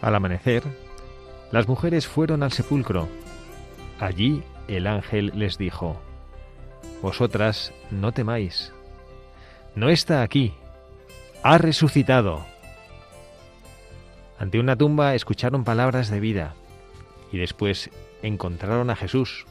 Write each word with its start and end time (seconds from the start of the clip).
Al 0.00 0.14
amanecer, 0.14 0.62
las 1.52 1.68
mujeres 1.68 2.06
fueron 2.06 2.42
al 2.42 2.52
sepulcro. 2.52 3.08
Allí 3.98 4.42
el 4.68 4.86
ángel 4.86 5.32
les 5.34 5.58
dijo, 5.58 6.00
Vosotras 7.02 7.72
no 7.90 8.12
temáis. 8.12 8.72
No 9.74 9.88
está 9.88 10.22
aquí, 10.22 10.54
ha 11.42 11.58
resucitado. 11.58 12.44
Ante 14.38 14.58
una 14.58 14.76
tumba 14.76 15.14
escucharon 15.14 15.64
palabras 15.64 16.10
de 16.10 16.20
vida 16.20 16.54
y 17.32 17.38
después 17.38 17.90
encontraron 18.22 18.90
a 18.90 18.96
Jesús, 18.96 19.46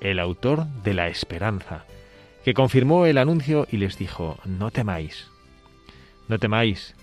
el 0.00 0.18
autor 0.18 0.66
de 0.82 0.94
la 0.94 1.08
esperanza, 1.08 1.84
que 2.44 2.54
confirmó 2.54 3.06
el 3.06 3.18
anuncio 3.18 3.66
y 3.70 3.76
les 3.76 3.98
dijo, 3.98 4.38
No 4.44 4.70
temáis, 4.70 5.28
no 6.28 6.38
temáis, 6.38 6.94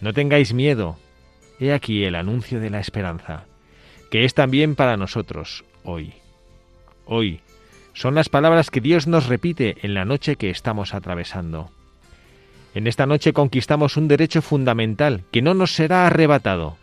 no 0.00 0.12
tengáis 0.12 0.54
miedo, 0.54 0.96
He 1.60 1.72
aquí 1.72 2.04
el 2.04 2.14
anuncio 2.14 2.60
de 2.60 2.70
la 2.70 2.80
esperanza, 2.80 3.44
que 4.10 4.24
es 4.24 4.34
también 4.34 4.76
para 4.76 4.96
nosotros 4.96 5.64
hoy. 5.84 6.12
Hoy 7.04 7.40
son 7.94 8.14
las 8.14 8.28
palabras 8.28 8.70
que 8.70 8.80
Dios 8.80 9.08
nos 9.08 9.26
repite 9.26 9.76
en 9.82 9.94
la 9.94 10.04
noche 10.04 10.36
que 10.36 10.50
estamos 10.50 10.94
atravesando. 10.94 11.70
En 12.74 12.86
esta 12.86 13.06
noche 13.06 13.32
conquistamos 13.32 13.96
un 13.96 14.06
derecho 14.06 14.40
fundamental 14.40 15.24
que 15.32 15.42
no 15.42 15.52
nos 15.54 15.74
será 15.74 16.06
arrebatado, 16.06 16.76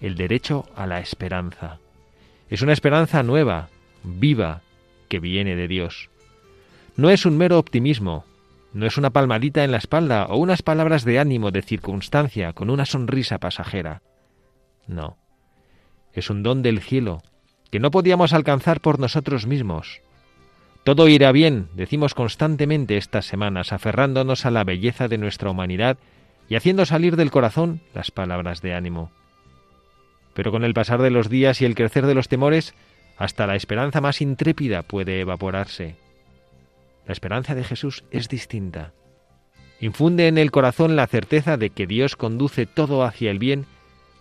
el 0.00 0.16
derecho 0.16 0.64
a 0.74 0.86
la 0.86 1.00
esperanza. 1.00 1.78
Es 2.48 2.62
una 2.62 2.72
esperanza 2.72 3.22
nueva, 3.22 3.68
viva, 4.02 4.62
que 5.08 5.20
viene 5.20 5.56
de 5.56 5.68
Dios. 5.68 6.08
No 6.96 7.10
es 7.10 7.26
un 7.26 7.36
mero 7.36 7.58
optimismo, 7.58 8.24
no 8.72 8.86
es 8.86 8.96
una 8.96 9.10
palmadita 9.10 9.64
en 9.64 9.72
la 9.72 9.78
espalda 9.78 10.26
o 10.26 10.36
unas 10.36 10.62
palabras 10.62 11.04
de 11.04 11.18
ánimo 11.18 11.50
de 11.50 11.62
circunstancia 11.62 12.52
con 12.52 12.70
una 12.70 12.86
sonrisa 12.86 13.38
pasajera. 13.38 14.02
No. 14.86 15.16
Es 16.12 16.30
un 16.30 16.42
don 16.42 16.62
del 16.62 16.80
cielo 16.80 17.22
que 17.70 17.80
no 17.80 17.90
podíamos 17.90 18.32
alcanzar 18.32 18.80
por 18.80 18.98
nosotros 18.98 19.46
mismos. 19.46 20.00
Todo 20.84 21.08
irá 21.08 21.32
bien, 21.32 21.68
decimos 21.74 22.14
constantemente 22.14 22.96
estas 22.96 23.26
semanas, 23.26 23.72
aferrándonos 23.72 24.46
a 24.46 24.50
la 24.50 24.62
belleza 24.62 25.08
de 25.08 25.18
nuestra 25.18 25.50
humanidad 25.50 25.98
y 26.48 26.54
haciendo 26.54 26.86
salir 26.86 27.16
del 27.16 27.32
corazón 27.32 27.80
las 27.92 28.10
palabras 28.12 28.62
de 28.62 28.74
ánimo. 28.74 29.10
Pero 30.32 30.52
con 30.52 30.64
el 30.64 30.74
pasar 30.74 31.02
de 31.02 31.10
los 31.10 31.28
días 31.28 31.60
y 31.60 31.64
el 31.64 31.74
crecer 31.74 32.06
de 32.06 32.14
los 32.14 32.28
temores, 32.28 32.74
hasta 33.18 33.46
la 33.46 33.56
esperanza 33.56 34.00
más 34.00 34.20
intrépida 34.20 34.82
puede 34.82 35.20
evaporarse. 35.20 35.96
La 37.06 37.12
esperanza 37.12 37.54
de 37.54 37.64
Jesús 37.64 38.04
es 38.10 38.28
distinta. 38.28 38.92
Infunde 39.80 40.28
en 40.28 40.38
el 40.38 40.50
corazón 40.50 40.96
la 40.96 41.06
certeza 41.06 41.56
de 41.56 41.70
que 41.70 41.86
Dios 41.86 42.16
conduce 42.16 42.66
todo 42.66 43.02
hacia 43.02 43.30
el 43.30 43.38
bien, 43.38 43.66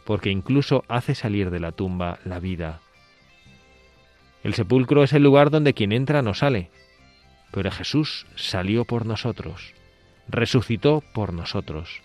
porque 0.06 0.30
incluso 0.30 0.86
hace 0.88 1.16
salir 1.16 1.50
de 1.50 1.60
la 1.60 1.72
tumba 1.72 2.20
la 2.24 2.40
vida. 2.40 2.80
El 4.44 4.54
sepulcro 4.54 5.04
es 5.04 5.12
el 5.14 5.24
lugar 5.24 5.50
donde 5.50 5.74
quien 5.74 5.92
entra 5.92 6.22
no 6.22 6.34
sale, 6.34 6.70
pero 7.52 7.72
Jesús 7.72 8.28
salió 8.36 8.86
por 8.86 9.06
nosotros, 9.06 9.74
resucitó 10.28 11.04
por 11.14 11.34
nosotros, 11.34 12.02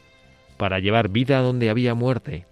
para 0.57 0.79
llevar 0.79 1.11
vida 1.11 1.41
donde 1.41 1.69
había 1.69 1.95
muerte, 1.95 2.47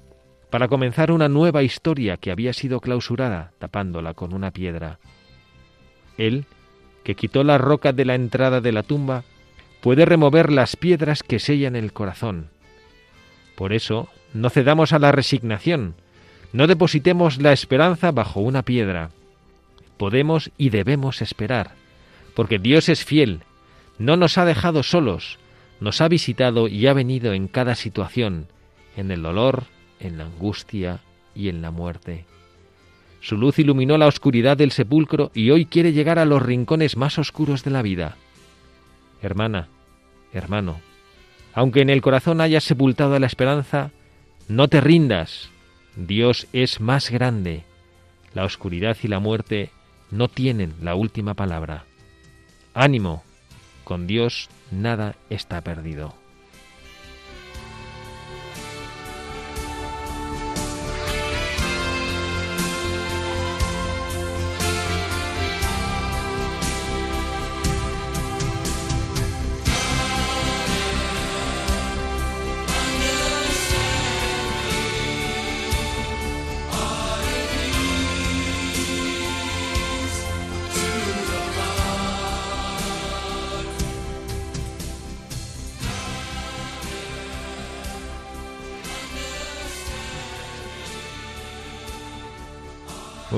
para 0.51 0.69
comenzar 0.69 1.11
una 1.11 1.29
nueva 1.29 1.63
historia 1.63 2.19
que 2.19 2.31
había 2.31 2.53
sido 2.53 2.81
clausurada 2.81 3.53
tapándola 3.59 4.15
con 4.15 4.35
una 4.35 4.51
piedra. 4.51 4.99
Él, 6.19 6.45
que 7.05 7.15
quitó 7.15 7.43
la 7.45 7.57
roca 7.57 7.93
de 7.93 8.05
la 8.05 8.15
entrada 8.15 8.61
de 8.61 8.73
la 8.73 8.83
tumba, 8.83 9.25
puede 9.81 10.05
remover 10.05 10.51
las 10.53 10.77
piedras 10.77 11.23
que 11.23 11.39
sellan 11.39 11.77
el 11.77 11.93
corazón. 11.93 12.51
Por 13.57 13.73
eso, 13.73 14.09
no 14.35 14.51
cedamos 14.51 14.93
a 14.93 14.99
la 14.99 15.13
resignación, 15.13 15.95
no 16.53 16.67
depositemos 16.67 17.41
la 17.41 17.53
esperanza 17.53 18.11
bajo 18.13 18.41
una 18.41 18.63
piedra. 18.63 19.11
Podemos 19.97 20.51
y 20.57 20.71
debemos 20.71 21.23
esperar, 21.23 21.73
porque 22.35 22.59
Dios 22.59 22.89
es 22.89 23.05
fiel, 23.05 23.41
no 23.99 24.17
nos 24.17 24.39
ha 24.39 24.45
dejado 24.45 24.83
solos, 24.83 25.39
nos 25.81 26.01
ha 26.01 26.09
visitado 26.09 26.69
y 26.69 26.87
ha 26.87 26.93
venido 26.93 27.33
en 27.33 27.49
cada 27.49 27.75
situación, 27.75 28.47
en 28.97 29.11
el 29.11 29.23
dolor, 29.23 29.65
en 30.01 30.19
la 30.19 30.25
angustia 30.25 31.01
y 31.35 31.49
en 31.49 31.63
la 31.63 31.71
muerte. 31.71 32.25
Su 33.21 33.37
luz 33.37 33.59
iluminó 33.59 33.99
la 33.99 34.07
oscuridad 34.07 34.57
del 34.57 34.71
sepulcro 34.71 35.31
y 35.35 35.51
hoy 35.51 35.67
quiere 35.67 35.93
llegar 35.93 36.19
a 36.19 36.25
los 36.25 36.41
rincones 36.41 36.97
más 36.97 37.19
oscuros 37.19 37.65
de 37.65 37.71
la 37.73 37.83
vida. 37.83 38.17
Hermana, 39.21 39.69
hermano, 40.33 40.81
aunque 41.53 41.81
en 41.81 41.91
el 41.91 42.01
corazón 42.01 42.41
hayas 42.41 42.63
sepultado 42.63 43.19
la 43.19 43.27
esperanza, 43.27 43.91
no 44.49 44.69
te 44.69 44.81
rindas. 44.81 45.51
Dios 45.95 46.47
es 46.53 46.81
más 46.81 47.11
grande. 47.11 47.65
La 48.35 48.45
oscuridad 48.45 48.97
y 49.03 49.09
la 49.09 49.19
muerte 49.19 49.71
no 50.11 50.29
tienen 50.29 50.75
la 50.81 50.95
última 50.95 51.35
palabra. 51.35 51.85
Ánimo. 52.75 53.23
Con 53.85 54.07
Dios 54.07 54.49
nada 54.71 55.17
está 55.31 55.61
perdido. 55.63 56.18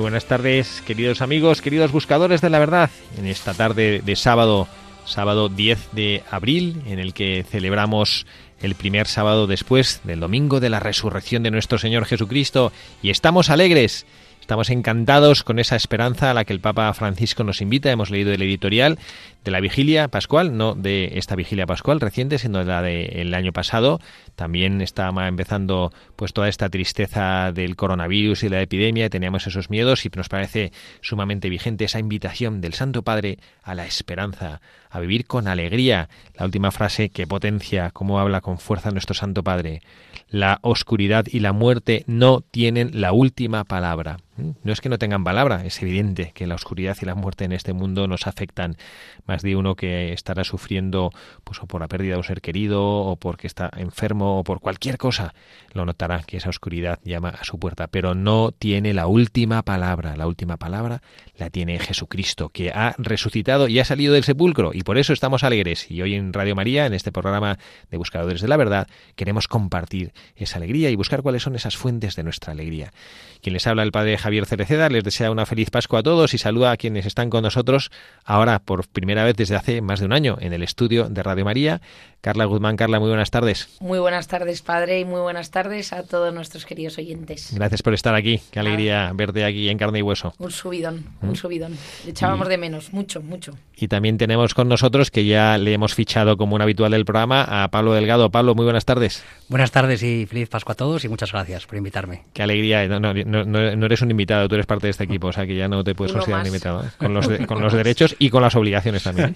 Buenas 0.01 0.25
tardes, 0.25 0.81
queridos 0.87 1.21
amigos, 1.21 1.61
queridos 1.61 1.91
buscadores 1.91 2.41
de 2.41 2.49
la 2.49 2.57
verdad, 2.57 2.89
en 3.19 3.27
esta 3.27 3.53
tarde 3.53 4.01
de 4.03 4.15
sábado, 4.15 4.67
sábado 5.05 5.47
10 5.47 5.89
de 5.91 6.23
abril, 6.31 6.81
en 6.87 6.97
el 6.97 7.13
que 7.13 7.45
celebramos 7.47 8.25
el 8.61 8.73
primer 8.73 9.05
sábado 9.05 9.45
después 9.45 10.01
del 10.03 10.19
domingo 10.19 10.59
de 10.59 10.71
la 10.71 10.79
resurrección 10.79 11.43
de 11.43 11.51
nuestro 11.51 11.77
Señor 11.77 12.05
Jesucristo, 12.05 12.73
y 13.03 13.11
estamos 13.11 13.51
alegres, 13.51 14.07
Estamos 14.51 14.69
encantados 14.69 15.45
con 15.45 15.59
esa 15.59 15.77
esperanza 15.77 16.29
a 16.29 16.33
la 16.33 16.43
que 16.43 16.51
el 16.51 16.59
Papa 16.59 16.93
Francisco 16.93 17.45
nos 17.45 17.61
invita. 17.61 17.89
Hemos 17.89 18.11
leído 18.11 18.33
el 18.33 18.41
editorial 18.41 18.99
de 19.45 19.51
la 19.51 19.61
vigilia 19.61 20.09
pascual, 20.09 20.57
no 20.57 20.75
de 20.75 21.13
esta 21.15 21.37
vigilia 21.37 21.65
pascual 21.65 22.01
reciente, 22.01 22.37
sino 22.37 22.61
la 22.61 22.81
del 22.81 23.33
año 23.33 23.53
pasado. 23.53 24.01
También 24.35 24.81
estaba 24.81 25.29
empezando 25.29 25.93
pues 26.17 26.33
toda 26.33 26.49
esta 26.49 26.67
tristeza 26.67 27.53
del 27.53 27.77
coronavirus 27.77 28.43
y 28.43 28.49
la 28.49 28.61
epidemia, 28.61 29.05
y 29.05 29.09
teníamos 29.09 29.47
esos 29.47 29.69
miedos 29.69 30.05
y 30.05 30.09
nos 30.13 30.27
parece 30.27 30.73
sumamente 30.99 31.47
vigente 31.47 31.85
esa 31.85 31.99
invitación 31.99 32.59
del 32.59 32.73
Santo 32.73 33.03
Padre 33.03 33.39
a 33.63 33.73
la 33.73 33.85
esperanza, 33.85 34.59
a 34.89 34.99
vivir 34.99 35.27
con 35.27 35.47
alegría. 35.47 36.09
La 36.35 36.43
última 36.43 36.71
frase 36.71 37.07
que 37.07 37.25
potencia 37.25 37.91
cómo 37.91 38.19
habla 38.19 38.41
con 38.41 38.57
fuerza 38.57 38.91
nuestro 38.91 39.15
Santo 39.15 39.43
Padre. 39.43 39.81
La 40.27 40.59
oscuridad 40.61 41.25
y 41.31 41.39
la 41.39 41.53
muerte 41.53 42.03
no 42.05 42.41
tienen 42.41 42.99
la 42.99 43.13
última 43.13 43.63
palabra. 43.63 44.17
¿Mm? 44.37 44.51
No 44.63 44.71
es 44.71 44.81
que 44.81 44.89
no 44.89 44.97
tengan 44.97 45.23
palabra, 45.23 45.65
es 45.65 45.81
evidente 45.81 46.31
que 46.33 46.47
la 46.47 46.55
oscuridad 46.55 46.97
y 47.01 47.05
la 47.05 47.15
muerte 47.15 47.45
en 47.45 47.51
este 47.51 47.73
mundo 47.73 48.07
nos 48.07 48.27
afectan. 48.27 48.77
Más 49.25 49.41
de 49.41 49.55
uno 49.55 49.75
que 49.75 50.13
estará 50.13 50.43
sufriendo 50.43 51.11
pues 51.43 51.61
o 51.61 51.67
por 51.67 51.81
la 51.81 51.87
pérdida 51.87 52.13
de 52.13 52.17
un 52.17 52.23
ser 52.23 52.41
querido 52.41 52.83
o 52.83 53.15
porque 53.15 53.47
está 53.47 53.69
enfermo 53.75 54.39
o 54.39 54.43
por 54.43 54.59
cualquier 54.59 54.97
cosa, 54.97 55.33
lo 55.73 55.85
notará 55.85 56.23
que 56.23 56.37
esa 56.37 56.49
oscuridad 56.49 56.99
llama 57.03 57.29
a 57.29 57.43
su 57.43 57.59
puerta, 57.59 57.87
pero 57.87 58.15
no 58.15 58.51
tiene 58.51 58.93
la 58.93 59.07
última 59.07 59.63
palabra. 59.63 60.15
La 60.15 60.27
última 60.27 60.57
palabra 60.57 61.01
la 61.37 61.49
tiene 61.49 61.79
Jesucristo, 61.79 62.49
que 62.49 62.71
ha 62.71 62.95
resucitado 62.97 63.67
y 63.67 63.79
ha 63.79 63.85
salido 63.85 64.13
del 64.13 64.23
sepulcro 64.23 64.71
y 64.73 64.83
por 64.83 64.97
eso 64.97 65.13
estamos 65.13 65.43
alegres. 65.43 65.89
Y 65.89 66.01
hoy 66.01 66.15
en 66.15 66.33
Radio 66.33 66.55
María, 66.55 66.85
en 66.85 66.93
este 66.93 67.11
programa 67.11 67.57
de 67.89 67.97
Buscadores 67.97 68.41
de 68.41 68.47
la 68.47 68.57
Verdad, 68.57 68.87
queremos 69.15 69.47
compartir 69.47 70.13
esa 70.35 70.57
alegría 70.57 70.89
y 70.89 70.95
buscar 70.95 71.21
cuáles 71.21 71.43
son 71.43 71.55
esas 71.55 71.77
fuentes 71.77 72.15
de 72.15 72.23
nuestra 72.23 72.53
alegría. 72.53 72.93
Quien 73.41 73.53
les 73.53 73.67
habla 73.67 73.83
el 73.83 73.91
Padre 73.91 74.17
Cereceda 74.45 74.89
les 74.89 75.03
desea 75.03 75.31
una 75.31 75.45
feliz 75.45 75.69
Pascua 75.69 75.99
a 75.99 76.03
todos 76.03 76.33
y 76.33 76.37
saluda 76.37 76.71
a 76.71 76.77
quienes 76.77 77.05
están 77.05 77.29
con 77.29 77.43
nosotros 77.43 77.91
ahora 78.23 78.59
por 78.59 78.87
primera 78.87 79.23
vez 79.23 79.35
desde 79.35 79.55
hace 79.55 79.81
más 79.81 79.99
de 79.99 80.05
un 80.05 80.13
año 80.13 80.37
en 80.39 80.53
el 80.53 80.63
estudio 80.63 81.09
de 81.09 81.21
Radio 81.21 81.45
María. 81.45 81.81
Carla 82.21 82.45
Guzmán, 82.45 82.77
Carla, 82.77 82.99
muy 82.99 83.09
buenas 83.09 83.31
tardes. 83.31 83.67
Muy 83.79 83.97
buenas 83.97 84.27
tardes, 84.27 84.61
Padre, 84.61 84.99
y 84.99 85.05
muy 85.05 85.21
buenas 85.21 85.49
tardes 85.49 85.91
a 85.91 86.03
todos 86.03 86.31
nuestros 86.31 86.67
queridos 86.67 86.99
oyentes. 86.99 87.51
Gracias 87.55 87.81
por 87.81 87.95
estar 87.95 88.13
aquí. 88.13 88.39
Qué 88.51 88.59
alegría 88.59 89.11
verte 89.15 89.43
aquí 89.43 89.69
en 89.69 89.79
carne 89.79 89.99
y 89.99 90.01
hueso. 90.03 90.31
Un 90.37 90.51
subidón, 90.51 91.03
un 91.23 91.31
¿Mm? 91.31 91.35
subidón. 91.35 91.77
Le 92.05 92.11
echábamos 92.11 92.47
de 92.47 92.59
menos, 92.59 92.93
mucho, 92.93 93.23
mucho. 93.23 93.53
Y 93.75 93.87
también 93.87 94.19
tenemos 94.19 94.53
con 94.53 94.69
nosotros, 94.69 95.09
que 95.09 95.25
ya 95.25 95.57
le 95.57 95.73
hemos 95.73 95.95
fichado 95.95 96.37
como 96.37 96.55
un 96.55 96.61
habitual 96.61 96.91
del 96.91 97.05
programa, 97.05 97.63
a 97.63 97.67
Pablo 97.69 97.93
Delgado. 97.93 98.29
Pablo, 98.29 98.53
muy 98.53 98.65
buenas 98.65 98.85
tardes. 98.85 99.23
Buenas 99.49 99.71
tardes 99.71 100.03
y 100.03 100.27
feliz 100.27 100.47
Pascua 100.47 100.73
a 100.73 100.75
todos 100.75 101.03
y 101.03 101.09
muchas 101.09 101.31
gracias 101.31 101.65
por 101.65 101.77
invitarme. 101.79 102.25
Qué 102.33 102.43
alegría. 102.43 102.87
No, 102.87 102.99
no, 102.99 103.13
no, 103.15 103.85
eres 103.87 104.01
un 104.03 104.11
invitado, 104.11 104.47
tú 104.47 104.53
eres 104.53 104.67
parte 104.67 104.85
de 104.85 104.91
este 104.91 105.05
equipo, 105.05 105.27
o 105.27 105.33
sea 105.33 105.47
que 105.47 105.55
ya 105.55 105.67
no 105.67 105.83
te 105.83 105.95
puedes 105.95 106.13
considerar 106.13 106.41
un 106.41 106.47
invitado. 106.47 106.83
¿eh? 106.83 106.89
Con, 106.99 107.15
los 107.15 107.27
con 107.47 107.61
los 107.61 107.73
derechos 107.73 108.15
y 108.19 108.29
con 108.29 108.43
las 108.43 108.55
obligaciones 108.55 109.01
también. 109.01 109.35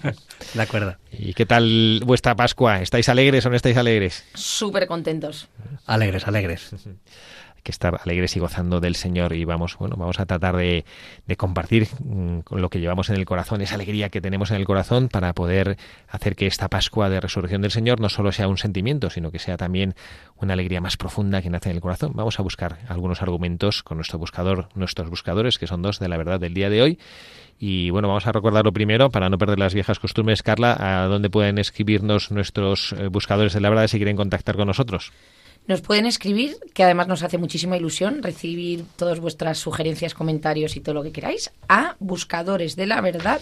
De 0.54 0.62
acuerdo. 0.62 0.94
¿Y 1.10 1.34
qué 1.34 1.46
tal 1.46 2.00
vuestra 2.06 2.36
Pascua? 2.36 2.75
¿Estáis 2.82 3.08
alegres 3.08 3.44
o 3.46 3.50
no 3.50 3.56
estáis 3.56 3.76
alegres? 3.76 4.24
Súper 4.34 4.86
contentos. 4.86 5.48
Alegres, 5.86 6.26
alegres. 6.26 6.72
Hay 6.72 7.62
que 7.62 7.70
estar 7.72 8.00
alegres 8.02 8.36
y 8.36 8.40
gozando 8.40 8.80
del 8.80 8.94
Señor 8.94 9.32
y 9.32 9.44
vamos, 9.44 9.76
bueno, 9.78 9.96
vamos 9.96 10.20
a 10.20 10.26
tratar 10.26 10.56
de, 10.56 10.84
compartir 11.36 11.88
mm, 12.04 12.40
con 12.40 12.62
lo 12.62 12.70
que 12.70 12.80
llevamos 12.80 13.10
en 13.10 13.16
el 13.16 13.24
corazón, 13.24 13.60
esa 13.60 13.74
alegría 13.74 14.08
que 14.08 14.20
tenemos 14.20 14.50
en 14.50 14.56
el 14.56 14.64
corazón 14.64 15.08
para 15.08 15.32
poder 15.32 15.76
hacer 16.08 16.36
que 16.36 16.46
esta 16.46 16.68
Pascua 16.68 17.08
de 17.10 17.20
Resurrección 17.20 17.62
del 17.62 17.70
Señor 17.70 18.00
no 18.00 18.08
solo 18.08 18.32
sea 18.32 18.48
un 18.48 18.58
sentimiento, 18.58 19.10
sino 19.10 19.30
que 19.30 19.38
sea 19.38 19.56
también 19.56 19.94
una 20.36 20.52
alegría 20.52 20.80
más 20.80 20.96
profunda 20.96 21.42
que 21.42 21.50
nace 21.50 21.70
en 21.70 21.76
el 21.76 21.82
corazón. 21.82 22.12
Vamos 22.14 22.38
a 22.38 22.42
buscar 22.42 22.78
algunos 22.88 23.22
argumentos 23.22 23.82
con 23.82 23.98
nuestro 23.98 24.18
buscador, 24.18 24.68
nuestros 24.74 25.10
buscadores, 25.10 25.58
que 25.58 25.66
son 25.66 25.82
dos 25.82 25.98
de 25.98 26.08
la 26.08 26.16
verdad 26.16 26.38
del 26.38 26.54
día 26.54 26.70
de 26.70 26.82
hoy 26.82 26.98
y 27.58 27.90
bueno, 27.90 28.08
vamos 28.08 28.26
a 28.26 28.32
recordarlo 28.32 28.72
primero 28.72 29.10
para 29.10 29.30
no 29.30 29.38
perder 29.38 29.58
las 29.58 29.74
viejas 29.74 29.98
costumbres. 29.98 30.42
Carla, 30.42 30.76
¿a 30.78 31.06
dónde 31.06 31.30
pueden 31.30 31.58
escribirnos 31.58 32.30
nuestros 32.30 32.92
eh, 32.92 33.08
buscadores 33.08 33.54
de 33.54 33.60
la 33.60 33.70
verdad 33.70 33.86
si 33.86 33.96
quieren 33.96 34.16
contactar 34.16 34.56
con 34.56 34.66
nosotros? 34.66 35.12
Nos 35.66 35.80
pueden 35.80 36.06
escribir, 36.06 36.56
que 36.74 36.84
además 36.84 37.08
nos 37.08 37.24
hace 37.24 37.38
muchísima 37.38 37.76
ilusión 37.76 38.22
recibir 38.22 38.84
todas 38.96 39.18
vuestras 39.18 39.58
sugerencias, 39.58 40.14
comentarios 40.14 40.76
y 40.76 40.80
todo 40.80 40.94
lo 40.94 41.02
que 41.02 41.10
queráis, 41.10 41.50
a 41.68 41.96
buscadores 41.98 42.76
de 42.76 42.86
la 42.86 43.00
verdad 43.00 43.40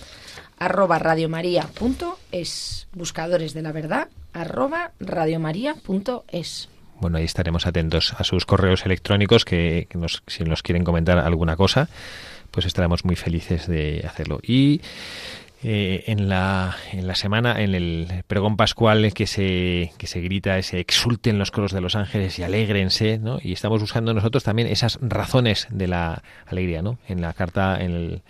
arroba 0.59 0.99
radiomaria.es. 0.99 2.87
Buscadores 2.93 3.53
de 3.53 3.63
la 3.63 3.73
verdad 3.73 4.09
arroba 4.33 4.93
radiomaria.es. 5.01 6.71
Bueno, 7.01 7.19
ahí 7.19 7.25
estaremos 7.25 7.67
atentos 7.67 8.15
a 8.17 8.25
sus 8.25 8.47
correos 8.47 8.87
electrónicos 8.87 9.45
que, 9.45 9.89
nos, 9.95 10.23
si 10.27 10.45
nos 10.45 10.63
quieren 10.63 10.85
comentar 10.85 11.19
alguna 11.19 11.57
cosa 11.57 11.91
pues 12.55 12.67
estaremos 12.67 13.05
muy 13.05 13.17
felices 13.17 13.67
de 13.67 14.05
hacerlo. 14.07 14.39
Y 14.41 14.81
eh, 15.65 16.05
en, 16.07 16.29
la, 16.29 16.77
en 16.93 17.09
la 17.09 17.17
semana, 17.17 17.61
en 17.61 17.75
el 17.75 18.23
pregón 18.29 18.57
pascual 18.57 19.13
que 19.13 19.27
se, 19.27 19.93
que 19.99 20.07
se 20.07 20.21
grita, 20.21 20.57
ese 20.57 20.79
exulten 20.79 21.37
los 21.37 21.51
coros 21.51 21.73
de 21.73 21.81
los 21.81 21.97
ángeles 21.97 22.39
y 22.39 22.45
alégrense, 22.45 23.19
¿no? 23.19 23.41
Y 23.43 23.53
estamos 23.53 23.81
buscando 23.81 24.15
nosotros 24.15 24.45
también 24.45 24.69
esas 24.69 25.01
razones 25.03 25.67
de 25.71 25.89
la 25.89 26.23
alegría, 26.47 26.81
¿no? 26.81 26.99
En 27.09 27.21
la 27.21 27.33
carta, 27.33 27.83
en 27.83 27.91
el, 27.91 28.23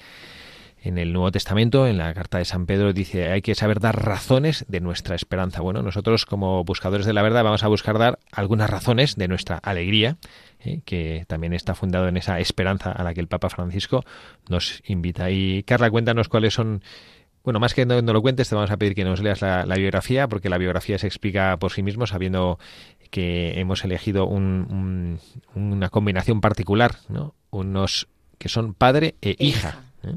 en 0.84 0.98
el 0.98 1.14
Nuevo 1.14 1.32
Testamento, 1.32 1.86
en 1.86 1.96
la 1.96 2.12
carta 2.12 2.38
de 2.38 2.44
San 2.44 2.66
Pedro, 2.66 2.92
dice 2.92 3.31
hay 3.31 3.40
que 3.40 3.54
saber 3.54 3.81
dar 3.81 4.04
razones 4.04 4.66
de 4.69 4.81
nuestra 4.81 5.16
esperanza. 5.16 5.62
Bueno, 5.62 5.82
nosotros 5.82 6.26
como 6.26 6.62
buscadores 6.62 7.06
de 7.06 7.14
la 7.14 7.22
verdad 7.22 7.42
vamos 7.42 7.64
a 7.64 7.69
buscar 7.69 7.98
dar 7.98 8.19
algunas 8.31 8.69
razones 8.69 9.16
de 9.16 9.26
nuestra 9.26 9.56
alegría 9.56 10.19
¿eh? 10.60 10.82
que 10.84 11.25
también 11.26 11.54
está 11.54 11.75
fundado 11.75 12.06
en 12.06 12.19
esa 12.19 12.38
esperanza 12.38 12.92
a 12.92 13.02
la 13.02 13.14
que 13.14 13.20
el 13.20 13.28
Papa 13.28 13.48
Francisco 13.48 14.04
nos 14.50 14.82
invita. 14.86 15.31
Y 15.31 15.62
Carla, 15.62 15.90
cuéntanos 15.90 16.28
cuáles 16.28 16.52
son 16.52 16.82
bueno, 17.44 17.61
más 17.61 17.75
que 17.75 17.85
no, 17.85 18.00
lo 18.00 18.23
cuentes, 18.23 18.49
te 18.49 18.54
vamos 18.54 18.70
a 18.70 18.78
pedir 18.78 18.94
que 18.94 19.04
nos 19.04 19.20
leas 19.20 19.42
la, 19.42 19.64
biografía, 19.76 20.28
porque 20.28 20.49
la 20.49 20.56
biografía 20.56 20.99
se 20.99 21.06
explica 21.06 21.59
por 21.59 21.73
sí 21.73 21.82
mismo, 21.82 22.06
sabiendo 22.06 22.59
que 23.11 23.61
hemos 23.61 23.85
elegido 23.85 24.26
una 24.26 25.18
combinación 25.90 26.40
particular, 26.40 26.97
¿no? 27.11 27.35
Unos 27.50 28.09
que 28.38 28.49
son 28.49 28.73
padre 28.73 29.16
e 29.20 29.37
hija. 29.38 29.82
¿eh? 30.04 30.14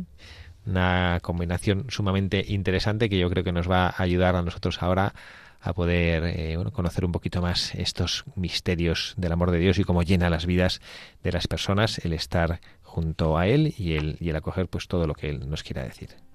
Una 0.68 1.20
combinación 1.22 1.86
sumamente 1.90 2.44
interesante 2.46 3.10
que 3.10 3.18
yo 3.18 3.30
creo 3.30 3.44
que 3.44 3.54
nos 3.54 3.70
va 3.70 3.88
a 3.88 4.04
ayudar 4.04 4.36
a 4.36 4.42
nosotros 4.42 4.84
ahora 4.84 5.14
a 5.62 5.74
poder 5.74 6.24
eh, 6.26 6.56
bueno, 6.56 6.72
conocer 6.72 7.06
un 7.06 7.12
poquito 7.12 7.42
más 7.42 7.74
estos 7.76 8.26
misterios 8.36 9.14
del 9.18 9.32
amor 9.32 9.52
de 9.52 9.60
Dios 9.60 9.80
y 9.80 9.84
cómo 9.84 10.04
llena 10.04 10.30
las 10.30 10.46
vidas 10.46 10.82
de 11.24 11.32
las 11.32 11.48
personas 11.48 12.04
el 12.06 12.14
estar 12.14 12.60
junto 12.84 13.38
a 13.38 13.48
Él 13.48 13.74
y 13.78 13.96
el, 13.96 14.18
y 14.20 14.30
el 14.30 14.36
acoger 14.36 14.68
pues 14.68 14.88
todo 14.88 15.08
lo 15.08 15.14
que 15.14 15.30
Él 15.30 15.50
nos 15.50 15.64
quiera 15.64 15.84
decir. 15.84 16.27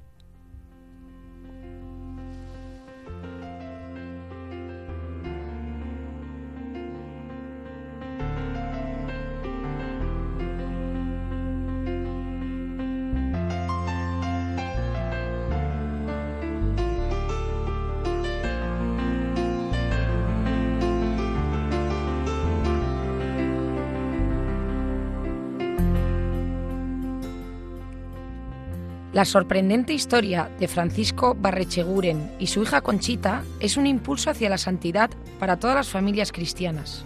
La 29.12 29.26
sorprendente 29.26 29.92
historia 29.92 30.50
de 30.58 30.68
Francisco 30.68 31.36
Barrecheguren 31.38 32.32
y 32.38 32.46
su 32.46 32.62
hija 32.62 32.80
Conchita 32.80 33.44
es 33.60 33.76
un 33.76 33.86
impulso 33.86 34.30
hacia 34.30 34.48
la 34.48 34.56
santidad 34.56 35.10
para 35.38 35.58
todas 35.58 35.76
las 35.76 35.90
familias 35.90 36.32
cristianas. 36.32 37.04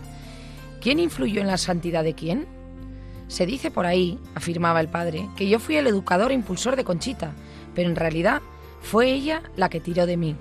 ¿Quién 0.81 1.01
influyó 1.01 1.41
en 1.41 1.49
la 1.49 1.59
santidad 1.59 2.05
de 2.05 2.15
quién? 2.15 2.47
Se 3.27 3.45
dice 3.45 3.73
por 3.73 3.87
ahí, 3.87 4.21
afirmaba 4.37 4.81
el 4.81 4.87
padre, 4.87 5.29
que 5.37 5.49
yo 5.49 5.59
fui 5.59 5.75
el 5.75 5.89
educador 5.89 6.31
e 6.31 6.35
impulsor 6.35 6.77
de 6.77 6.85
Conchita, 6.85 7.33
pero 7.75 7.91
en 7.91 7.97
realidad 7.97 8.41
fue 8.83 9.11
ella 9.11 9.43
la 9.57 9.69
que 9.69 9.81
tiró 9.81 10.07
de 10.07 10.17
mí. 10.17 10.37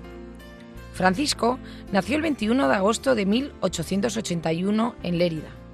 Francisco 0.92 1.58
nació 1.90 2.14
el 2.14 2.22
21 2.22 2.68
de 2.68 2.74
agosto 2.76 3.16
de 3.16 3.26
1881 3.26 4.94
en 5.02 5.18
Lérida 5.18 5.65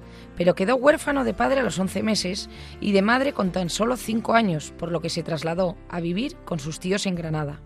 pero 0.43 0.55
quedó 0.55 0.75
huérfano 0.75 1.23
de 1.23 1.33
padre 1.33 1.61
a 1.61 1.63
los 1.63 1.79
11 1.79 2.03
meses 2.03 2.49
y 2.81 2.91
de 2.91 3.01
madre 3.01 3.31
con 3.31 3.53
tan 3.53 3.69
solo 3.69 3.95
5 3.95 4.33
años, 4.33 4.73
por 4.77 4.91
lo 4.91 4.99
que 4.99 5.07
se 5.07 5.23
trasladó 5.23 5.77
a 5.87 6.01
vivir 6.01 6.35
con 6.43 6.59
sus 6.59 6.81
tíos 6.81 7.05
en 7.05 7.15
Granada. 7.15 7.61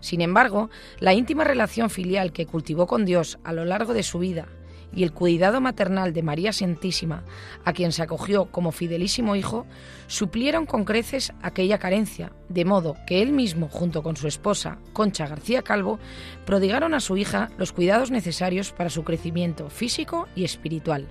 Sin 0.00 0.20
embargo, 0.20 0.68
la 0.98 1.14
íntima 1.14 1.44
relación 1.44 1.88
filial 1.88 2.34
que 2.34 2.44
cultivó 2.44 2.86
con 2.86 3.06
Dios 3.06 3.38
a 3.42 3.54
lo 3.54 3.64
largo 3.64 3.94
de 3.94 4.02
su 4.02 4.18
vida 4.18 4.48
y 4.92 5.02
el 5.02 5.12
cuidado 5.12 5.62
maternal 5.62 6.12
de 6.12 6.22
María 6.22 6.52
Santísima, 6.52 7.24
a 7.64 7.72
quien 7.72 7.90
se 7.90 8.02
acogió 8.02 8.52
como 8.52 8.70
fidelísimo 8.70 9.34
hijo, 9.34 9.64
suplieron 10.06 10.66
con 10.66 10.84
creces 10.84 11.32
aquella 11.40 11.78
carencia, 11.78 12.32
de 12.50 12.66
modo 12.66 12.96
que 13.06 13.22
él 13.22 13.32
mismo, 13.32 13.70
junto 13.70 14.02
con 14.02 14.16
su 14.16 14.28
esposa, 14.28 14.76
Concha 14.92 15.26
García 15.26 15.62
Calvo, 15.62 15.98
prodigaron 16.44 16.92
a 16.92 17.00
su 17.00 17.16
hija 17.16 17.48
los 17.56 17.72
cuidados 17.72 18.10
necesarios 18.10 18.72
para 18.72 18.90
su 18.90 19.04
crecimiento 19.04 19.70
físico 19.70 20.28
y 20.34 20.44
espiritual. 20.44 21.08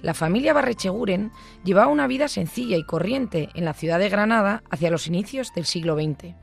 La 0.00 0.14
familia 0.14 0.52
Barrecheguren 0.52 1.32
llevaba 1.64 1.88
una 1.88 2.06
vida 2.06 2.28
sencilla 2.28 2.76
y 2.76 2.84
corriente 2.84 3.48
en 3.54 3.64
la 3.64 3.74
ciudad 3.74 3.98
de 3.98 4.08
Granada 4.08 4.62
hacia 4.70 4.90
los 4.90 5.08
inicios 5.08 5.52
del 5.54 5.64
siglo 5.64 5.96
XX. 5.96 6.34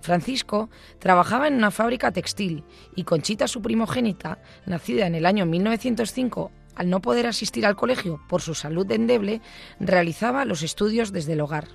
Francisco 0.00 0.68
trabajaba 0.98 1.48
en 1.48 1.54
una 1.54 1.70
fábrica 1.70 2.12
textil 2.12 2.64
y 2.96 3.04
Conchita, 3.04 3.48
su 3.48 3.62
primogénita, 3.62 4.38
nacida 4.66 5.06
en 5.06 5.14
el 5.14 5.26
año 5.26 5.46
1905, 5.46 6.50
al 6.74 6.90
no 6.90 7.00
poder 7.00 7.26
asistir 7.26 7.66
al 7.66 7.76
colegio 7.76 8.20
por 8.28 8.42
su 8.42 8.54
salud 8.54 8.90
endeble, 8.90 9.40
realizaba 9.80 10.44
los 10.44 10.62
estudios 10.62 11.12
desde 11.12 11.32
el 11.32 11.40
hogar. 11.40 11.68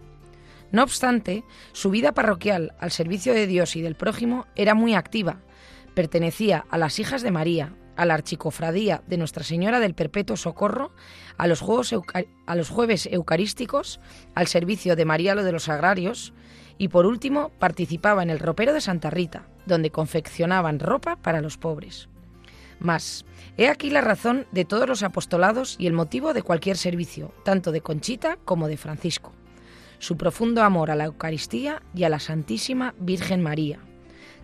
No 0.72 0.84
obstante, 0.84 1.44
su 1.72 1.89
vida 1.89 2.13
parroquial 2.13 2.74
al 2.80 2.92
servicio 2.92 3.34
de 3.34 3.48
Dios 3.48 3.75
y 3.75 3.82
del 3.82 3.96
prójimo 3.96 4.48
era 4.56 4.74
muy 4.74 4.96
activa. 4.96 5.42
Pertenecía 5.94 6.65
a 6.70 6.77
las 6.77 7.00
hijas 7.00 7.22
de 7.22 7.32
María, 7.32 7.75
a 7.96 8.06
la 8.06 8.14
archicofradía 8.14 9.04
de 9.08 9.18
Nuestra 9.18 9.44
Señora 9.44 9.80
del 9.80 9.96
Perpetuo 9.96 10.38
Socorro, 10.38 10.92
a 11.38 11.48
los, 11.48 11.62
jueves 11.62 13.10
eucarísticos, 13.12 14.00
al 14.36 14.48
servicio 14.48 14.96
de 14.96 15.06
María 15.06 15.36
lo 15.36 15.44
de 15.44 15.52
los 15.52 15.70
Agrarios, 15.70 16.34
y 16.78 16.88
por 16.88 17.06
último 17.06 17.52
participaba 17.60 18.24
en 18.24 18.30
el 18.30 18.40
ropero 18.40 18.74
de 18.74 18.82
Santa 18.82 19.10
Rita, 19.10 19.48
donde 19.66 19.92
confeccionaban 19.92 20.80
ropa 20.80 21.16
para 21.18 21.42
los 21.42 21.58
pobres. 21.58 22.10
Mas, 22.80 23.26
he 23.58 23.70
aquí 23.70 23.90
la 23.90 24.02
razón 24.02 24.46
de 24.52 24.66
todos 24.66 24.88
los 24.88 25.04
apostolados 25.04 25.76
y 25.80 25.88
el 25.88 25.94
motivo 25.94 26.34
de 26.34 26.42
cualquier 26.42 26.78
servicio, 26.78 27.34
tanto 27.46 27.72
de 27.72 27.82
Conchita 27.82 28.38
como 28.44 28.68
de 28.68 28.78
Francisco. 28.78 29.34
Su 30.00 30.18
profundo 30.18 30.64
amor 30.64 30.92
a 30.92 30.96
la 30.96 31.06
Eucaristía 31.06 31.82
y 31.96 32.04
a 32.04 32.10
la 32.10 32.20
Santísima 32.20 32.94
Virgen 33.00 33.42
María. 33.42 33.80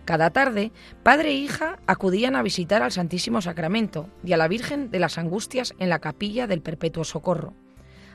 Cada 0.04 0.30
tarde, 0.30 0.72
padre 1.02 1.30
e 1.30 1.34
hija 1.34 1.78
acudían 1.86 2.36
a 2.36 2.42
visitar 2.42 2.82
al 2.82 2.92
Santísimo 2.92 3.40
Sacramento 3.40 4.08
y 4.24 4.32
a 4.32 4.36
la 4.36 4.48
Virgen 4.48 4.90
de 4.90 4.98
las 4.98 5.18
Angustias 5.18 5.74
en 5.78 5.88
la 5.88 6.00
capilla 6.00 6.46
del 6.46 6.62
Perpetuo 6.62 7.04
Socorro 7.04 7.54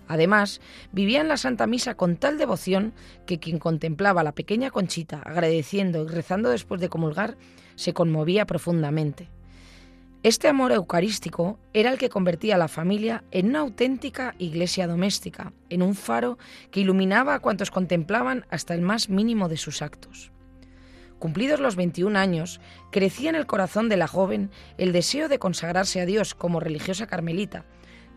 Además, 0.08 0.62
vivía 0.92 1.22
en 1.22 1.27
la 1.27 1.38
Santa 1.38 1.68
Misa 1.68 1.96
con 1.96 2.18
tal 2.18 2.38
devoción 2.38 2.94
que 3.25 3.39
quien 3.39 3.60
contemplaba 3.60 4.22
a 4.22 4.24
la 4.24 4.34
pequeña 4.34 4.72
Conchita 4.72 5.22
agradeciendo 5.25 6.04
y 6.04 6.08
rezando 6.08 6.50
después 6.50 6.80
de 6.80 6.89
comulgar 6.89 7.38
se 7.75 7.94
conmovía 7.94 8.46
profundamente. 8.46 9.30
Este 10.24 10.48
amor 10.48 10.72
eucarístico 10.72 11.60
era 11.74 11.92
el 11.92 12.00
que 12.00 12.10
convertía 12.10 12.56
a 12.56 12.60
la 12.60 12.68
familia 12.68 13.24
en 13.30 13.50
una 13.50 13.60
auténtica 13.60 14.34
iglesia 14.39 14.88
doméstica, 14.88 15.54
en 15.70 15.84
un 15.84 15.94
faro 15.94 16.39
que 16.72 16.80
iluminaba 16.80 17.36
a 17.36 17.39
cuantos 17.39 17.70
contemplaban 17.70 18.46
hasta 18.50 18.74
el 18.74 18.82
más 18.82 19.10
mínimo 19.10 19.50
de 19.50 19.58
sus 19.58 19.84
actos. 19.84 20.32
Cumplidos 21.25 21.60
los 21.60 21.75
21 21.75 22.20
años, 22.20 22.62
crecía 22.91 23.32
en 23.32 23.36
el 23.36 23.48
corazón 23.48 23.89
de 23.89 23.98
la 23.98 24.05
joven 24.05 24.51
el 24.77 24.91
deseo 24.91 25.27
de 25.27 25.39
consagrarse 25.39 26.00
a 26.00 26.05
Dios 26.05 26.36
como 26.36 26.60
religiosa 26.60 27.08
carmelita, 27.08 27.65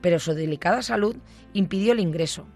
pero 0.03 0.19
su 0.19 0.35
delicada 0.35 0.83
salud 0.83 1.17
impidió 1.55 1.95
el 1.95 2.01
ingreso. 2.01 2.47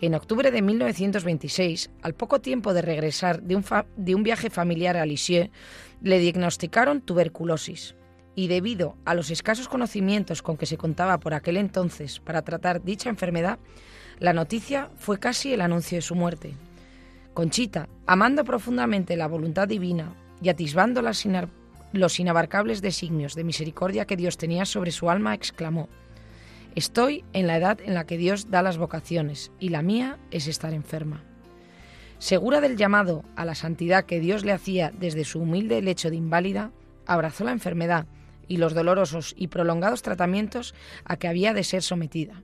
En 0.00 0.14
octubre 0.14 0.50
de 0.50 0.62
1926, 0.62 1.90
al 2.00 2.14
poco 2.14 2.40
tiempo 2.40 2.72
de 2.72 2.80
regresar 2.80 3.42
de 3.42 3.56
un, 3.56 3.64
de 3.98 4.14
un 4.14 4.22
viaje 4.22 4.48
familiar 4.48 4.96
a 4.96 5.04
Lisieux, 5.04 5.50
le 6.00 6.18
diagnosticaron 6.18 7.02
tuberculosis 7.02 7.94
y 8.34 8.48
debido 8.48 8.96
a 9.04 9.12
los 9.12 9.30
escasos 9.30 9.68
conocimientos 9.68 10.40
con 10.40 10.56
que 10.56 10.64
se 10.64 10.78
contaba 10.78 11.20
por 11.20 11.34
aquel 11.34 11.58
entonces 11.58 12.20
para 12.20 12.40
tratar 12.40 12.82
dicha 12.82 13.10
enfermedad, 13.10 13.58
la 14.18 14.32
noticia 14.32 14.88
fue 14.96 15.18
casi 15.18 15.52
el 15.52 15.60
anuncio 15.60 15.98
de 15.98 16.02
su 16.02 16.14
muerte. 16.14 16.54
Conchita, 17.34 17.88
amando 18.06 18.44
profundamente 18.44 19.16
la 19.16 19.26
voluntad 19.26 19.66
divina 19.66 20.14
y 20.40 20.50
atisbando 20.50 21.02
los 21.02 22.20
inabarcables 22.20 22.80
designios 22.80 23.34
de 23.34 23.42
misericordia 23.42 24.04
que 24.04 24.16
Dios 24.16 24.38
tenía 24.38 24.64
sobre 24.64 24.92
su 24.92 25.10
alma, 25.10 25.34
exclamó, 25.34 25.88
Estoy 26.76 27.24
en 27.32 27.48
la 27.48 27.56
edad 27.56 27.80
en 27.80 27.94
la 27.94 28.06
que 28.06 28.18
Dios 28.18 28.50
da 28.50 28.62
las 28.62 28.78
vocaciones 28.78 29.50
y 29.58 29.70
la 29.70 29.82
mía 29.82 30.18
es 30.30 30.46
estar 30.46 30.72
enferma. 30.72 31.24
Segura 32.18 32.60
del 32.60 32.76
llamado 32.76 33.24
a 33.34 33.44
la 33.44 33.56
santidad 33.56 34.04
que 34.04 34.20
Dios 34.20 34.44
le 34.44 34.52
hacía 34.52 34.92
desde 34.96 35.24
su 35.24 35.40
humilde 35.40 35.82
lecho 35.82 36.10
de 36.10 36.16
inválida, 36.16 36.70
abrazó 37.04 37.42
la 37.42 37.52
enfermedad 37.52 38.06
y 38.46 38.58
los 38.58 38.74
dolorosos 38.74 39.34
y 39.36 39.48
prolongados 39.48 40.02
tratamientos 40.02 40.72
a 41.04 41.16
que 41.16 41.26
había 41.26 41.52
de 41.52 41.64
ser 41.64 41.82
sometida. 41.82 42.42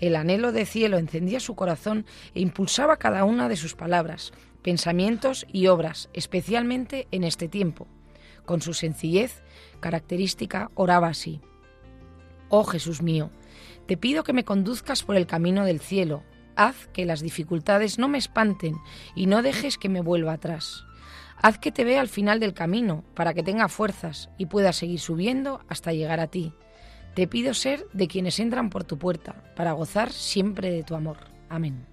El 0.00 0.16
anhelo 0.16 0.52
de 0.52 0.66
cielo 0.66 0.98
encendía 0.98 1.40
su 1.40 1.54
corazón 1.54 2.06
e 2.34 2.40
impulsaba 2.40 2.98
cada 2.98 3.24
una 3.24 3.48
de 3.48 3.56
sus 3.56 3.74
palabras, 3.74 4.32
pensamientos 4.62 5.46
y 5.52 5.66
obras, 5.66 6.08
especialmente 6.12 7.08
en 7.10 7.24
este 7.24 7.48
tiempo. 7.48 7.86
Con 8.44 8.62
su 8.62 8.74
sencillez 8.74 9.42
característica 9.80 10.70
oraba 10.74 11.08
así. 11.08 11.40
Oh 12.48 12.64
Jesús 12.64 13.02
mío, 13.02 13.30
te 13.86 13.96
pido 13.96 14.24
que 14.24 14.32
me 14.32 14.44
conduzcas 14.44 15.02
por 15.02 15.16
el 15.16 15.26
camino 15.26 15.64
del 15.64 15.80
cielo. 15.80 16.22
Haz 16.56 16.88
que 16.92 17.04
las 17.04 17.20
dificultades 17.20 17.98
no 17.98 18.08
me 18.08 18.18
espanten 18.18 18.76
y 19.14 19.26
no 19.26 19.42
dejes 19.42 19.78
que 19.78 19.88
me 19.88 20.00
vuelva 20.00 20.32
atrás. 20.32 20.84
Haz 21.40 21.58
que 21.58 21.70
te 21.70 21.84
vea 21.84 22.00
al 22.00 22.08
final 22.08 22.40
del 22.40 22.54
camino 22.54 23.04
para 23.14 23.32
que 23.32 23.42
tenga 23.42 23.68
fuerzas 23.68 24.28
y 24.38 24.46
pueda 24.46 24.72
seguir 24.72 24.98
subiendo 24.98 25.60
hasta 25.68 25.92
llegar 25.92 26.20
a 26.20 26.26
ti. 26.26 26.52
Te 27.18 27.26
pido 27.26 27.52
ser 27.52 27.84
de 27.92 28.06
quienes 28.06 28.38
entran 28.38 28.70
por 28.70 28.84
tu 28.84 28.96
puerta 28.96 29.42
para 29.56 29.72
gozar 29.72 30.12
siempre 30.12 30.70
de 30.70 30.84
tu 30.84 30.94
amor. 30.94 31.16
Amén. 31.48 31.84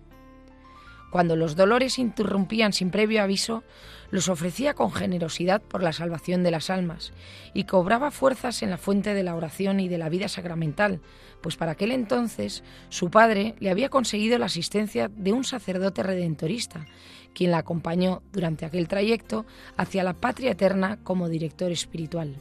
Cuando 1.09 1.35
los 1.35 1.55
dolores 1.55 1.97
interrumpían 1.97 2.73
sin 2.73 2.91
previo 2.91 3.23
aviso, 3.23 3.63
los 4.11 4.29
ofrecía 4.29 4.75
con 4.75 4.91
generosidad 4.91 5.63
por 5.63 5.81
la 5.81 5.93
salvación 5.93 6.43
de 6.43 6.51
las 6.51 6.69
almas 6.69 7.11
y 7.55 7.63
cobraba 7.63 8.11
fuerzas 8.11 8.61
en 8.61 8.69
la 8.69 8.77
fuente 8.77 9.15
de 9.15 9.23
la 9.23 9.33
oración 9.33 9.79
y 9.79 9.87
de 9.87 9.97
la 9.97 10.09
vida 10.09 10.27
sacramental, 10.27 11.01
pues 11.41 11.55
para 11.55 11.71
aquel 11.71 11.91
entonces 11.91 12.63
su 12.89 13.09
padre 13.09 13.55
le 13.57 13.71
había 13.71 13.89
conseguido 13.89 14.37
la 14.37 14.45
asistencia 14.45 15.09
de 15.09 15.33
un 15.33 15.43
sacerdote 15.43 16.03
redentorista, 16.03 16.85
quien 17.33 17.49
la 17.49 17.57
acompañó 17.57 18.21
durante 18.31 18.63
aquel 18.63 18.87
trayecto 18.87 19.47
hacia 19.75 20.03
la 20.03 20.13
patria 20.13 20.51
eterna 20.51 20.99
como 21.01 21.29
director 21.29 21.71
espiritual. 21.71 22.35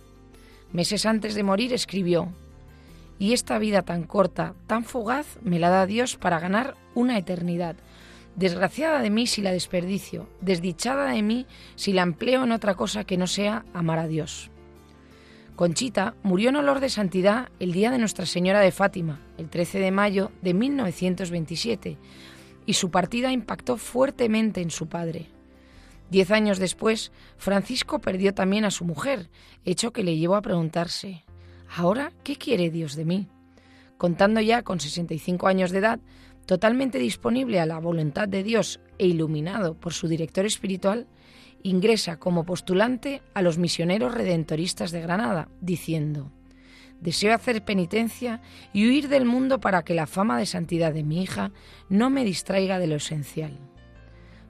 Meses 0.71 1.07
antes 1.07 1.35
de 1.35 1.45
morir 1.45 1.73
escribió, 1.73 2.35
y 3.18 3.33
esta 3.33 3.59
vida 3.59 3.83
tan 3.83 4.04
corta, 4.04 4.54
tan 4.66 4.85
fugaz, 4.85 5.38
me 5.42 5.59
la 5.59 5.71
da 5.71 5.87
Dios 5.87 6.16
para 6.16 6.40
ganar 6.40 6.75
una 6.94 7.18
eternidad 7.18 7.76
Desgraciada 8.37 9.00
de 9.00 9.11
mí 9.11 9.28
si 9.28 9.42
la 9.42 9.52
desperdicio, 9.52 10.28
desdichada 10.40 11.12
de 11.12 11.23
mí 11.23 11.47
si 11.76 11.92
la 11.92 12.02
empleo 12.02 12.42
en 12.42 12.50
otra 12.50 12.75
cosa 12.75 13.04
que 13.04 13.16
no 13.16 13.28
sea 13.28 13.64
amar 13.73 14.00
a 14.00 14.09
Dios. 14.09 14.50
Conchita 15.54 16.16
murió 16.25 16.49
en 16.49 16.56
olor 16.56 16.80
de 16.80 16.88
santidad 16.88 17.50
el 17.61 17.73
día 17.73 17.92
de 17.92 17.99
Nuestra 17.99 18.26
Señora 18.26 18.59
de 18.59 18.73
Fátima, 18.73 19.21
el 19.38 19.49
13 19.49 19.78
de 19.78 19.92
mayo 19.92 20.33
de 20.42 20.52
1927, 20.52 21.97
y 22.66 22.73
su 22.73 22.90
partida 22.90 23.30
impactó 23.30 23.76
fuertemente 23.76 24.62
en 24.62 24.73
su 24.73 24.88
padre. 24.88 25.26
Diez 26.11 26.33
años 26.33 26.59
después, 26.59 27.12
Francisco 27.37 28.00
perdió 28.00 28.35
también 28.35 28.64
a 28.64 28.73
su 28.73 28.85
mujer, 28.85 29.30
hecho 29.64 29.92
que 29.92 30.02
le 30.02 30.16
llevó 30.16 30.35
a 30.35 30.42
preguntarse, 30.42 31.23
¿ahora 31.76 32.12
qué 32.23 32.37
quiere 32.37 32.71
Dios 32.71 32.95
de 32.95 33.04
mí? 33.04 33.28
Contando 33.99 34.40
ya 34.40 34.62
con 34.62 34.81
65 34.81 35.47
años 35.49 35.71
de 35.71 35.78
edad, 35.78 36.00
totalmente 36.47 36.99
disponible 36.99 37.61
a 37.61 37.66
la 37.66 37.78
voluntad 37.78 38.28
de 38.28 38.43
Dios 38.43 38.81
e 38.99 39.07
iluminado 39.07 39.75
por 39.75 39.93
su 39.93 40.09
director 40.09 40.47
espiritual, 40.47 41.07
ingresa 41.62 42.19
como 42.19 42.45
postulante 42.45 43.23
a 43.33 43.43
los 43.43 43.59
misioneros 43.59 44.14
redentoristas 44.14 44.90
de 44.90 45.00
Granada, 45.00 45.49
diciendo, 45.61 46.31
Deseo 47.00 47.35
hacer 47.35 47.64
penitencia 47.64 48.40
y 48.73 48.87
huir 48.87 49.09
del 49.09 49.25
mundo 49.25 49.61
para 49.61 49.83
que 49.83 49.95
la 49.95 50.07
fama 50.07 50.38
de 50.38 50.47
santidad 50.47 50.93
de 50.93 51.02
mi 51.02 51.23
hija 51.23 51.52
no 51.88 52.09
me 52.09 52.25
distraiga 52.25 52.78
de 52.78 52.87
lo 52.87 52.97
esencial. 52.97 53.59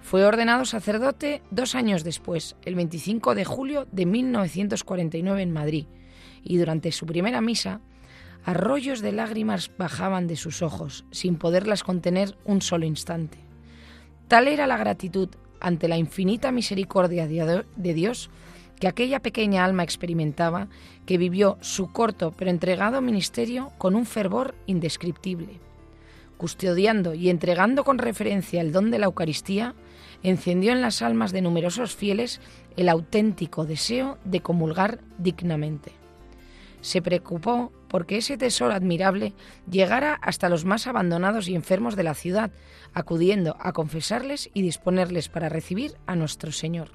Fue 0.00 0.25
ordenado 0.25 0.64
sacerdote 0.64 1.43
dos 1.50 1.75
años 1.75 2.04
después, 2.04 2.57
el 2.64 2.75
25 2.75 3.35
de 3.35 3.45
julio 3.45 3.88
de 3.90 4.07
1949 4.07 5.43
en 5.43 5.52
Madrid, 5.52 5.87
y 6.45 6.59
durante 6.59 6.93
su 6.93 7.07
primera 7.07 7.41
misa 7.41 7.81
Arroyos 8.47 9.01
de 9.01 9.13
lágrimas 9.13 9.71
bajaban 9.79 10.27
de 10.27 10.37
sus 10.37 10.61
ojos, 10.61 11.07
sin 11.11 11.37
poderlas 11.37 11.83
contener 11.83 12.37
un 12.45 12.61
solo 12.61 12.85
instante. 12.85 13.39
Tal 14.29 14.49
era 14.49 14.67
la 14.67 14.77
gratitud 14.77 15.31
ante 15.61 15.89
la 15.89 15.97
infinita 15.97 16.53
misericordia 16.53 17.27
de 17.27 17.95
Dios 17.95 18.29
que 18.79 18.87
aquella 18.87 19.21
pequeña 19.21 19.65
alma 19.65 19.83
experimentaba, 19.83 20.69
que 21.07 21.17
vivió 21.17 21.57
su 21.63 21.91
corto 21.91 22.35
pero 22.37 22.51
entregado 22.51 23.01
ministerio 23.01 23.73
con 23.79 23.95
un 23.95 24.05
fervor 24.05 24.55
indescriptible. 24.67 25.61
Custodiando 26.37 27.15
y 27.15 27.31
entregando 27.31 27.83
con 27.83 27.97
referencia 27.97 28.61
el 28.61 28.73
don 28.73 28.91
de 28.91 28.99
la 28.99 29.07
Eucaristía, 29.07 29.75
encendió 30.23 30.73
en 30.73 30.83
las 30.83 31.01
almas 31.01 31.33
de 31.33 31.41
numerosos 31.41 31.95
fieles 31.95 32.43
el 32.77 32.91
auténtico 32.91 33.65
deseo 33.65 34.19
de 34.25 34.41
comulgar 34.41 35.01
dignamente. 35.17 36.03
Se 36.85 37.00
preocupó 37.00 37.73
porque 37.88 38.19
ese 38.19 38.37
tesoro 38.37 38.75
admirable 38.75 39.33
llegara 39.71 40.19
hasta 40.21 40.50
los 40.50 40.67
más 40.67 40.87
abandonados 40.87 41.49
y 41.49 41.55
enfermos 41.55 41.97
de 41.97 42.03
la 42.03 42.12
ciudad, 42.12 42.50
acudiendo 42.93 43.57
a 43.59 43.73
confesarles 43.73 44.50
y 44.53 44.61
disponerles 44.61 45.31
para 45.31 45.49
recibir 45.49 45.97
a 46.07 46.14
nuestro 46.14 46.53
Señor. 46.53 46.91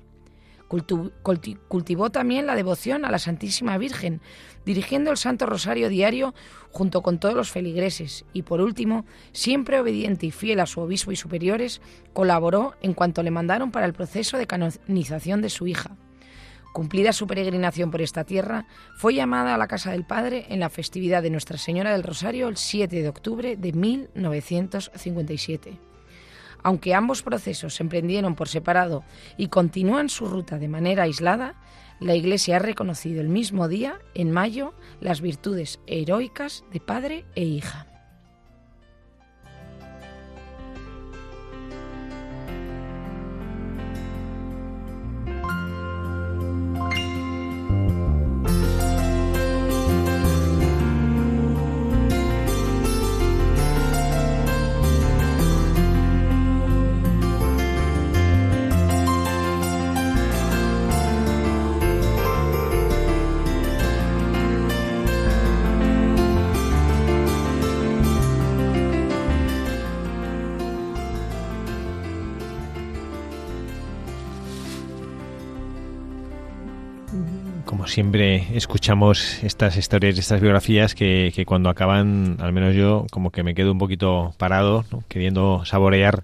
cultivó 0.68 2.12
también 2.12 2.46
la 2.46 2.54
devoción 2.54 3.04
a 3.04 3.10
la 3.10 3.18
Santísima 3.18 3.80
Virgen, 3.80 4.22
dirigiendo 4.64 5.10
el 5.10 5.18
Santo 5.18 5.48
Rosario 5.48 5.90
diario 5.90 6.36
junto 6.70 7.02
con 7.02 7.18
todos 7.18 7.34
los 7.34 7.50
feligreses 7.50 8.26
y 8.32 8.44
por 8.44 8.62
último, 8.62 9.08
siempre 9.32 9.80
obediente 9.80 10.28
y 10.28 10.32
fiel 10.32 10.60
a 10.60 10.68
su 10.68 10.82
obispo 10.82 11.12
y 11.12 11.16
superiores, 11.16 11.82
colaboró 12.14 12.76
en 12.84 12.94
cuanto 12.94 13.24
le 13.24 13.32
mandaron 13.32 13.72
para 13.72 13.88
el 13.88 13.94
proceso 13.94 14.38
de 14.38 14.46
canonización 14.46 15.42
de 15.42 15.50
su 15.50 15.66
hija. 15.66 15.98
Cumplida 16.74 17.14
su 17.14 17.28
peregrinación 17.28 17.92
por 17.92 18.02
esta 18.02 18.24
tierra, 18.24 18.66
fue 18.98 19.14
llamada 19.14 19.54
a 19.56 19.58
la 19.58 19.68
casa 19.68 19.92
del 19.92 20.06
Padre 20.06 20.46
en 20.50 20.60
la 20.60 20.70
festividad 20.70 21.24
de 21.24 21.30
Nuestra 21.30 21.58
Señora 21.58 21.92
del 21.92 22.04
Rosario 22.04 22.48
el 22.48 22.58
7 22.58 23.02
de 23.02 23.10
octubre 23.10 23.58
de 23.58 23.74
1957. 23.74 25.80
Aunque 26.62 26.94
ambos 26.94 27.24
procesos 27.24 27.76
se 27.76 27.84
emprendieron 27.84 28.36
por 28.36 28.50
separado 28.50 29.04
y 29.38 29.48
continúan 29.48 30.10
su 30.10 30.28
ruta 30.28 30.60
de 30.60 30.68
manera 30.68 31.04
aislada, 31.04 31.56
la 32.00 32.16
Iglesia 32.16 32.58
ha 32.58 32.60
reconocido 32.60 33.22
el 33.22 33.30
mismo 33.30 33.68
día, 33.68 34.00
en 34.14 34.32
mayo, 34.32 34.74
las 35.00 35.22
virtudes 35.22 35.80
heroicas 35.88 36.66
de 36.72 36.80
padre 36.80 37.26
e 37.36 37.44
hija. 37.44 37.89
Siempre 77.90 78.48
escuchamos 78.56 79.44
estas 79.44 79.76
historias, 79.76 80.18
estas 80.18 80.42
biografías 80.42 80.96
que, 80.96 81.44
cuando 81.46 81.70
acaban, 81.70 82.38
al 82.40 82.54
menos 82.54 82.76
yo, 82.76 83.06
como 83.12 83.32
que 83.32 83.44
me 83.44 83.56
quedo 83.56 83.72
un 83.72 83.78
poquito 83.78 84.34
parado, 84.38 84.86
queriendo 85.08 85.66
saborear 85.66 86.24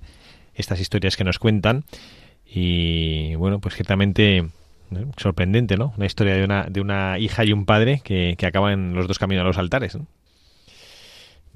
estas 0.53 0.79
historias 0.79 1.17
que 1.17 1.23
nos 1.23 1.39
cuentan. 1.39 1.83
Y 2.45 3.35
bueno, 3.35 3.59
pues 3.59 3.75
ciertamente 3.75 4.45
sorprendente, 5.17 5.77
¿no? 5.77 5.93
Una 5.97 6.05
historia 6.05 6.35
de 6.35 6.43
una, 6.43 6.63
de 6.69 6.79
una 6.79 7.19
hija 7.19 7.43
y 7.43 7.51
un 7.51 7.65
padre 7.65 8.01
que, 8.03 8.35
que 8.37 8.45
acaban 8.45 8.93
los 8.93 9.07
dos 9.07 9.19
caminos 9.19 9.43
a 9.43 9.47
los 9.47 9.57
altares. 9.57 9.95
¿no? 9.95 10.05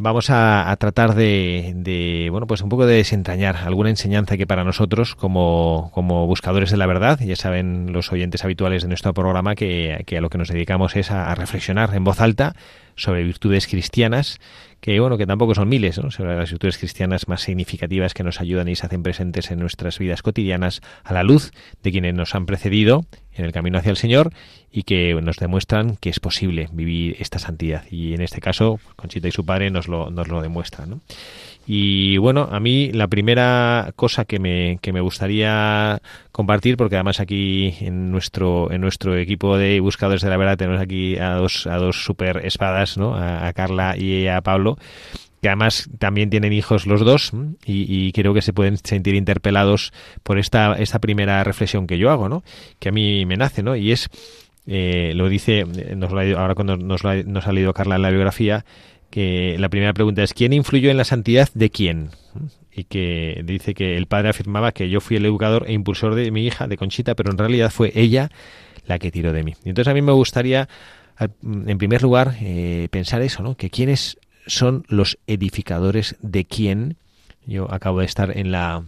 Vamos 0.01 0.29
a, 0.29 0.74
tratar 0.79 1.13
de, 1.13 2.29
bueno, 2.32 2.48
pues 2.48 2.62
un 2.62 2.70
poco 2.70 2.86
de 2.86 2.96
desentrañar 2.96 3.58
alguna 3.58 3.89
enseñanza 3.89 4.38
que 4.38 4.48
para 4.48 4.63
nosotros, 4.63 5.13
como, 5.13 5.91
como 5.94 6.25
buscadores 6.25 6.72
de 6.72 6.77
la 6.77 6.86
verdad, 6.86 7.20
ya 7.20 7.36
saben 7.36 7.91
los 7.91 8.09
oyentes 8.14 8.46
habituales 8.46 8.83
de 8.83 8.88
nuestro 8.88 9.14
programa 9.14 9.55
que, 9.55 10.05
que 10.07 10.18
a 10.18 10.22
lo 10.22 10.29
que 10.29 10.38
nos 10.38 10.48
dedicamos 10.48 10.96
es 10.96 11.12
a, 11.12 11.35
reflexionar 11.35 11.94
en 11.94 12.05
voz 12.05 12.22
alta 12.22 12.55
sobre 12.96 13.25
virtudes 13.25 13.68
cristianas, 13.68 14.40
que 14.79 14.98
bueno, 15.01 15.18
que 15.18 15.27
tampoco 15.27 15.53
son 15.53 15.68
miles, 15.68 16.01
¿no? 16.01 16.12
sobre 16.12 16.38
las 16.38 16.50
virtudes 16.50 16.77
cristianas 16.77 17.27
más 17.27 17.42
significativas 17.42 18.14
que 18.14 18.24
nos 18.24 18.40
ayudan 18.40 18.70
y 18.70 18.77
se 18.77 18.85
hacen 18.85 19.03
presentes 19.03 19.51
en 19.51 19.59
nuestras 19.59 20.00
vidas 20.00 20.22
cotidianas 20.22 20.79
a 21.03 21.12
la 21.12 21.24
luz 21.24 21.51
de 21.83 21.92
quienes 21.92 22.14
nos 22.14 22.35
han 22.35 22.46
precedido 22.46 23.03
en 23.40 23.46
el 23.46 23.52
camino 23.52 23.78
hacia 23.80 23.90
el 23.90 23.98
Señor 23.98 24.32
y 24.72 24.84
que 24.84 25.20
nos 25.22 25.38
demuestran 25.38 25.96
que 25.98 26.10
es 26.10 26.20
posible 26.20 26.70
vivir 26.72 27.16
esta 27.20 27.40
santidad. 27.40 27.84
Y 27.90 28.14
en 28.14 28.22
este 28.22 28.42
caso, 28.42 28.80
Conchita 28.96 29.28
y 29.28 29.32
su 29.32 29.46
padre 29.46 29.72
nos 29.72 29.88
lo, 29.88 30.12
nos 30.12 30.28
lo 30.28 30.42
demuestran. 30.42 31.02
Y 31.72 32.18
bueno, 32.18 32.50
a 32.51 32.60
mí 32.60 32.92
la 32.94 33.08
primera 33.08 33.92
cosa 33.96 34.25
que 34.25 34.40
me, 34.40 34.79
que 34.82 34.92
me 34.92 35.01
gustaría 35.01 36.01
compartir, 36.32 36.77
porque 36.77 36.96
además 36.96 37.20
aquí 37.20 37.75
en 37.82 38.10
nuestro, 38.10 38.72
en 38.72 38.82
nuestro 38.82 39.16
equipo 39.16 39.55
de 39.55 39.79
buscadores 39.79 40.24
de 40.24 40.32
la 40.32 40.38
verdad 40.38 40.58
tenemos 40.58 40.82
aquí 40.82 41.18
a 41.18 41.34
dos, 41.34 41.68
a 41.68 41.75
dos 41.75 42.03
super 42.03 42.44
espadas, 42.44 42.98
¿no? 42.98 43.16
a 43.16 43.53
Carla 43.53 43.96
y 43.96 44.25
a 44.25 44.42
Pablo, 44.42 44.79
que 45.44 45.50
además 45.50 45.92
también 46.00 46.32
tienen 46.32 46.53
hijos 46.53 46.88
los 46.88 47.01
dos 47.01 47.34
y, 47.64 48.12
creo 48.14 48.34
que 48.34 48.42
se 48.42 48.51
pueden 48.51 48.77
sentir 48.77 49.14
interpelados 49.14 49.94
por 50.24 50.40
esta, 50.40 50.74
esta 50.74 50.98
primera 50.98 51.44
reflexión 51.44 51.86
que 51.86 52.00
yo 52.00 52.10
hago, 52.10 52.29
¿no? 52.29 52.42
Que 52.79 52.90
a 52.90 52.92
mí 52.92 53.27
me 53.27 53.38
nace, 53.38 53.62
¿no? 53.62 53.75
Y 53.75 53.92
es, 53.92 54.10
eh, 54.66 55.12
lo 55.14 55.29
dice, 55.29 55.66
nos 55.66 56.12
lo 56.12 56.20
ha, 56.20 56.42
ahora 56.42 56.55
cuando 56.55 56.77
nos, 56.77 57.03
nos 57.03 57.48
ha 57.48 57.51
leído 57.51 57.74
Carla 57.74 57.98
en 57.98 58.01
la 58.01 58.10
biografía, 58.10 58.66
que 59.09 59.57
la 59.59 59.69
primera 59.69 59.93
pregunta 59.93 60.24
es 60.24 60.33
¿quién 60.33 60.53
influyó 60.53 60.91
en 60.91 60.98
la 60.98 61.03
santidad 61.03 61.50
de 61.53 61.69
quién? 61.69 62.09
Y 62.72 62.85
que 62.85 63.41
dice 63.43 63.74
que 63.74 63.98
el 63.98 64.05
padre 64.05 64.29
afirmaba 64.29 64.72
que 64.72 64.89
yo 64.89 65.01
fui 65.01 65.17
el 65.17 65.25
educador 65.25 65.65
e 65.67 65.74
impulsor 65.74 66.15
de 66.15 66.31
mi 66.31 66.45
hija, 66.45 66.67
de 66.67 66.77
Conchita, 66.77 67.15
pero 67.15 67.31
en 67.31 67.37
realidad 67.37 67.72
fue 67.72 67.91
ella 67.95 68.29
la 68.85 69.00
que 69.00 69.11
tiró 69.11 69.33
de 69.33 69.43
mí. 69.43 69.55
Y 69.65 69.69
entonces 69.69 69.91
a 69.91 69.93
mí 69.93 70.01
me 70.01 70.11
gustaría, 70.11 70.69
en 71.43 71.77
primer 71.77 72.01
lugar, 72.01 72.35
eh, 72.41 72.87
pensar 72.91 73.22
eso, 73.22 73.43
¿no? 73.43 73.55
Que 73.55 73.69
quién 73.69 73.89
es 73.89 74.17
son 74.48 74.83
los 74.87 75.17
edificadores 75.27 76.15
de 76.22 76.45
quién. 76.45 76.98
Yo 77.45 77.72
acabo 77.72 78.00
de 78.00 78.05
estar 78.05 78.35
en 78.37 78.51
la 78.51 78.83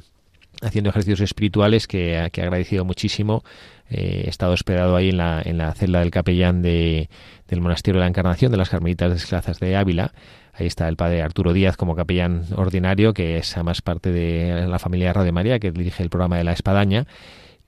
haciendo 0.61 0.89
ejercicios 0.89 1.21
espirituales 1.21 1.87
que, 1.87 2.29
que 2.31 2.41
he 2.41 2.43
agradecido 2.43 2.85
muchísimo. 2.85 3.43
Eh, 3.91 4.23
he 4.25 4.29
estado 4.29 4.53
hospedado 4.53 4.95
ahí 4.95 5.09
en 5.09 5.17
la, 5.17 5.41
en 5.43 5.57
la 5.57 5.73
celda 5.73 5.99
del 5.99 6.11
capellán 6.11 6.61
de, 6.61 7.09
del 7.47 7.61
Monasterio 7.61 7.99
de 7.99 8.05
la 8.05 8.07
Encarnación 8.07 8.51
de 8.51 8.57
las 8.57 8.69
Carmelitas 8.69 9.11
Descalzas 9.11 9.59
de 9.59 9.75
Ávila. 9.75 10.13
Ahí 10.53 10.65
está 10.65 10.87
el 10.87 10.95
padre 10.95 11.21
Arturo 11.21 11.53
Díaz 11.53 11.75
como 11.75 11.95
capellán 11.95 12.45
ordinario, 12.55 13.13
que 13.13 13.37
es 13.37 13.55
además 13.55 13.81
parte 13.81 14.11
de 14.11 14.65
la 14.67 14.79
familia 14.79 15.13
Radio 15.13 15.33
María, 15.33 15.59
que 15.59 15.71
dirige 15.71 16.03
el 16.03 16.09
programa 16.09 16.37
de 16.37 16.45
la 16.45 16.53
Espadaña. 16.53 17.05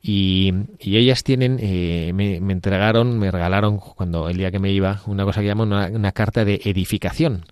Y, 0.01 0.53
ellas 0.79 1.23
tienen, 1.23 1.59
eh, 1.61 2.11
me, 2.13 2.35
entregaron, 2.35 3.19
me 3.19 3.31
regalaron 3.31 3.77
cuando 3.77 4.29
el 4.29 4.37
día 4.37 4.51
que 4.51 4.59
me 4.59 4.71
iba, 4.71 5.01
una 5.05 5.23
cosa 5.25 5.41
que 5.41 5.47
llaman 5.47 5.71
una, 5.71 5.87
una 5.87 6.11
carta 6.11 6.43
de 6.45 6.61
edificación 6.65 7.45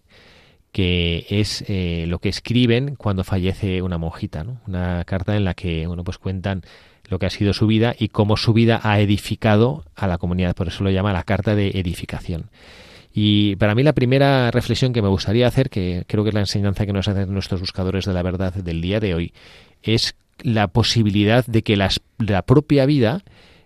que 0.71 1.25
es 1.29 1.63
eh, 1.67 2.05
lo 2.07 2.19
que 2.19 2.29
escriben 2.29 2.95
cuando 2.95 3.23
fallece 3.23 3.81
una 3.81 3.97
monjita, 3.97 4.43
¿no? 4.43 4.61
Una 4.67 5.03
carta 5.05 5.35
en 5.35 5.43
la 5.43 5.53
que, 5.53 5.85
bueno, 5.85 6.03
pues 6.03 6.17
cuentan 6.17 6.61
lo 7.11 7.19
que 7.19 7.25
ha 7.27 7.29
sido 7.29 7.53
su 7.53 7.67
vida 7.67 7.93
y 7.99 8.07
cómo 8.07 8.37
su 8.37 8.53
vida 8.53 8.79
ha 8.81 8.99
edificado 9.01 9.83
a 9.95 10.07
la 10.07 10.17
comunidad. 10.17 10.55
Por 10.55 10.69
eso 10.69 10.83
lo 10.83 10.89
llama 10.89 11.11
la 11.11 11.23
carta 11.23 11.53
de 11.55 11.67
edificación. 11.67 12.45
Y 13.13 13.57
para 13.57 13.75
mí 13.75 13.83
la 13.83 13.91
primera 13.91 14.49
reflexión 14.49 14.93
que 14.93 15.01
me 15.01 15.09
gustaría 15.09 15.45
hacer, 15.45 15.69
que 15.69 16.05
creo 16.07 16.23
que 16.23 16.29
es 16.29 16.33
la 16.33 16.39
enseñanza 16.39 16.85
que 16.85 16.93
nos 16.93 17.09
hacen 17.09 17.33
nuestros 17.33 17.59
buscadores 17.59 18.05
de 18.05 18.13
la 18.13 18.23
verdad 18.23 18.53
del 18.53 18.81
día 18.81 19.01
de 19.01 19.13
hoy, 19.13 19.33
es 19.83 20.15
la 20.41 20.69
posibilidad 20.69 21.45
de 21.45 21.61
que 21.61 21.75
la 21.75 22.41
propia 22.43 22.85
vida 22.85 23.21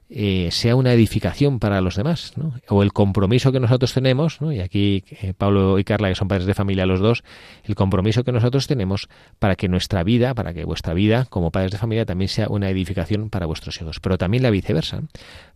eh, 0.08 0.50
sea 0.52 0.76
una 0.76 0.94
edificación 0.94 1.60
para 1.60 1.82
los 1.82 1.96
demás, 1.96 2.34
¿no? 2.36 2.54
o 2.70 2.84
el 2.84 2.94
compromiso 2.94 3.52
que 3.52 3.60
nosotros 3.60 3.92
tenemos, 3.94 4.38
y 4.42 4.60
aquí 4.60 5.04
eh, 5.10 5.34
Pablo 5.36 5.80
y 5.80 5.84
Carla, 5.84 6.10
que 6.10 6.16
son 6.16 6.28
padres 6.28 6.46
de 6.46 6.54
familia 6.54 6.86
los 6.86 7.00
dos, 7.00 7.24
el 7.64 7.74
compromiso 7.74 8.24
que 8.24 8.32
nosotros 8.32 8.68
tenemos 8.68 9.10
para 9.40 9.56
que 9.56 9.68
nuestra 9.68 10.04
vida, 10.04 10.36
para 10.36 10.54
que 10.54 10.64
vuestra 10.64 10.94
vida 10.94 11.26
como 11.30 11.50
padres 11.50 11.72
de 11.72 11.80
familia 11.80 12.06
también 12.06 12.30
sea 12.30 12.48
una 12.50 12.70
edificación 12.70 13.32
para 13.32 13.48
vuestros 13.48 13.82
hijos, 13.82 14.00
pero 14.00 14.20
también 14.20 14.44
la 14.44 14.52
viceversa. 14.52 15.02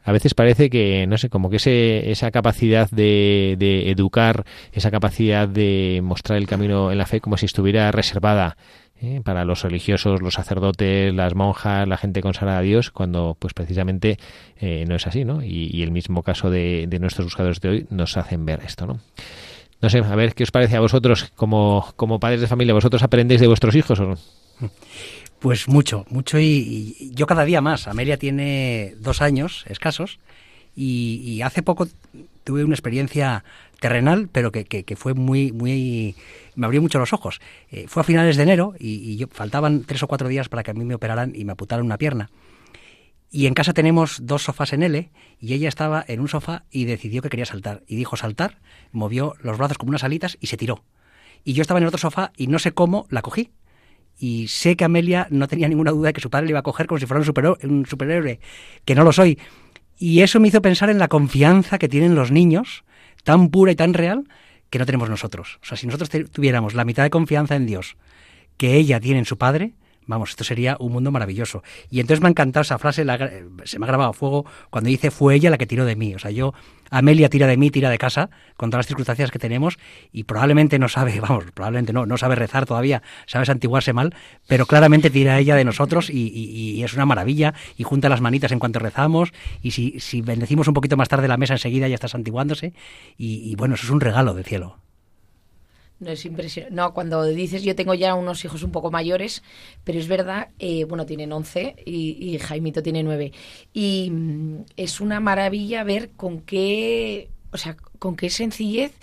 A 0.03 0.11
veces 0.11 0.33
parece 0.33 0.71
que, 0.71 1.05
no 1.07 1.19
sé, 1.19 1.29
como 1.29 1.51
que 1.51 1.57
ese, 1.57 2.09
esa 2.09 2.31
capacidad 2.31 2.89
de 2.89 3.55
educar, 3.91 4.45
esa 4.71 4.89
capacidad 4.89 5.47
de 5.47 5.99
mostrar 6.03 6.39
el 6.39 6.47
camino 6.47 6.91
en 6.91 6.97
la 6.97 7.05
fe 7.05 7.21
como 7.21 7.37
si 7.37 7.45
estuviera 7.45 7.91
reservada 7.91 8.57
¿eh? 9.01 9.21
para 9.23 9.45
los 9.45 9.63
religiosos, 9.63 10.21
los 10.21 10.33
sacerdotes, 10.33 11.13
las 11.13 11.35
monjas, 11.35 11.87
la 11.87 11.97
gente 11.97 12.21
consagrada 12.21 12.59
a 12.59 12.61
Dios, 12.61 12.91
cuando 12.91 13.35
pues 13.39 13.53
precisamente 13.53 14.17
eh, 14.59 14.85
no 14.87 14.95
es 14.95 15.07
así, 15.07 15.25
¿no? 15.25 15.43
Y, 15.43 15.81
el 15.83 15.91
mismo 15.91 16.23
caso 16.23 16.49
de, 16.49 16.87
nuestros 16.99 17.25
buscadores 17.25 17.61
de 17.61 17.69
hoy 17.69 17.87
nos 17.89 18.17
hacen 18.17 18.45
ver 18.45 18.61
esto, 18.65 18.85
¿no? 18.85 18.99
No 19.81 19.89
sé, 19.89 19.99
a 19.99 20.15
ver, 20.15 20.33
¿qué 20.33 20.43
os 20.43 20.51
parece 20.51 20.75
a 20.75 20.81
vosotros 20.81 21.31
como, 21.35 21.93
como 21.95 22.19
padres 22.19 22.41
de 22.41 22.47
familia? 22.47 22.73
¿Vosotros 22.73 23.01
aprendéis 23.01 23.39
de 23.39 23.47
vuestros 23.47 23.75
hijos 23.75 23.99
o 23.99 24.05
no? 24.07 24.17
Pues 25.39 25.69
mucho, 25.69 26.05
mucho 26.09 26.37
y, 26.37 27.11
yo 27.13 27.25
cada 27.25 27.45
día 27.45 27.61
más. 27.61 27.87
Amelia 27.87 28.17
tiene 28.17 28.95
dos 28.99 29.21
años 29.21 29.63
escasos 29.69 30.19
y, 30.75 31.21
y 31.25 31.41
hace 31.43 31.63
poco 31.63 31.87
tuve 32.43 32.63
una 32.63 32.73
experiencia 32.73 33.43
terrenal, 33.79 34.29
pero 34.31 34.51
que, 34.51 34.65
que, 34.65 34.95
fue 34.95 35.13
muy, 35.13 35.51
muy, 35.51 36.15
me 36.55 36.65
abrió 36.65 36.81
mucho 36.81 36.99
los 36.99 37.13
ojos. 37.13 37.39
Eh, 37.71 37.85
fue 37.87 38.01
a 38.01 38.03
finales 38.03 38.37
de 38.37 38.43
enero 38.43 38.73
y, 38.77 39.17
yo, 39.17 39.27
faltaban 39.31 39.83
tres 39.83 40.03
o 40.03 40.07
cuatro 40.07 40.27
días 40.27 40.49
para 40.49 40.63
que 40.63 40.71
a 40.71 40.73
mí 40.73 40.83
me 40.83 40.95
operaran 40.95 41.33
y 41.35 41.45
me 41.45 41.51
amputaran 41.51 41.85
una 41.85 41.97
pierna. 41.97 42.29
Y 43.31 43.45
en 43.45 43.53
casa 43.53 43.73
tenemos 43.73 44.19
dos 44.23 44.43
sofás 44.43 44.73
en 44.73 44.83
L 44.83 45.11
y 45.39 45.53
ella 45.53 45.69
estaba 45.69 46.03
en 46.07 46.19
un 46.19 46.27
sofá 46.27 46.63
y 46.71 46.85
decidió 46.85 47.21
que 47.21 47.29
quería 47.29 47.45
saltar. 47.45 47.83
Y 47.87 47.95
dijo 47.95 48.17
saltar, 48.17 48.59
movió 48.91 49.35
los 49.41 49.57
brazos 49.57 49.77
como 49.77 49.89
unas 49.89 50.03
alitas 50.03 50.37
y 50.41 50.47
se 50.47 50.57
tiró. 50.57 50.83
Y 51.43 51.53
yo 51.53 51.61
estaba 51.61 51.77
en 51.77 51.83
el 51.83 51.87
otro 51.87 51.99
sofá 51.99 52.31
y 52.35 52.47
no 52.47 52.59
sé 52.59 52.73
cómo 52.73 53.05
la 53.09 53.21
cogí 53.21 53.51
y 54.19 54.49
sé 54.49 54.75
que 54.75 54.83
Amelia 54.83 55.27
no 55.31 55.47
tenía 55.47 55.69
ninguna 55.69 55.91
duda 55.91 56.07
de 56.07 56.13
que 56.13 56.21
su 56.21 56.29
padre 56.29 56.47
le 56.47 56.51
iba 56.51 56.59
a 56.59 56.63
coger 56.63 56.87
como 56.87 56.99
si 56.99 57.05
fuera 57.05 57.23
un 57.23 57.71
un 57.71 57.85
superhéroe 57.85 58.39
que 58.83 58.93
no 58.93 59.03
lo 59.03 59.13
soy. 59.13 59.39
Y 59.99 60.21
eso 60.21 60.39
me 60.39 60.47
hizo 60.47 60.61
pensar 60.61 60.89
en 60.89 60.97
la 60.97 61.09
confianza 61.09 61.77
que 61.77 61.89
tienen 61.89 62.15
los 62.15 62.31
niños, 62.31 62.85
tan 63.25 63.49
pura 63.49 63.73
y 63.73 63.75
tan 63.75 63.93
real, 63.93 64.23
que 64.69 64.79
no 64.79 64.85
tenemos 64.85 65.09
nosotros. 65.09 65.59
O 65.61 65.65
sea, 65.65 65.77
si 65.77 65.87
nosotros 65.87 66.09
tuviéramos 66.31 66.73
la 66.73 66.85
mitad 66.85 67.03
de 67.03 67.09
confianza 67.09 67.57
en 67.57 67.65
Dios 67.65 67.97
que 68.55 68.75
ella 68.75 68.99
tiene 69.01 69.19
en 69.19 69.25
su 69.25 69.37
padre, 69.37 69.73
Vamos, 70.09 70.31
esto 70.31 70.43
sería 70.43 70.75
un 70.79 70.91
mundo 70.91 71.11
maravilloso. 71.11 71.61
Y 71.91 71.99
entonces 71.99 72.19
me 72.19 72.29
ha 72.29 72.31
encantado 72.31 72.63
esa 72.63 72.79
frase, 72.79 73.05
se 73.63 73.77
me 73.77 73.85
ha 73.85 73.87
grabado 73.87 74.09
a 74.09 74.13
fuego 74.13 74.43
cuando 74.71 74.89
dice 74.89 75.11
fue 75.11 75.35
ella 75.35 75.51
la 75.51 75.59
que 75.59 75.67
tiró 75.67 75.85
de 75.85 75.95
mí. 75.95 76.15
O 76.15 76.19
sea, 76.19 76.31
yo, 76.31 76.55
Amelia 76.89 77.29
tira 77.29 77.45
de 77.45 77.57
mí, 77.57 77.69
tira 77.69 77.91
de 77.91 77.99
casa, 77.99 78.31
con 78.57 78.71
todas 78.71 78.79
las 78.79 78.87
circunstancias 78.87 79.29
que 79.29 79.37
tenemos, 79.37 79.77
y 80.11 80.23
probablemente 80.23 80.79
no 80.79 80.89
sabe, 80.89 81.19
vamos, 81.21 81.45
probablemente 81.53 81.93
no, 81.93 82.07
no 82.07 82.17
sabe 82.17 82.33
rezar 82.33 82.65
todavía, 82.65 83.03
sabe 83.27 83.45
santiguarse 83.45 83.93
mal, 83.93 84.15
pero 84.47 84.65
claramente 84.65 85.11
tira 85.11 85.37
ella 85.37 85.55
de 85.55 85.63
nosotros 85.63 86.09
y, 86.09 86.81
es 86.83 86.95
una 86.95 87.05
maravilla, 87.05 87.53
y 87.77 87.83
junta 87.83 88.09
las 88.09 88.19
manitas 88.19 88.51
en 88.51 88.57
cuanto 88.57 88.79
rezamos, 88.79 89.31
y 89.61 89.69
si, 89.69 89.99
si 89.99 90.21
bendecimos 90.23 90.67
un 90.67 90.73
poquito 90.73 90.97
más 90.97 91.07
tarde 91.07 91.27
la 91.27 91.37
mesa 91.37 91.53
enseguida 91.53 91.87
ya 91.87 91.93
está 91.93 92.07
santiguándose, 92.07 92.73
y, 93.15 93.51
y 93.51 93.55
bueno, 93.57 93.75
eso 93.75 93.85
es 93.85 93.91
un 93.91 94.01
regalo 94.01 94.33
del 94.33 94.45
cielo. 94.45 94.79
No 95.99 96.11
es 96.11 96.23
impresionante. 96.25 96.75
No, 96.75 96.93
cuando 96.93 97.25
dices 97.25 97.61
yo 97.63 97.75
tengo 97.75 97.93
ya 97.93 98.15
unos 98.15 98.43
hijos 98.45 98.63
un 98.63 98.71
poco 98.71 98.89
mayores, 98.89 99.43
pero 99.83 99.99
es 99.99 100.07
verdad, 100.07 100.47
eh, 100.57 100.85
bueno, 100.85 101.05
tienen 101.05 101.33
11 101.33 101.75
y, 101.85 102.33
y, 102.33 102.39
Jaimito 102.39 102.81
tiene 102.81 103.03
9. 103.03 103.33
Y 103.73 104.09
mm, 104.09 104.65
es 104.77 105.01
una 105.01 105.19
maravilla 105.19 105.83
ver 105.83 106.11
con 106.11 106.39
qué, 106.41 107.29
o 107.51 107.57
sea, 107.57 107.75
con 107.99 108.15
qué 108.15 108.29
sencillez 108.29 108.93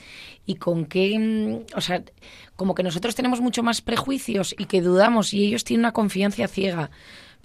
y 0.46 0.54
con 0.54 0.86
qué, 0.86 1.18
mm, 1.18 1.76
o 1.76 1.80
sea, 1.82 2.02
como 2.56 2.74
que 2.74 2.82
nosotros 2.82 3.14
tenemos 3.14 3.40
mucho 3.42 3.62
más 3.62 3.82
prejuicios 3.82 4.54
y 4.58 4.64
que 4.64 4.80
dudamos 4.80 5.34
y 5.34 5.44
ellos 5.44 5.64
tienen 5.64 5.82
una 5.82 5.92
confianza 5.92 6.48
ciega. 6.48 6.90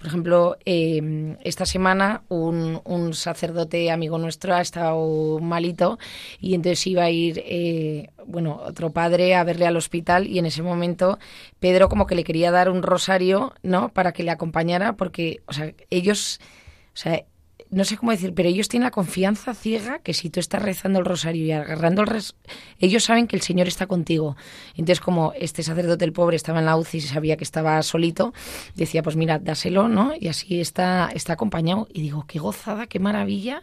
Por 0.02 0.08
ejemplo, 0.08 0.56
em, 0.64 1.36
esta 1.44 1.64
semana 1.64 2.24
un, 2.28 3.14
sacerdote 3.14 3.88
amigo 3.92 4.18
nuestro 4.18 4.52
ha 4.52 4.60
estado 4.60 5.38
malito 5.38 5.96
y 6.40 6.56
entonces 6.56 6.84
iba 6.88 7.04
a 7.04 7.10
ir, 7.10 7.40
eh, 7.46 8.10
bueno, 8.26 8.60
otro 8.66 8.90
padre 8.90 9.36
a 9.36 9.44
verle 9.44 9.64
al 9.64 9.76
hospital 9.76 10.26
y 10.26 10.40
en 10.40 10.46
ese 10.46 10.60
momento 10.60 11.20
Pedro 11.60 11.88
como 11.88 12.08
que 12.08 12.16
le 12.16 12.24
quería 12.24 12.50
dar 12.50 12.68
un 12.68 12.82
rosario, 12.82 13.54
¿no? 13.62 13.90
Para 13.90 14.10
que 14.12 14.24
le 14.24 14.32
acompañara 14.32 14.94
porque, 14.94 15.40
o 15.46 15.52
sea, 15.52 15.72
ellos, 15.88 16.40
o 16.94 16.96
sea, 16.96 17.24
no 17.72 17.84
sé 17.84 17.96
cómo 17.96 18.12
decir, 18.12 18.34
pero 18.34 18.50
ellos 18.50 18.68
tienen 18.68 18.84
la 18.84 18.90
confianza 18.90 19.54
ciega 19.54 19.98
que 20.00 20.12
si 20.12 20.28
tú 20.28 20.40
estás 20.40 20.62
rezando 20.62 20.98
el 20.98 21.06
rosario 21.06 21.44
y 21.44 21.52
agarrando 21.52 22.02
el 22.02 22.06
res, 22.06 22.36
ellos 22.78 23.04
saben 23.04 23.26
que 23.26 23.34
el 23.34 23.40
Señor 23.40 23.66
está 23.66 23.86
contigo. 23.86 24.36
Entonces, 24.72 25.00
como 25.00 25.32
este 25.32 25.62
sacerdote, 25.62 26.04
el 26.04 26.12
pobre, 26.12 26.36
estaba 26.36 26.58
en 26.58 26.66
la 26.66 26.76
UCI 26.76 26.98
y 26.98 27.00
sabía 27.00 27.38
que 27.38 27.44
estaba 27.44 27.82
solito, 27.82 28.34
decía, 28.74 29.02
pues 29.02 29.16
mira, 29.16 29.38
dáselo, 29.38 29.88
¿no? 29.88 30.12
Y 30.20 30.28
así 30.28 30.60
está, 30.60 31.10
está 31.14 31.32
acompañado. 31.32 31.88
Y 31.90 32.02
digo, 32.02 32.26
qué 32.28 32.38
gozada, 32.38 32.86
qué 32.86 32.98
maravilla, 32.98 33.62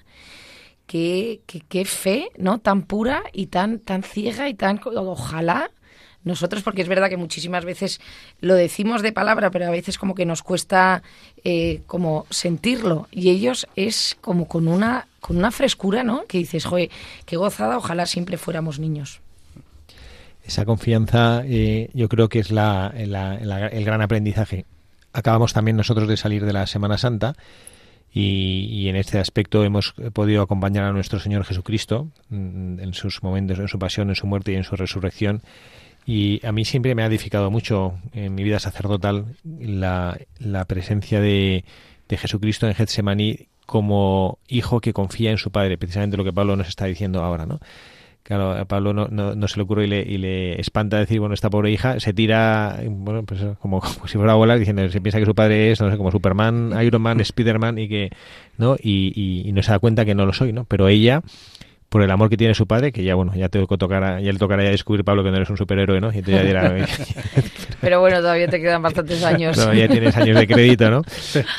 qué, 0.87 1.41
qué, 1.45 1.61
qué 1.61 1.85
fe, 1.85 2.29
¿no? 2.35 2.57
Tan 2.57 2.81
pura 2.81 3.21
y 3.31 3.47
tan, 3.47 3.77
tan 3.77 4.01
ciega 4.01 4.49
y 4.49 4.55
tan... 4.55 4.81
Ojalá 4.83 5.69
nosotros, 6.29 6.63
porque 6.63 6.81
es 6.81 6.87
verdad 6.87 7.09
que 7.09 7.17
muchísimas 7.17 7.65
veces 7.65 7.99
lo 8.39 8.55
decimos 8.55 9.01
de 9.01 9.11
palabra, 9.11 9.51
pero 9.51 9.67
a 9.67 9.71
veces 9.71 9.97
como 9.97 10.15
que 10.15 10.25
nos 10.25 10.43
cuesta 10.43 11.03
eh, 11.43 11.81
como 11.87 12.25
sentirlo. 12.29 13.07
Y 13.11 13.29
ellos 13.29 13.67
es 13.75 14.17
como 14.21 14.47
con 14.47 14.67
una, 14.67 15.07
con 15.19 15.37
una 15.37 15.51
frescura, 15.51 16.03
¿no? 16.03 16.25
Que 16.25 16.37
dices, 16.37 16.65
joder, 16.65 16.89
qué 17.25 17.35
gozada, 17.35 17.77
ojalá 17.77 18.05
siempre 18.05 18.37
fuéramos 18.37 18.79
niños. 18.79 19.21
Esa 20.43 20.65
confianza 20.65 21.43
eh, 21.45 21.89
yo 21.93 22.09
creo 22.09 22.29
que 22.29 22.39
es 22.39 22.49
la, 22.51 22.91
el 22.95 23.85
gran 23.85 24.01
aprendizaje. 24.01 24.65
Acabamos 25.13 25.53
también 25.53 25.77
nosotros 25.77 26.07
de 26.07 26.17
salir 26.17 26.45
de 26.45 26.53
la 26.53 26.65
Semana 26.65 26.97
Santa 26.97 27.35
y, 28.11 28.87
en 28.87 28.95
este 28.95 29.19
aspecto 29.19 29.63
hemos 29.63 29.93
podido 30.13 30.41
acompañar 30.41 30.85
a 30.85 30.91
nuestro 30.91 31.19
Señor 31.19 31.45
Jesucristo 31.45 32.07
mm, 32.29 32.79
en 32.79 32.93
sus 32.93 33.21
momentos, 33.21 33.59
en 33.59 33.67
su 33.67 33.77
pasión, 33.77 34.09
en 34.09 34.15
su 34.15 34.25
muerte 34.25 34.51
y 34.51 34.55
en 34.55 34.63
su 34.63 34.75
resurrección 34.75 35.43
y 36.05 36.45
a 36.45 36.51
mí 36.51 36.65
siempre 36.65 36.95
me 36.95 37.03
ha 37.03 37.07
edificado 37.07 37.51
mucho 37.51 37.93
en 38.13 38.33
mi 38.35 38.43
vida 38.43 38.59
sacerdotal 38.59 39.35
la, 39.59 40.17
la 40.39 40.65
presencia 40.65 41.21
de, 41.21 41.63
de 42.07 42.17
Jesucristo 42.17 42.67
en 42.67 42.75
Getsemaní 42.75 43.47
como 43.65 44.39
hijo 44.47 44.81
que 44.81 44.93
confía 44.93 45.29
en 45.31 45.37
su 45.37 45.51
padre, 45.51 45.77
precisamente 45.77 46.17
lo 46.17 46.23
que 46.23 46.33
Pablo 46.33 46.55
nos 46.55 46.67
está 46.67 46.85
diciendo 46.85 47.23
ahora, 47.23 47.45
¿no? 47.45 47.59
Claro, 48.23 48.51
a 48.51 48.65
Pablo 48.65 48.93
no, 48.93 49.07
no, 49.07 49.47
se 49.47 49.57
le 49.57 49.63
ocurre 49.63 49.85
y 49.85 49.87
le, 49.87 50.01
y 50.01 50.17
le, 50.17 50.59
espanta 50.61 50.99
decir, 50.99 51.19
bueno, 51.19 51.33
esta 51.33 51.49
pobre 51.49 51.71
hija 51.71 51.99
se 51.99 52.13
tira, 52.13 52.79
bueno, 52.87 53.23
pues 53.23 53.41
como, 53.59 53.81
si 54.05 54.17
fuera 54.17 54.33
a 54.33 54.35
volar, 54.35 54.59
diciendo, 54.59 54.87
se 54.89 55.01
piensa 55.01 55.19
que 55.19 55.25
su 55.25 55.33
padre 55.33 55.71
es, 55.71 55.81
no 55.81 55.89
sé, 55.89 55.97
como 55.97 56.11
Superman, 56.11 56.73
Iron 56.83 57.01
Man, 57.01 57.23
Spiderman 57.23 57.79
y 57.79 57.87
que, 57.87 58.11
¿no? 58.57 58.75
Y, 58.75 59.13
y, 59.15 59.49
y 59.49 59.51
no 59.51 59.63
se 59.63 59.71
da 59.71 59.79
cuenta 59.79 60.05
que 60.05 60.13
no 60.15 60.25
lo 60.27 60.33
soy, 60.33 60.53
¿no? 60.53 60.65
Pero 60.65 60.87
ella, 60.87 61.23
por 61.89 62.03
el 62.03 62.11
amor 62.11 62.29
que 62.29 62.37
tiene 62.37 62.53
su 62.53 62.67
padre, 62.67 62.91
que 62.91 63.03
ya 63.03 63.15
bueno, 63.15 63.33
ya 63.35 63.49
te 63.49 63.65
tocará, 63.65 64.21
ya 64.21 64.31
le 64.31 64.37
tocará 64.37 64.63
ya 64.63 64.69
descubrir 64.69 65.03
Pablo 65.03 65.23
que 65.23 65.31
no 65.31 65.37
eres 65.37 65.49
un 65.49 65.57
superhéroe, 65.57 65.99
¿no? 65.99 66.13
Y 66.13 66.21
te 66.21 66.31
ya 66.31 66.43
dirá, 66.43 66.75
pero 67.81 67.99
bueno, 67.99 68.17
todavía 68.17 68.47
te 68.47 68.61
quedan 68.61 68.83
bastantes 68.83 69.23
años. 69.23 69.57
Todavía 69.57 69.87
tienes 69.87 70.15
años 70.15 70.37
de 70.39 70.47
crédito, 70.47 70.91
¿no? 70.91 71.01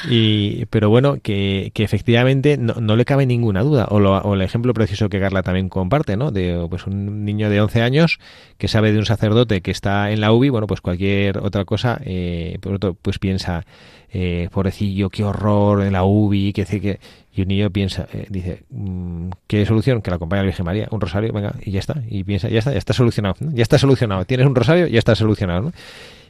Y, 0.09 0.67
pero 0.67 0.89
bueno, 0.89 1.19
que, 1.21 1.73
que 1.75 1.83
efectivamente 1.83 2.57
no, 2.57 2.75
no, 2.75 2.95
le 2.95 3.05
cabe 3.05 3.27
ninguna 3.27 3.63
duda. 3.63 3.87
O, 3.91 3.99
lo, 3.99 4.17
o, 4.19 4.35
el 4.35 4.43
ejemplo 4.43 4.73
preciso 4.73 5.09
que 5.09 5.19
Carla 5.19 5.43
también 5.43 5.69
comparte, 5.69 6.17
¿no? 6.17 6.31
De 6.31 6.65
pues 6.71 6.87
un 6.87 7.25
niño 7.25 7.51
de 7.51 7.61
11 7.61 7.83
años 7.83 8.21
que 8.57 8.69
sabe 8.69 8.93
de 8.93 8.99
un 8.99 9.07
sacerdote 9.07 9.63
que 9.63 9.73
está 9.73 10.13
en 10.13 10.21
la 10.21 10.33
UBI, 10.33 10.51
bueno, 10.51 10.69
pues 10.69 10.81
cualquier 10.81 11.39
otra 11.39 11.65
cosa, 11.65 12.01
eh, 12.05 12.59
pues 13.03 13.19
piensa, 13.19 13.65
eh, 14.13 14.49
pobrecillo, 14.53 15.09
qué 15.09 15.25
horror 15.25 15.83
en 15.83 15.93
la 15.93 16.05
UBI, 16.05 16.53
que, 16.53 16.65
que 16.65 17.01
y 17.33 17.43
un 17.43 17.49
niño 17.49 17.71
piensa, 17.71 18.09
eh, 18.13 18.27
dice, 18.29 18.65
mm, 18.71 19.31
¿qué 19.47 19.65
solución? 19.65 20.03
Que 20.03 20.11
la 20.11 20.17
acompañe 20.17 20.41
a 20.41 20.43
la 20.43 20.47
Virgen 20.47 20.67
María, 20.67 20.89
un 20.91 21.01
rosario, 21.01 21.33
venga, 21.33 21.55
y 21.61 21.71
ya 21.71 21.79
está. 21.79 22.03
Y 22.09 22.25
piensa, 22.25 22.49
ya 22.49 22.59
está, 22.59 22.73
ya 22.73 22.79
está 22.79 22.93
solucionado, 22.93 23.37
ya 23.41 23.63
está 23.63 23.79
solucionado. 23.79 24.25
Tienes 24.25 24.47
un 24.47 24.55
rosario, 24.55 24.89
ya 24.89 24.99
está 24.99 25.15
solucionado. 25.15 25.63
¿no? 25.63 25.73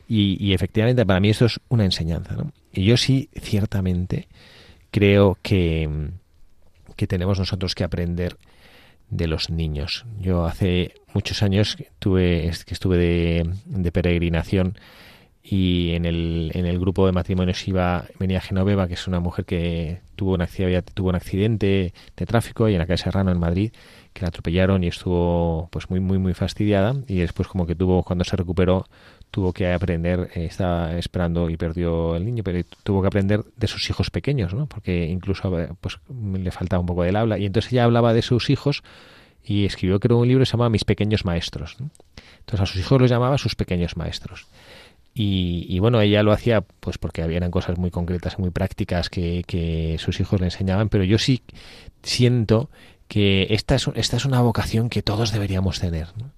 Y, 0.09 0.53
efectivamente 0.53 1.07
para 1.07 1.21
mí 1.21 1.31
esto 1.31 1.47
es 1.47 1.59
una 1.69 1.85
enseñanza. 1.85 2.35
¿no? 2.35 2.53
Y 2.73 2.85
yo 2.85 2.97
sí, 2.97 3.31
ciertamente, 3.41 4.29
creo 4.91 5.39
que, 5.41 5.89
que 6.97 7.07
tenemos 7.07 7.39
nosotros 7.39 7.75
que 7.75 7.85
aprender 7.85 8.37
de 9.09 9.27
los 9.27 9.49
niños. 9.49 10.05
Yo 10.21 10.45
hace 10.45 10.95
muchos 11.15 11.43
años 11.43 11.79
tuve, 11.99 12.51
que 12.67 12.75
estuve 12.75 12.99
de, 12.99 13.51
de 13.65 13.93
peregrinación 13.93 14.77
y 15.51 15.95
en 15.95 16.05
el, 16.05 16.53
en 16.55 16.65
el 16.65 16.79
grupo 16.79 17.07
de 17.07 17.13
matrimonios 17.13 17.67
iba 17.67 18.05
venía 18.21 18.41
Genoveva, 18.41 18.87
que 18.87 18.95
es 18.95 19.09
una 19.09 19.19
mujer 19.19 19.45
que 19.45 20.01
tuvo 20.15 20.35
un, 20.35 20.43
accidente, 20.43 20.93
tuvo 20.95 21.09
un 21.09 21.17
accidente 21.17 21.93
de 22.17 22.27
tráfico 22.27 22.69
y 22.69 22.75
en 22.75 22.79
la 22.79 22.87
calle 22.87 23.03
Serrano 23.03 23.33
en 23.33 23.41
Madrid 23.41 23.73
que 24.13 24.23
la 24.23 24.29
atropellaron 24.29 24.85
y 24.85 24.87
estuvo 24.87 25.69
pues 25.73 25.91
muy 25.91 25.99
muy 25.99 26.19
muy 26.19 26.35
fastidiada. 26.35 26.95
Y 27.09 27.19
después 27.19 27.49
como 27.49 27.67
que 27.67 27.75
tuvo 27.75 28.05
cuando 28.05 28.25
se 28.25 28.37
recuperó 28.37 28.87
tuvo 29.33 29.53
que 29.53 29.73
aprender 29.73 30.31
eh, 30.37 30.45
estaba 30.45 30.97
esperando 30.97 31.51
y 31.51 31.57
perdió 31.57 32.15
el 32.15 32.25
niño 32.27 32.45
pero 32.45 32.63
tuvo 32.85 33.01
que 33.01 33.09
aprender 33.09 33.43
de 33.57 33.67
sus 33.67 33.91
hijos 33.91 34.11
pequeños 34.11 34.55
¿no? 34.55 34.67
porque 34.67 35.07
incluso 35.07 35.59
eh, 35.59 35.71
pues 35.81 35.99
le 36.09 36.51
faltaba 36.53 36.79
un 36.79 36.87
poco 36.87 37.03
del 37.03 37.17
habla. 37.17 37.39
Y 37.39 37.47
entonces 37.47 37.73
ella 37.73 37.85
hablaba 37.85 38.15
de 38.15 38.23
sus 38.23 38.51
hijos 38.51 38.85
y 39.45 39.67
escribió 39.67 39.99
creo 39.99 40.19
un 40.19 40.29
libro 40.29 40.43
que 40.43 40.47
se 40.47 40.53
llamaba 40.53 40.71
Mis 40.71 40.85
pequeños 40.85 41.25
maestros 41.25 41.77
entonces 42.39 42.61
a 42.61 42.67
sus 42.67 42.81
hijos 42.81 43.01
los 43.01 43.11
llamaba 43.11 43.37
sus 43.37 43.57
pequeños 43.57 43.97
maestros 43.97 44.47
y, 45.23 45.79
bueno, 45.81 46.01
ella 46.01 46.23
lo 46.23 46.33
hacía 46.33 46.63
pues 46.63 46.97
porque 46.97 47.21
eran 47.21 47.51
cosas 47.51 47.77
muy 47.77 47.91
concretas, 47.91 48.39
muy 48.39 48.51
prácticas 48.51 49.11
que, 49.11 49.97
sus 49.99 50.19
hijos 50.19 50.41
le 50.41 50.47
enseñaban, 50.47 50.89
pero 50.89 51.05
yo 51.05 51.19
sí 51.19 51.43
siento 52.03 52.71
que 53.07 53.49
esta 53.51 53.75
es, 53.75 53.87
esta 53.97 54.17
es 54.17 54.25
una 54.25 54.41
vocación 54.41 54.89
que 54.89 55.03
todos 55.03 55.31
deberíamos 55.31 55.79
tener. 55.79 56.09
¿no? 56.17 56.31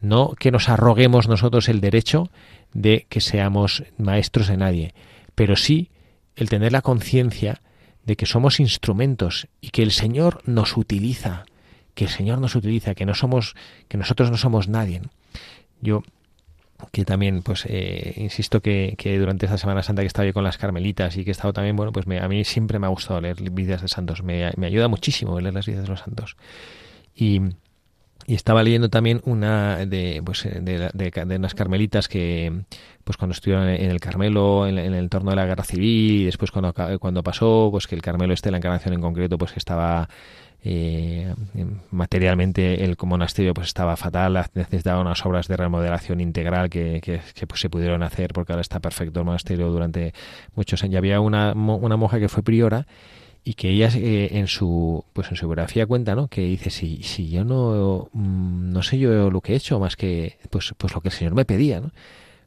no 0.00 0.34
que 0.38 0.52
nos 0.52 0.68
arroguemos 0.68 1.26
nosotros 1.26 1.68
el 1.68 1.80
derecho 1.80 2.30
de 2.72 3.06
que 3.08 3.20
seamos 3.20 3.82
maestros 3.96 4.46
de 4.46 4.56
nadie, 4.56 4.94
pero 5.34 5.56
sí 5.56 5.90
el 6.36 6.48
tener 6.48 6.70
la 6.70 6.82
conciencia 6.82 7.60
de 8.04 8.14
que 8.14 8.26
somos 8.26 8.60
instrumentos 8.60 9.48
y 9.60 9.70
que 9.70 9.82
el 9.82 9.90
Señor 9.90 10.42
nos 10.44 10.76
utiliza, 10.76 11.44
que 11.96 12.04
el 12.04 12.10
Señor 12.10 12.40
nos 12.40 12.54
utiliza, 12.54 12.94
que 12.94 13.04
no 13.04 13.14
somos, 13.14 13.56
que 13.88 13.96
nosotros 13.98 14.30
no 14.30 14.36
somos 14.36 14.68
nadie. 14.68 15.02
Yo 15.80 16.04
que 16.92 17.04
también, 17.04 17.42
pues, 17.42 17.64
eh, 17.68 18.14
insisto 18.16 18.60
que, 18.60 18.94
que, 18.96 19.18
durante 19.18 19.46
esta 19.46 19.58
Semana 19.58 19.82
Santa 19.82 20.02
que 20.02 20.06
he 20.06 20.08
estado 20.08 20.32
con 20.32 20.44
las 20.44 20.58
Carmelitas 20.58 21.16
y 21.16 21.24
que 21.24 21.30
he 21.30 21.32
estado 21.32 21.52
también, 21.52 21.76
bueno, 21.76 21.92
pues 21.92 22.06
me, 22.06 22.20
a 22.20 22.28
mí 22.28 22.44
siempre 22.44 22.78
me 22.78 22.86
ha 22.86 22.90
gustado 22.90 23.20
leer 23.20 23.36
vidas 23.50 23.82
de 23.82 23.88
santos, 23.88 24.22
me, 24.22 24.50
me, 24.56 24.66
ayuda 24.66 24.88
muchísimo 24.88 25.40
leer 25.40 25.54
las 25.54 25.66
vidas 25.66 25.82
de 25.82 25.88
los 25.88 26.00
santos. 26.00 26.36
Y, 27.14 27.40
y 28.28 28.34
estaba 28.34 28.62
leyendo 28.62 28.90
también 28.90 29.22
una 29.24 29.86
de, 29.86 30.20
pues, 30.22 30.44
eh, 30.44 30.60
de, 30.60 30.90
de, 30.92 31.36
unas 31.36 31.54
carmelitas 31.54 32.08
que, 32.08 32.64
pues 33.02 33.16
cuando 33.16 33.32
estuvieron 33.32 33.66
en 33.70 33.90
el 33.90 34.00
Carmelo, 34.00 34.66
en, 34.66 34.76
el 34.76 34.92
entorno 34.92 35.30
de 35.30 35.36
la 35.36 35.46
guerra 35.46 35.64
civil, 35.64 36.20
y 36.20 36.24
después 36.26 36.50
cuando, 36.50 36.74
cuando 37.00 37.22
pasó, 37.22 37.68
pues 37.70 37.86
que 37.86 37.94
el 37.94 38.02
Carmelo 38.02 38.34
este, 38.34 38.50
la 38.50 38.58
encarnación 38.58 38.92
en 38.92 39.00
concreto, 39.00 39.38
pues 39.38 39.52
que 39.52 39.58
estaba 39.58 40.10
eh, 40.62 41.34
materialmente 41.90 42.84
el 42.84 42.98
monasterio 43.02 43.54
pues 43.54 43.68
estaba 43.68 43.96
fatal, 43.96 44.34
necesitaba 44.52 45.00
unas 45.00 45.24
obras 45.24 45.48
de 45.48 45.56
remodelación 45.56 46.20
integral 46.20 46.68
que, 46.68 47.00
que, 47.00 47.46
pues, 47.46 47.60
se 47.60 47.70
pudieron 47.70 48.02
hacer 48.02 48.34
porque 48.34 48.52
ahora 48.52 48.60
está 48.60 48.78
perfecto 48.78 49.20
el 49.20 49.24
monasterio 49.24 49.68
durante 49.70 50.12
muchos 50.54 50.82
años. 50.82 50.92
Y 50.92 50.96
había 50.98 51.20
una, 51.20 51.54
una 51.54 51.96
monja 51.96 52.20
que 52.20 52.28
fue 52.28 52.42
priora 52.42 52.86
y 53.44 53.54
que 53.54 53.70
ella 53.70 53.88
eh, 53.94 54.28
en 54.32 54.46
su 54.46 55.04
pues 55.12 55.30
en 55.30 55.36
su 55.36 55.46
biografía 55.46 55.86
cuenta 55.86 56.14
no 56.14 56.28
que 56.28 56.42
dice 56.42 56.70
si 56.70 57.02
si 57.02 57.30
yo 57.30 57.44
no 57.44 58.08
mm, 58.12 58.72
no 58.72 58.82
sé 58.82 58.98
yo 58.98 59.30
lo 59.30 59.40
que 59.40 59.52
he 59.52 59.56
hecho 59.56 59.78
más 59.78 59.96
que 59.96 60.38
pues 60.50 60.74
pues 60.76 60.94
lo 60.94 61.00
que 61.00 61.08
el 61.08 61.14
señor 61.14 61.34
me 61.34 61.44
pedía 61.44 61.80
no 61.80 61.92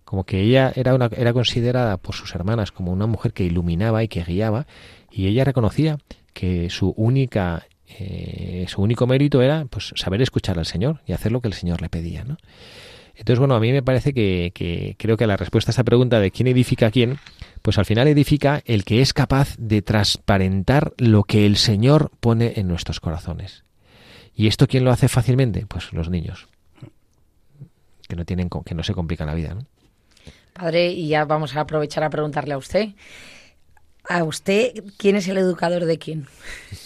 como 0.06 0.25
que 0.25 0.41
ella 0.41 0.71
era 0.75 0.93
una 0.93 1.10
era 1.15 1.34
considerada 1.34 1.97
por 1.97 2.15
sus 2.15 2.36
hermanas 2.36 2.71
como 2.71 2.91
una 2.91 3.08
mujer 3.08 3.34
que 3.34 3.43
iluminaba 3.43 4.04
y 4.04 4.08
que 4.08 4.23
guiaba 4.23 4.67
y 5.12 5.27
ella 5.27 5.43
reconocía 5.43 5.97
que 6.34 6.69
su 6.69 6.93
única 6.97 7.67
eh, 7.99 8.65
su 8.67 8.82
único 8.82 9.08
mérito 9.08 9.41
era 9.41 9.65
pues 9.65 9.93
saber 9.95 10.21
escuchar 10.21 10.60
al 10.60 10.65
señor 10.65 11.01
y 11.08 11.13
hacer 11.13 11.32
lo 11.32 11.41
que 11.41 11.47
el 11.47 11.54
señor 11.54 11.82
le 11.82 11.89
pedía 11.89 12.23
no 12.23 12.38
entonces 13.15 13.39
bueno 13.39 13.56
a 13.56 13.60
mí 13.60 13.71
me 13.71 13.84
parece 13.84 14.13
que, 14.13 14.51
que 14.54 14.95
creo 14.97 15.17
que 15.17 15.27
la 15.27 15.38
respuesta 15.38 15.71
a 15.71 15.73
esa 15.73 15.84
pregunta 15.84 16.19
de 16.19 16.32
quién 16.32 16.47
edifica 16.47 16.88
a 16.88 16.91
quién 16.91 17.17
pues 17.62 17.78
al 17.78 17.86
final 17.86 18.08
edifica 18.08 18.62
el 18.65 18.84
que 18.84 19.02
es 19.02 19.13
capaz 19.13 19.56
de 19.58 19.82
transparentar 19.82 20.93
lo 20.97 21.24
que 21.24 21.45
el 21.45 21.58
Señor 21.58 22.12
pone 22.19 22.54
en 22.56 22.67
nuestros 22.67 23.00
corazones. 23.00 23.63
¿Y 24.36 24.47
esto 24.47 24.67
quién 24.67 24.84
lo 24.84 24.91
hace 24.91 25.08
fácilmente? 25.08 25.65
Pues 25.67 25.93
los 25.93 26.10
niños, 26.10 26.47
que 28.08 28.15
no, 28.15 28.26
tienen, 28.26 28.50
que 28.65 28.76
no 28.76 28.84
se 28.84 28.93
complican 28.93 29.28
la 29.28 29.36
vida. 29.36 29.56
Padre, 30.54 30.91
y 30.91 31.08
ya 31.08 31.26
vamos 31.26 31.56
a 31.56 31.62
aprovechar 31.62 32.04
a 32.04 32.10
preguntarle 32.10 32.54
a 32.54 32.58
usted. 32.58 32.89
¿A 34.10 34.24
usted 34.24 34.84
quién 34.97 35.15
es 35.15 35.28
el 35.28 35.38
educador 35.38 35.86
de 35.86 36.00
quién? 36.00 36.28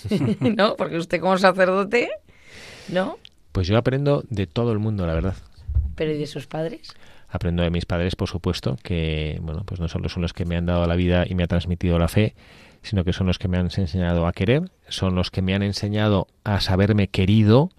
¿No? 0.40 0.76
Porque 0.76 0.98
usted 0.98 1.22
como 1.22 1.38
sacerdote, 1.38 2.10
¿no? 2.90 3.18
Pues 3.52 3.68
yo 3.68 3.78
aprendo 3.78 4.24
de 4.30 4.48
todo 4.48 4.74
el 4.74 4.80
mundo, 4.80 5.08
la 5.08 5.14
verdad. 5.14 5.36
¿Pero 5.96 6.12
y 6.12 6.18
de 6.18 6.28
sus 6.28 6.46
padres? 6.46 6.94
Aprendo 7.36 7.63
de 7.63 7.69
mis 7.69 7.86
padres, 7.86 8.15
por 8.15 8.30
supuesto, 8.30 8.78
que 8.82 9.39
bueno, 9.41 9.63
pues 9.65 9.80
no 9.80 9.88
solo 9.88 10.10
son 10.10 10.21
los 10.21 10.34
que 10.34 10.45
me 10.45 10.56
han 10.56 10.65
dado 10.65 10.86
la 10.88 10.95
vida 10.95 11.26
y 11.28 11.36
me 11.36 11.43
han 11.43 11.50
transmitido 11.50 12.00
la 12.00 12.08
fe, 12.08 12.36
sino 12.82 13.04
que 13.04 13.13
son 13.13 13.28
los 13.28 13.39
que 13.39 13.48
me 13.48 13.58
han 13.58 13.65
enseñado 13.65 14.28
a 14.28 14.34
querer, 14.34 14.71
son 14.88 15.15
los 15.15 15.32
que 15.32 15.41
me 15.41 15.56
han 15.56 15.63
enseñado 15.63 16.28
a 16.43 16.62
saberme 16.62 17.08
querido, 17.08 17.71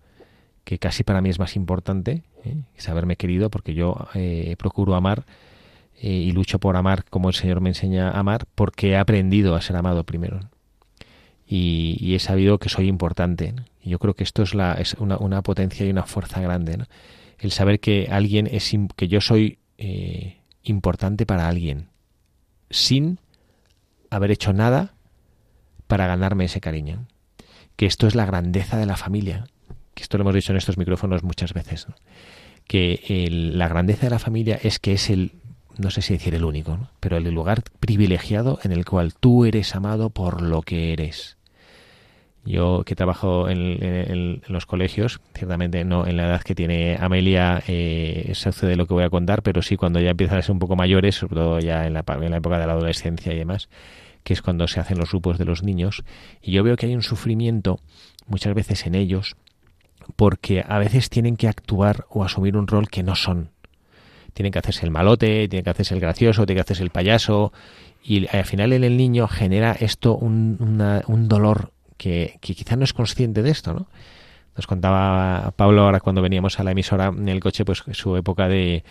que 0.64 0.78
casi 0.78 1.04
para 1.04 1.20
mí 1.20 1.30
es 1.30 1.38
más 1.38 1.56
importante, 1.56 2.22
¿eh? 2.44 2.56
saberme 2.76 3.16
querido, 3.16 3.50
porque 3.50 3.74
yo 3.74 4.08
eh, 4.14 4.56
procuro 4.58 4.94
amar 4.94 5.24
eh, 6.00 6.08
y 6.08 6.32
lucho 6.32 6.58
por 6.58 6.76
amar 6.76 7.04
como 7.04 7.28
el 7.28 7.34
Señor 7.34 7.60
me 7.60 7.70
enseña 7.70 8.10
a 8.10 8.18
amar, 8.18 8.46
porque 8.54 8.90
he 8.90 8.96
aprendido 8.96 9.54
a 9.54 9.60
ser 9.60 9.76
amado 9.76 10.04
primero. 10.04 10.40
Y, 11.46 12.14
he 12.14 12.18
sabido 12.18 12.58
que 12.58 12.68
soy 12.68 12.88
importante. 12.88 13.54
Y 13.80 13.90
yo 13.90 13.98
creo 13.98 14.14
que 14.14 14.24
esto 14.24 14.42
es, 14.42 14.54
la, 14.54 14.74
es 14.74 14.94
una, 14.94 15.42
potencia 15.42 15.86
y 15.86 15.90
una 15.90 16.02
fuerza 16.02 16.40
grande. 16.40 16.78
El 17.38 17.52
saber 17.52 17.80
que 17.80 18.08
alguien 18.10 18.46
es 18.46 18.72
que 18.96 19.08
yo 19.08 19.20
soy 19.20 19.58
eh, 19.78 20.38
importante 20.62 21.26
para 21.26 21.48
alguien 21.48 21.88
sin 22.70 23.18
haber 24.10 24.30
hecho 24.30 24.52
nada 24.52 24.94
para 25.86 26.06
ganarme 26.06 26.46
ese 26.46 26.60
cariño. 26.60 27.06
Que 27.76 27.86
esto 27.86 28.06
es 28.06 28.14
la 28.14 28.26
grandeza 28.26 28.78
de 28.78 28.86
la 28.86 28.96
familia 28.96 29.46
que 29.96 30.02
esto 30.02 30.18
lo 30.18 30.22
hemos 30.22 30.34
dicho 30.34 30.52
en 30.52 30.58
estos 30.58 30.76
micrófonos 30.76 31.24
muchas 31.24 31.54
veces 31.54 31.86
que 32.68 33.28
la 33.30 33.66
grandeza 33.66 34.06
de 34.06 34.10
la 34.10 34.18
familia 34.18 34.60
es 34.62 34.78
que 34.78 34.92
es 34.92 35.08
el 35.08 35.32
no 35.78 35.90
sé 35.90 36.02
si 36.02 36.12
decir 36.12 36.34
el 36.34 36.44
único 36.44 36.90
pero 37.00 37.16
el 37.16 37.24
lugar 37.30 37.62
privilegiado 37.80 38.60
en 38.62 38.72
el 38.72 38.84
cual 38.84 39.14
tú 39.14 39.46
eres 39.46 39.74
amado 39.74 40.10
por 40.10 40.42
lo 40.42 40.60
que 40.60 40.92
eres 40.92 41.38
yo 42.46 42.84
que 42.86 42.94
trabajo 42.94 43.48
en, 43.48 44.40
los 44.46 44.66
colegios, 44.66 45.20
ciertamente 45.34 45.84
no 45.84 46.06
en 46.06 46.16
la 46.16 46.26
edad 46.26 46.42
que 46.42 46.54
tiene 46.54 46.96
Amelia 46.98 47.62
eh, 47.66 48.30
se 48.34 48.52
sucede 48.52 48.76
lo 48.76 48.86
que 48.86 48.94
voy 48.94 49.02
a 49.02 49.10
contar, 49.10 49.42
pero 49.42 49.62
sí 49.62 49.76
cuando 49.76 50.00
ya 50.00 50.10
empiezan 50.10 50.38
a 50.38 50.42
ser 50.42 50.52
un 50.52 50.60
poco 50.60 50.76
mayores, 50.76 51.16
sobre 51.16 51.34
todo 51.34 51.58
ya 51.58 51.86
en 51.86 51.94
la, 51.94 52.04
en 52.06 52.30
la 52.30 52.36
época 52.36 52.58
de 52.58 52.66
la 52.66 52.72
adolescencia 52.72 53.32
y 53.32 53.36
demás, 53.36 53.68
que 54.22 54.32
es 54.32 54.42
cuando 54.42 54.68
se 54.68 54.78
hacen 54.78 54.96
los 54.98 55.10
grupos 55.10 55.38
de 55.38 55.44
los 55.44 55.64
niños, 55.64 56.04
y 56.40 56.52
yo 56.52 56.62
veo 56.62 56.76
que 56.76 56.86
hay 56.86 56.94
un 56.94 57.02
sufrimiento 57.02 57.80
muchas 58.26 58.54
veces 58.54 58.86
en 58.86 58.94
ellos 58.94 59.36
porque 60.14 60.64
a 60.66 60.78
veces 60.78 61.10
tienen 61.10 61.36
que 61.36 61.48
actuar 61.48 62.06
o 62.10 62.22
asumir 62.22 62.56
un 62.56 62.68
rol 62.68 62.88
que 62.88 63.02
no 63.02 63.16
son. 63.16 63.50
Tienen 64.34 64.52
que 64.52 64.60
hacerse 64.60 64.84
el 64.84 64.92
malote, 64.92 65.48
tienen 65.48 65.64
que 65.64 65.70
hacerse 65.70 65.94
el 65.94 66.00
gracioso, 66.00 66.46
tienen 66.46 66.58
que 66.58 66.66
hacerse 66.66 66.84
el 66.84 66.90
payaso, 66.90 67.52
y 68.04 68.28
al 68.28 68.44
final 68.44 68.72
en 68.72 68.84
el 68.84 68.96
niño 68.96 69.26
genera 69.26 69.72
esto 69.72 70.14
un, 70.14 70.80
un 71.08 71.28
dolor 71.28 71.72
que, 71.96 72.38
que 72.40 72.54
quizá 72.54 72.76
no 72.76 72.84
es 72.84 72.92
consciente 72.92 73.42
de 73.42 73.50
esto, 73.50 73.72
¿no? 73.72 73.86
Nos 74.56 74.66
contaba 74.66 75.52
Pablo 75.56 75.82
ahora 75.82 76.00
cuando 76.00 76.22
veníamos 76.22 76.58
a 76.58 76.64
la 76.64 76.70
emisora 76.70 77.08
en 77.08 77.28
el 77.28 77.40
coche, 77.40 77.64
pues 77.64 77.84
su 77.92 78.16
época 78.16 78.48
de 78.48 78.84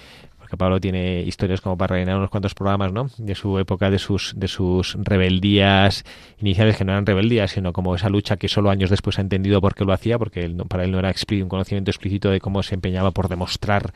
porque 0.45 0.57
Pablo 0.57 0.79
tiene 0.79 1.23
historias 1.23 1.59
como 1.59 1.75
para 1.75 1.95
rellenar 1.95 2.17
unos 2.17 2.29
cuantos 2.29 2.53
programas, 2.53 2.93
¿no? 2.93 3.09
De 3.17 3.33
su 3.33 3.57
época, 3.57 3.89
de 3.89 3.97
sus, 3.97 4.33
de 4.35 4.47
sus 4.47 4.95
rebeldías 5.01 6.03
iniciales, 6.37 6.77
que 6.77 6.85
no 6.85 6.91
eran 6.91 7.07
rebeldías, 7.07 7.49
sino 7.49 7.73
como 7.73 7.95
esa 7.95 8.09
lucha 8.09 8.37
que 8.37 8.47
solo 8.47 8.69
años 8.69 8.91
después 8.91 9.17
ha 9.17 9.23
entendido 9.23 9.59
por 9.59 9.73
qué 9.73 9.85
lo 9.85 9.91
hacía, 9.91 10.19
porque 10.19 10.47
para 10.67 10.83
él 10.83 10.91
no 10.91 10.99
era 10.99 11.11
un 11.31 11.49
conocimiento 11.49 11.89
explícito 11.89 12.29
de 12.29 12.39
cómo 12.39 12.61
se 12.61 12.75
empeñaba 12.75 13.09
por 13.09 13.27
demostrar 13.27 13.91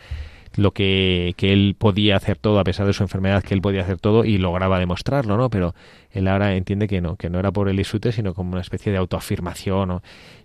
lo 0.55 0.71
que, 0.71 1.33
que, 1.37 1.53
él 1.53 1.75
podía 1.77 2.15
hacer 2.15 2.37
todo 2.37 2.59
a 2.59 2.63
pesar 2.63 2.87
de 2.87 2.93
su 2.93 3.03
enfermedad 3.03 3.43
que 3.43 3.53
él 3.53 3.61
podía 3.61 3.81
hacer 3.81 3.97
todo 3.99 4.25
y 4.25 4.37
lograba 4.37 4.79
demostrarlo 4.79 5.37
no 5.37 5.49
pero 5.49 5.75
él 6.11 6.27
ahora 6.27 6.55
entiende 6.55 6.87
que 6.87 7.01
no 7.01 7.15
que 7.15 7.29
no 7.29 7.39
era 7.39 7.51
por 7.51 7.69
el 7.69 7.77
disfrute 7.77 8.11
sino 8.11 8.33
como 8.33 8.51
una 8.53 8.61
especie 8.61 8.91
de 8.91 8.97
autoafirmación 8.97 10.01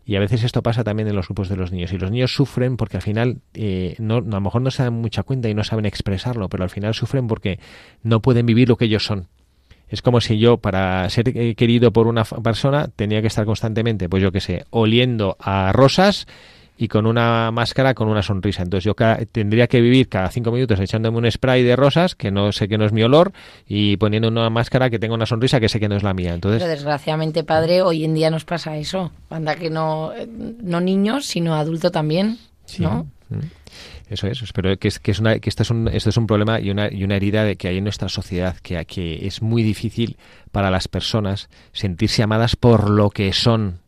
y 0.06 0.16
a 0.16 0.20
veces 0.20 0.44
esto 0.44 0.62
pasa 0.62 0.84
también 0.84 1.08
en 1.08 1.16
los 1.16 1.28
grupos 1.28 1.48
de 1.48 1.56
los 1.56 1.72
niños. 1.72 1.92
Y 1.92 1.98
los 1.98 2.10
niños 2.10 2.34
sufren 2.34 2.76
porque 2.76 2.98
al 2.98 3.02
final 3.02 3.38
eh, 3.54 3.96
no, 3.98 4.16
a 4.16 4.20
lo 4.20 4.40
mejor 4.40 4.60
no 4.60 4.70
se 4.70 4.82
dan 4.82 4.92
mucha 4.92 5.22
cuenta 5.22 5.48
y 5.48 5.54
no 5.54 5.64
saben 5.64 5.86
expresarlo 5.86 6.48
pero 6.48 6.64
al 6.64 6.70
final 6.70 6.94
sufren 6.94 7.26
porque 7.26 7.58
no 8.02 8.20
pueden 8.20 8.46
vivir 8.46 8.68
lo 8.68 8.76
que 8.76 8.84
ellos 8.84 9.04
son. 9.04 9.28
Es 9.88 10.02
como 10.02 10.20
si 10.20 10.38
yo, 10.38 10.56
para 10.56 11.08
ser 11.10 11.36
eh, 11.36 11.54
querido 11.54 11.92
por 11.92 12.06
una 12.06 12.24
persona, 12.24 12.88
tenía 12.88 13.20
que 13.20 13.28
estar 13.28 13.44
constantemente, 13.44 14.08
pues 14.08 14.22
yo 14.22 14.32
qué 14.32 14.40
sé, 14.40 14.64
oliendo 14.70 15.36
a 15.38 15.72
rosas 15.72 16.26
y 16.76 16.88
con 16.88 17.06
una 17.06 17.50
máscara 17.50 17.94
con 17.94 18.08
una 18.08 18.22
sonrisa. 18.22 18.62
Entonces 18.62 18.84
yo 18.84 18.94
tendría 19.30 19.66
que 19.66 19.80
vivir 19.80 20.08
cada 20.08 20.30
cinco 20.30 20.50
minutos 20.50 20.80
echándome 20.80 21.18
un 21.18 21.30
spray 21.30 21.62
de 21.62 21.76
rosas, 21.76 22.14
que 22.14 22.30
no 22.30 22.52
sé 22.52 22.68
que 22.68 22.78
no 22.78 22.84
es 22.84 22.92
mi 22.92 23.02
olor, 23.02 23.32
y 23.66 23.96
poniendo 23.96 24.28
una 24.28 24.50
máscara 24.50 24.90
que 24.90 24.98
tenga 24.98 25.14
una 25.14 25.26
sonrisa 25.26 25.60
que 25.60 25.68
sé 25.68 25.78
que 25.78 25.88
no 25.88 25.96
es 25.96 26.02
la 26.02 26.14
mía. 26.14 26.34
Entonces, 26.34 26.62
Pero 26.62 26.70
desgraciadamente, 26.70 27.44
padre, 27.44 27.82
hoy 27.82 28.04
en 28.04 28.14
día 28.14 28.30
nos 28.30 28.44
pasa 28.44 28.76
eso. 28.76 29.12
Anda 29.30 29.56
que 29.56 29.70
no, 29.70 30.12
no 30.62 30.80
niños, 30.80 31.26
sino 31.26 31.54
adulto 31.54 31.90
también, 31.90 32.38
¿no? 32.78 33.06
Mm. 33.28 33.38
Eso 34.10 34.26
es, 34.26 34.52
pero 34.52 34.76
que, 34.78 34.88
es, 34.88 34.98
que, 34.98 35.10
es 35.12 35.18
una, 35.18 35.38
que 35.38 35.48
esto, 35.48 35.62
es 35.62 35.70
un, 35.70 35.88
esto 35.88 36.10
es 36.10 36.16
un 36.16 36.26
problema 36.26 36.60
y 36.60 36.70
una, 36.70 36.92
y 36.92 37.04
una 37.04 37.16
herida 37.16 37.44
de 37.44 37.56
que 37.56 37.68
hay 37.68 37.78
en 37.78 37.84
nuestra 37.84 38.08
sociedad, 38.08 38.56
que, 38.58 38.84
que 38.84 39.26
es 39.26 39.40
muy 39.40 39.62
difícil 39.62 40.18
para 40.52 40.70
las 40.70 40.88
personas 40.88 41.48
sentirse 41.72 42.22
amadas 42.22 42.54
por 42.54 42.90
lo 42.90 43.10
que 43.10 43.32
son, 43.32 43.80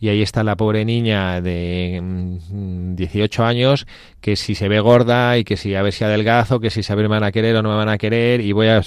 y 0.00 0.08
ahí 0.08 0.22
está 0.22 0.42
la 0.42 0.56
pobre 0.56 0.86
niña 0.86 1.42
de 1.42 2.00
18 2.50 3.42
mm, 3.42 3.44
años 3.44 3.86
que 4.22 4.34
si 4.34 4.54
se 4.54 4.66
ve 4.66 4.80
gorda 4.80 5.36
y 5.36 5.44
que 5.44 5.58
si 5.58 5.74
a 5.74 5.82
ver 5.82 5.92
si 5.92 6.04
adelgazo, 6.04 6.58
que 6.58 6.70
si 6.70 6.82
saber 6.82 7.04
me 7.04 7.16
van 7.16 7.24
a 7.24 7.32
querer 7.32 7.54
o 7.56 7.62
no 7.62 7.68
me 7.68 7.76
van 7.76 7.90
a 7.90 7.98
querer 7.98 8.40
y 8.40 8.52
voy 8.52 8.68
a 8.68 8.80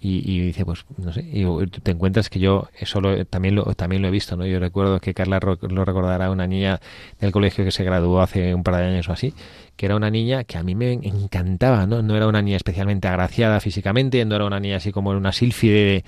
y, 0.00 0.40
dice 0.40 0.64
pues 0.64 0.84
no 0.96 1.12
sé 1.12 1.20
y 1.22 1.44
te 1.68 1.92
encuentras 1.92 2.28
que 2.28 2.40
yo 2.40 2.68
eso 2.76 3.00
también 3.30 3.54
lo 3.54 3.64
también 3.74 4.02
lo 4.02 4.08
he 4.08 4.10
visto 4.10 4.36
no 4.36 4.44
yo 4.44 4.58
recuerdo 4.58 4.98
que 4.98 5.14
Carla 5.14 5.38
lo 5.40 5.84
recordará 5.84 6.30
una 6.30 6.48
niña 6.48 6.80
del 7.20 7.30
colegio 7.30 7.64
que 7.64 7.70
se 7.70 7.84
graduó 7.84 8.20
hace 8.20 8.52
un 8.54 8.64
par 8.64 8.76
de 8.76 8.84
años 8.84 9.08
o 9.08 9.12
así 9.12 9.34
que 9.76 9.86
era 9.86 9.94
una 9.94 10.10
niña 10.10 10.42
que 10.44 10.58
a 10.58 10.64
mí 10.64 10.74
me 10.74 10.94
encantaba 10.94 11.86
no 11.86 12.02
no 12.02 12.16
era 12.16 12.26
una 12.26 12.42
niña 12.42 12.56
especialmente 12.56 13.06
agraciada 13.06 13.60
físicamente 13.60 14.24
no 14.24 14.34
era 14.34 14.46
una 14.46 14.58
niña 14.58 14.78
así 14.78 14.90
como 14.90 15.10
una 15.10 15.32
sílfide 15.32 16.04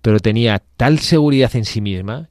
pero 0.00 0.18
tenía 0.18 0.62
tal 0.76 0.98
seguridad 1.00 1.54
en 1.56 1.64
sí 1.64 1.80
misma 1.80 2.30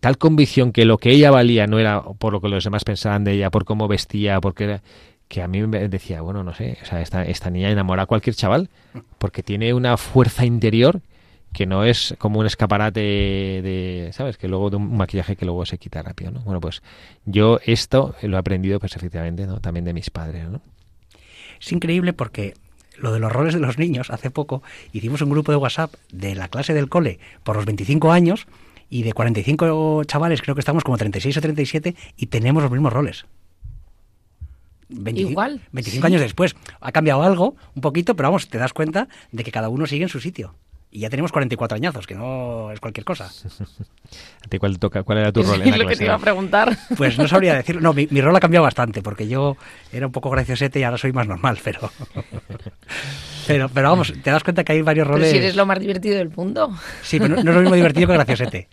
tal 0.00 0.18
convicción 0.18 0.72
que 0.72 0.84
lo 0.84 0.98
que 0.98 1.10
ella 1.10 1.30
valía 1.30 1.66
no 1.66 1.78
era 1.78 2.02
por 2.02 2.32
lo 2.32 2.40
que 2.40 2.48
los 2.48 2.64
demás 2.64 2.84
pensaban 2.84 3.24
de 3.24 3.32
ella, 3.32 3.50
por 3.50 3.64
cómo 3.64 3.88
vestía, 3.88 4.40
porque 4.40 4.64
era 4.64 4.82
que 5.28 5.42
a 5.42 5.48
mí 5.48 5.66
me 5.66 5.88
decía, 5.88 6.22
bueno, 6.22 6.42
no 6.42 6.54
sé, 6.54 6.78
o 6.82 6.86
sea, 6.86 7.02
esta, 7.02 7.22
esta 7.24 7.50
niña 7.50 7.70
enamora 7.70 8.04
a 8.04 8.06
cualquier 8.06 8.34
chaval, 8.34 8.70
porque 9.18 9.42
tiene 9.42 9.74
una 9.74 9.96
fuerza 9.98 10.46
interior 10.46 11.02
que 11.52 11.66
no 11.66 11.84
es 11.84 12.14
como 12.18 12.40
un 12.40 12.46
escaparate 12.46 13.00
de, 13.00 14.10
¿sabes? 14.12 14.36
Que 14.36 14.48
luego 14.48 14.70
de 14.70 14.76
un 14.76 14.96
maquillaje 14.96 15.36
que 15.36 15.44
luego 15.44 15.66
se 15.66 15.78
quita 15.78 16.02
rápido, 16.02 16.30
¿no? 16.30 16.40
Bueno, 16.40 16.60
pues 16.60 16.82
yo 17.24 17.58
esto 17.64 18.14
lo 18.22 18.36
he 18.36 18.40
aprendido, 18.40 18.80
pues 18.80 18.96
efectivamente, 18.96 19.46
¿no? 19.46 19.60
También 19.60 19.84
de 19.84 19.92
mis 19.92 20.10
padres, 20.10 20.48
¿no? 20.48 20.60
Es 21.60 21.72
increíble 21.72 22.12
porque 22.12 22.54
lo 22.96 23.12
de 23.12 23.20
los 23.20 23.32
roles 23.32 23.54
de 23.54 23.60
los 23.60 23.78
niños, 23.78 24.10
hace 24.10 24.30
poco 24.30 24.62
hicimos 24.92 25.22
un 25.22 25.30
grupo 25.30 25.52
de 25.52 25.58
WhatsApp 25.58 25.94
de 26.12 26.34
la 26.34 26.48
clase 26.48 26.74
del 26.74 26.88
cole 26.88 27.18
por 27.44 27.56
los 27.56 27.64
25 27.64 28.12
años 28.12 28.46
y 28.90 29.02
de 29.02 29.12
45 29.12 30.04
chavales 30.04 30.42
creo 30.42 30.54
que 30.54 30.60
estamos 30.60 30.84
como 30.84 30.96
36 30.96 31.36
o 31.36 31.40
37 31.40 31.94
y 32.16 32.26
tenemos 32.26 32.62
los 32.62 32.72
mismos 32.72 32.92
roles. 32.92 33.26
25, 34.88 35.30
Igual, 35.30 35.60
25 35.72 36.06
sí. 36.06 36.06
años 36.06 36.22
después. 36.22 36.56
Ha 36.80 36.92
cambiado 36.92 37.22
algo, 37.22 37.56
un 37.74 37.82
poquito, 37.82 38.16
pero 38.16 38.28
vamos, 38.28 38.48
te 38.48 38.58
das 38.58 38.72
cuenta 38.72 39.08
de 39.32 39.44
que 39.44 39.52
cada 39.52 39.68
uno 39.68 39.86
sigue 39.86 40.04
en 40.04 40.08
su 40.08 40.20
sitio. 40.20 40.54
Y 40.90 41.00
ya 41.00 41.10
tenemos 41.10 41.32
44 41.32 41.76
añazos, 41.76 42.06
que 42.06 42.14
no 42.14 42.70
es 42.72 42.80
cualquier 42.80 43.04
cosa. 43.04 43.26
¿A 44.44 44.48
ti 44.48 44.58
cuál, 44.58 44.78
toca, 44.78 45.02
¿Cuál 45.02 45.18
era 45.18 45.32
tu 45.32 45.42
rol 45.44 45.60
en 45.60 45.68
Es 45.68 45.76
la 45.76 45.84
lo 45.84 45.88
que 45.88 45.96
te 45.96 46.04
iba 46.04 46.14
a 46.14 46.18
preguntar. 46.18 46.76
Pues 46.96 47.18
no 47.18 47.28
sabría 47.28 47.54
decir. 47.54 47.80
No, 47.82 47.92
mi, 47.92 48.08
mi 48.10 48.20
rol 48.22 48.34
ha 48.34 48.40
cambiado 48.40 48.64
bastante, 48.64 49.02
porque 49.02 49.28
yo 49.28 49.56
era 49.92 50.06
un 50.06 50.12
poco 50.12 50.30
graciosete 50.30 50.80
y 50.80 50.82
ahora 50.84 50.96
soy 50.98 51.12
más 51.12 51.26
normal, 51.28 51.58
pero. 51.62 51.90
Pero, 53.46 53.68
pero 53.68 53.90
vamos, 53.90 54.12
te 54.22 54.30
das 54.30 54.42
cuenta 54.44 54.64
que 54.64 54.72
hay 54.72 54.82
varios 54.82 55.06
Pero 55.06 55.16
roles. 55.16 55.30
si 55.30 55.36
eres 55.38 55.56
lo 55.56 55.66
más 55.66 55.78
divertido 55.78 56.16
del 56.16 56.30
mundo. 56.30 56.70
Sí, 57.02 57.18
pero 57.18 57.36
no, 57.36 57.42
no 57.42 57.50
es 57.50 57.54
lo 57.56 57.60
mismo 57.62 57.76
divertido 57.76 58.06
que 58.08 58.12
graciosete. 58.14 58.68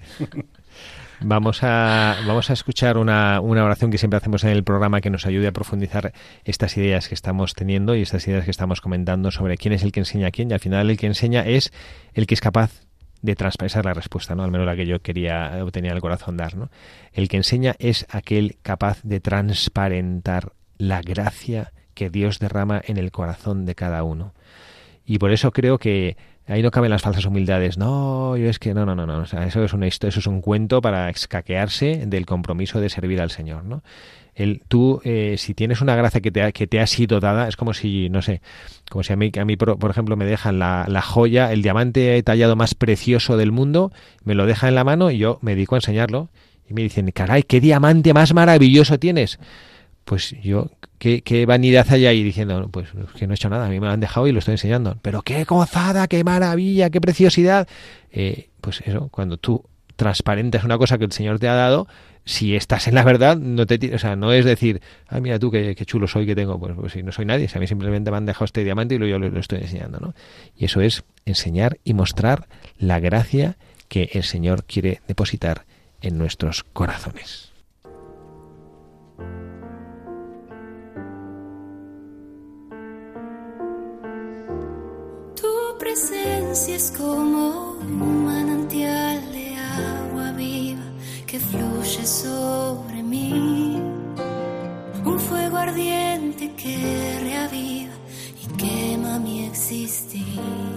Vamos 1.22 1.64
a, 1.64 2.18
vamos 2.28 2.50
a 2.50 2.54
escuchar 2.54 2.98
una, 2.98 3.40
una 3.42 3.64
oración 3.64 3.92
que 3.92 3.98
siempre 3.98 4.18
hacemos 4.18 4.44
en 4.44 4.52
el 4.52 4.64
programa 4.64 5.02
que 5.02 5.10
nos 5.10 5.26
ayude 5.26 5.48
a 5.48 5.52
profundizar 5.52 6.14
estas 6.44 6.76
ideas 6.78 7.08
que 7.08 7.16
estamos 7.16 7.54
teniendo 7.54 7.96
y 7.96 8.02
estas 8.02 8.28
ideas 8.28 8.46
que 8.46 8.52
estamos 8.52 8.82
comentando 8.82 9.32
sobre 9.32 9.58
quién 9.58 9.74
es 9.74 9.84
el 9.84 9.92
que 9.92 10.02
enseña 10.02 10.28
a 10.28 10.32
quién. 10.32 10.52
Y 10.52 10.54
al 10.54 10.60
final 10.60 10.90
el 10.90 10.98
que 10.98 11.08
enseña 11.08 11.46
es 11.46 11.72
el 12.14 12.28
que 12.28 12.34
es 12.34 12.42
capaz 12.42 12.86
de 13.22 13.36
transparentar 13.36 13.86
la 13.86 13.94
respuesta, 13.94 14.36
¿no? 14.36 14.44
Al 14.44 14.52
menos 14.52 14.68
la 14.68 14.76
que 14.76 14.86
yo 14.86 15.02
quería 15.02 15.64
obtener 15.64 15.94
el 15.94 16.02
corazón 16.02 16.38
dar, 16.38 16.56
¿no? 16.56 16.70
El 17.12 17.28
que 17.28 17.38
enseña 17.38 17.76
es 17.80 18.06
aquel 18.10 18.58
capaz 18.62 19.00
de 19.04 19.20
transparentar 19.20 20.54
la 20.78 21.02
gracia 21.02 21.72
que 21.94 22.10
Dios 22.10 22.40
derrama 22.40 22.82
en 22.86 22.98
el 22.98 23.12
corazón 23.12 23.66
de 23.66 23.74
cada 23.74 24.04
uno. 24.04 24.34
Y 25.06 25.18
por 25.18 25.32
eso 25.32 25.52
creo 25.52 25.78
que 25.78 26.18
ahí 26.48 26.62
no 26.62 26.72
caben 26.72 26.92
las 26.92 27.02
falsas 27.02 27.26
humildades. 27.26 27.78
No, 27.78 28.38
yo 28.38 28.50
es 28.50 28.60
que 28.60 28.74
no, 28.74 28.86
no, 28.86 28.96
no, 28.96 29.06
no. 29.06 29.20
O 29.20 29.26
sea, 29.26 29.46
eso 29.46 29.64
es 29.64 29.74
historia, 29.74 30.10
eso 30.10 30.20
es 30.20 30.28
un 30.28 30.42
cuento 30.42 30.82
para 30.82 31.10
escaquearse 31.10 32.06
del 32.06 32.26
compromiso 32.26 32.80
de 32.80 32.90
servir 32.90 33.22
al 33.22 33.32
Señor, 33.32 33.64
¿no? 33.64 33.84
El, 34.36 34.62
tú, 34.68 35.02
eh, 35.06 35.36
si 35.38 35.54
tienes 35.54 35.80
una 35.80 35.96
gracia 35.96 36.20
que 36.20 36.30
te, 36.30 36.44
ha, 36.44 36.52
que 36.52 36.68
te 36.68 36.82
ha 36.82 36.88
sido 36.88 37.22
dada, 37.22 37.48
es 37.48 37.56
como 37.56 37.74
si, 37.74 38.10
no 38.10 38.22
sé, 38.22 38.42
como 38.90 39.02
si 39.02 39.14
a 39.14 39.16
mí, 39.16 39.32
a 39.40 39.46
mí 39.46 39.56
por, 39.56 39.80
por 39.80 39.90
ejemplo, 39.90 40.18
me 40.18 40.26
dejan 40.26 40.60
la, 40.60 40.86
la 40.90 41.02
joya, 41.02 41.54
el 41.54 41.62
diamante 41.62 42.22
tallado 42.22 42.58
más 42.58 42.76
precioso 42.76 43.38
del 43.38 43.54
mundo, 43.54 43.94
me 44.26 44.36
lo 44.36 44.46
deja 44.46 44.68
en 44.68 44.76
la 44.76 44.84
mano 44.84 45.10
y 45.10 45.20
yo 45.20 45.40
me 45.42 45.56
dedico 45.56 45.76
a 45.76 45.78
enseñarlo. 45.78 46.30
Y 46.68 46.74
me 46.74 46.82
dicen, 46.82 47.10
caray, 47.12 47.44
qué 47.44 47.62
diamante 47.62 48.14
más 48.14 48.34
maravilloso 48.34 48.98
tienes 49.00 49.40
pues 50.06 50.36
yo, 50.42 50.70
¿qué, 51.00 51.22
qué 51.22 51.46
vanidad 51.46 51.88
hay 51.90 52.06
ahí 52.06 52.24
diciendo, 52.24 52.70
pues 52.72 52.90
que 53.18 53.28
no 53.28 53.34
he 53.34 53.36
hecho 53.36 53.50
nada, 53.50 53.66
a 53.66 53.70
mí 53.70 53.80
me 53.80 53.88
lo 53.88 53.92
han 53.92 54.00
dejado 54.00 54.28
y 54.28 54.32
lo 54.32 54.40
estoy 54.40 54.54
enseñando. 54.54 54.98
Pero 55.02 55.24
qué 55.24 55.44
gozada, 55.44 56.08
qué 56.08 56.24
maravilla, 56.24 56.92
qué 56.92 57.02
preciosidad. 57.02 57.68
Eh, 58.12 58.50
pues 58.62 58.82
eso, 58.86 59.10
cuando 59.10 59.38
tú 59.38 59.64
transparentes 59.96 60.64
una 60.64 60.78
cosa 60.78 60.98
que 60.98 61.06
el 61.06 61.12
Señor 61.12 61.40
te 61.40 61.48
ha 61.48 61.56
dado, 61.56 61.88
si 62.24 62.56
estás 62.56 62.88
en 62.88 62.96
la 62.96 63.04
verdad, 63.04 63.38
no 63.38 63.66
te, 63.66 63.94
o 63.94 64.00
sea, 64.00 64.16
no 64.16 64.32
es 64.32 64.46
decir, 64.46 64.82
ah, 65.08 65.20
mira 65.20 65.40
tú 65.40 65.52
qué, 65.52 65.76
chulo 65.86 66.08
soy 66.08 66.26
que 66.26 66.36
tengo, 66.36 66.60
pues, 66.60 66.74
pues 66.76 66.94
si 66.94 67.02
no 67.02 67.12
soy 67.12 67.26
nadie, 67.26 67.48
si 67.48 67.58
a 67.58 67.62
mí 67.62 67.68
simplemente 67.68 68.12
me 68.12 68.18
han 68.18 68.26
dejado 68.26 68.46
este 68.46 68.64
diamante 68.64 68.96
y 68.96 69.00
yo 69.00 69.20
lo, 69.20 69.30
lo 69.30 69.40
estoy 69.40 69.60
enseñando, 69.60 70.00
¿no? 70.00 70.14
Y 70.56 70.66
eso 70.66 70.82
es 70.82 71.04
enseñar 71.26 71.80
y 71.84 71.94
mostrar 71.94 72.48
la 72.78 73.00
gracia 73.00 73.58
que 73.88 74.10
el 74.14 74.24
Señor 74.24 74.66
quiere 74.66 75.02
depositar 75.08 75.66
en 76.02 76.18
nuestros 76.18 76.64
corazones. 76.64 77.45
Presencia 85.86 86.76
es 86.76 86.92
como 86.98 87.78
un 87.80 88.26
manantial 88.26 89.22
de 89.32 89.56
agua 89.56 90.32
viva 90.32 90.82
que 91.28 91.40
fluye 91.40 92.04
sobre 92.08 93.04
mí. 93.04 93.80
Un 95.06 95.20
fuego 95.20 95.58
ardiente 95.58 96.52
que 96.56 97.20
reaviva 97.22 97.94
y 98.42 98.46
quema 98.58 99.20
mi 99.20 99.46
existir. 99.46 100.75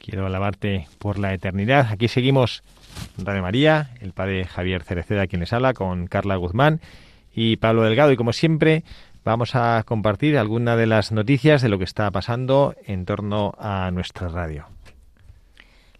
Quiero 0.00 0.26
alabarte 0.26 0.88
por 0.98 1.18
la 1.18 1.34
eternidad. 1.34 1.88
Aquí 1.90 2.08
seguimos 2.08 2.62
Radio 3.18 3.42
María, 3.42 3.90
el 4.00 4.12
padre 4.12 4.46
Javier 4.46 4.82
Cereceda 4.82 5.26
quien 5.26 5.40
les 5.40 5.52
habla, 5.52 5.74
con 5.74 6.06
Carla 6.06 6.36
Guzmán 6.36 6.80
y 7.34 7.56
Pablo 7.58 7.82
Delgado. 7.82 8.10
Y 8.10 8.16
como 8.16 8.32
siempre, 8.32 8.82
vamos 9.24 9.54
a 9.54 9.82
compartir 9.84 10.38
alguna 10.38 10.74
de 10.76 10.86
las 10.86 11.12
noticias 11.12 11.60
de 11.60 11.68
lo 11.68 11.76
que 11.76 11.84
está 11.84 12.10
pasando 12.10 12.74
en 12.86 13.04
torno 13.04 13.54
a 13.58 13.90
nuestra 13.90 14.28
radio. 14.28 14.66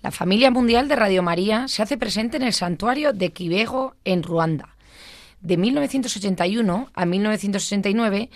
La 0.02 0.10
familia 0.10 0.50
mundial 0.50 0.88
de 0.88 0.96
Radio 0.96 1.22
María 1.22 1.68
se 1.68 1.82
hace 1.82 1.98
presente 1.98 2.38
en 2.38 2.42
el 2.42 2.54
santuario 2.54 3.12
de 3.12 3.32
Kibeho, 3.32 3.96
en 4.06 4.22
Ruanda. 4.22 4.70
De 5.42 5.58
1981 5.58 6.88
a 6.94 7.04
1969 7.04 8.30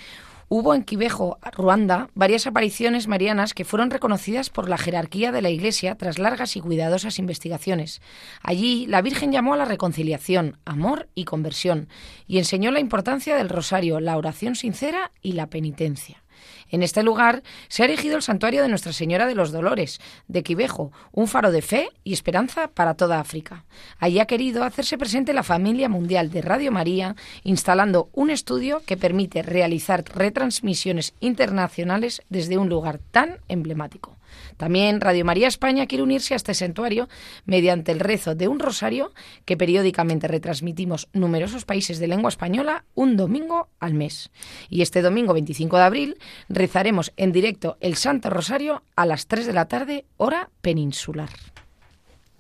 hubo 0.49 0.75
en 0.75 0.83
Kibeho, 0.83 1.39
Ruanda, 1.53 2.09
varias 2.15 2.47
apariciones 2.47 3.09
marianas 3.09 3.55
que 3.55 3.65
fueron 3.65 3.91
reconocidas 3.91 4.51
por 4.51 4.69
la 4.69 4.79
jerarquía 4.79 5.33
de 5.33 5.43
la 5.43 5.51
Iglesia 5.51 5.95
tras 5.97 6.19
largas 6.19 6.57
y 6.57 6.61
cuidadosas 6.61 7.19
investigaciones. 7.19 8.01
Allí, 8.43 8.87
la 8.87 9.03
Virgen 9.03 9.33
llamó 9.33 9.55
a 9.55 9.57
la 9.57 9.65
reconciliación, 9.65 10.59
amor 10.65 11.09
y 11.15 11.25
conversión, 11.25 11.89
y 12.27 12.39
enseñó 12.39 12.71
la 12.71 12.81
importancia 12.81 13.37
del 13.37 13.49
rosario, 13.49 14.01
la 14.01 14.17
oración 14.17 14.57
sincera 14.57 15.13
y 15.23 15.33
la 15.33 15.47
penitencia. 15.47 16.24
En 16.71 16.83
este 16.83 17.03
lugar 17.03 17.43
se 17.69 17.83
ha 17.83 17.87
erigido 17.87 18.17
el 18.17 18.23
santuario 18.23 18.63
de 18.63 18.69
Nuestra 18.69 18.93
Señora 18.93 19.27
de 19.27 19.35
los 19.35 19.53
Dolores, 19.53 20.01
de 20.29 20.43
Quivejo, 20.43 20.93
un 21.13 21.29
faro 21.29 21.53
de 21.53 21.63
fe 21.63 21.91
y 22.03 22.13
esperanza 22.13 22.69
para 22.69 22.95
toda 22.95 23.21
África. 23.21 23.65
Allí 23.99 24.19
ha 24.19 24.27
querido 24.27 24.65
hacerse 24.65 24.99
presente 24.99 25.33
la 25.33 25.43
familia 25.43 25.89
mundial 25.89 26.31
de 26.31 26.43
Radio 26.43 26.73
María, 26.73 27.17
instalando 27.43 28.09
un 28.13 28.31
estudio 28.31 28.83
que 28.87 28.97
permite 28.97 29.43
realizar 29.43 30.05
retransmisiones 30.15 31.15
internacionales 31.21 32.23
desde 32.29 32.59
un 32.59 32.69
lugar 32.69 32.99
tan 33.11 33.39
emblemático. 33.49 34.17
También 34.57 35.01
Radio 35.01 35.25
María 35.25 35.49
España 35.49 35.87
quiere 35.87 36.03
unirse 36.05 36.35
a 36.35 36.37
este 36.37 36.55
santuario 36.55 37.09
mediante 37.45 37.93
el 37.93 38.01
rezo 38.01 38.35
de 38.35 38.49
un 38.49 38.59
rosario 38.59 39.13
que 39.45 39.57
periódicamente 39.57 40.29
retransmitimos 40.29 41.09
numerosos 41.13 41.65
países 41.65 41.99
de 41.99 42.09
lengua 42.09 42.29
española 42.29 42.85
un 42.95 43.17
domingo 43.17 43.69
al 43.81 43.95
mes. 43.95 44.31
Y 44.69 44.83
este 44.83 45.03
domingo 45.03 45.33
25 45.33 45.77
de 45.77 45.83
abril 45.83 46.19
rezaremos 46.49 47.13
en 47.17 47.33
directo 47.33 47.77
el 47.81 47.97
Santo 47.97 48.31
Rosario 48.31 48.83
a 48.97 49.07
las 49.07 49.27
3 49.27 49.47
de 49.47 49.53
la 49.53 49.69
tarde, 49.69 50.05
hora 50.17 50.51
peninsular. 50.61 51.31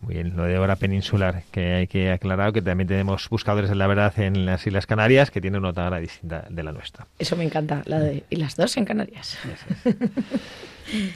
Muy 0.05 0.17
bien, 0.17 0.37
lo 0.37 0.45
de 0.45 0.59
hora 0.59 0.77
peninsular, 0.77 1.45
que 1.51 1.73
hay 1.73 1.87
que 1.87 2.11
aclarar 2.11 2.53
que 2.53 2.61
también 2.61 2.87
tenemos 2.87 3.29
buscadores 3.31 3.71
de 3.71 3.77
la 3.77 3.87
verdad 3.87 4.13
en 4.19 4.45
las 4.45 4.67
Islas 4.67 4.87
Canarias 4.87 5.31
que 5.31 5.41
tienen 5.41 5.65
una 5.65 5.71
hora 5.71 5.99
distinta 5.99 6.45
de 6.51 6.63
la 6.63 6.73
nuestra. 6.73 7.07
Eso 7.19 7.37
me 7.37 7.45
encanta, 7.45 7.83
la 7.87 8.01
de, 8.01 8.25
y 8.29 8.37
las 8.37 8.57
dos 8.57 8.77
en 8.77 8.85
Canarias. 8.85 9.39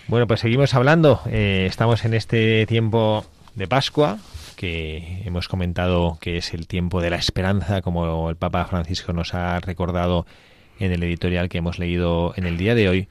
Bueno, 0.06 0.26
pues 0.26 0.40
seguimos 0.40 0.72
hablando. 0.72 1.20
Eh, 1.30 1.66
estamos 1.68 2.02
en 2.06 2.14
este 2.14 2.64
tiempo 2.64 3.26
de 3.54 3.68
Pascua, 3.68 4.18
que 4.56 5.22
hemos 5.26 5.46
comentado 5.46 6.16
que 6.22 6.38
es 6.38 6.54
el 6.54 6.66
tiempo 6.66 7.02
de 7.02 7.10
la 7.10 7.16
esperanza, 7.16 7.82
como 7.82 8.30
el 8.30 8.36
Papa 8.36 8.64
Francisco 8.64 9.12
nos 9.12 9.34
ha 9.34 9.60
recordado 9.60 10.26
en 10.80 10.90
el 10.90 11.02
editorial 11.02 11.50
que 11.50 11.58
hemos 11.58 11.78
leído 11.78 12.32
en 12.36 12.46
el 12.46 12.56
día 12.56 12.74
de 12.74 12.88
hoy. 12.88 13.08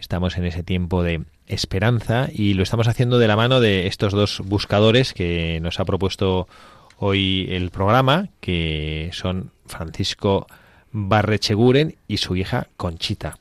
Estamos 0.00 0.36
en 0.38 0.46
ese 0.46 0.62
tiempo 0.62 1.02
de 1.02 1.22
esperanza 1.46 2.28
y 2.32 2.54
lo 2.54 2.62
estamos 2.62 2.88
haciendo 2.88 3.18
de 3.18 3.28
la 3.28 3.36
mano 3.36 3.60
de 3.60 3.86
estos 3.86 4.12
dos 4.12 4.42
buscadores 4.44 5.12
que 5.12 5.60
nos 5.60 5.78
ha 5.78 5.84
propuesto 5.84 6.48
hoy 6.96 7.46
el 7.50 7.70
programa, 7.70 8.30
que 8.40 9.10
son 9.12 9.52
Francisco 9.66 10.46
Barrecheguren 10.90 11.96
y 12.08 12.16
su 12.16 12.34
hija 12.34 12.68
Conchita 12.76 13.38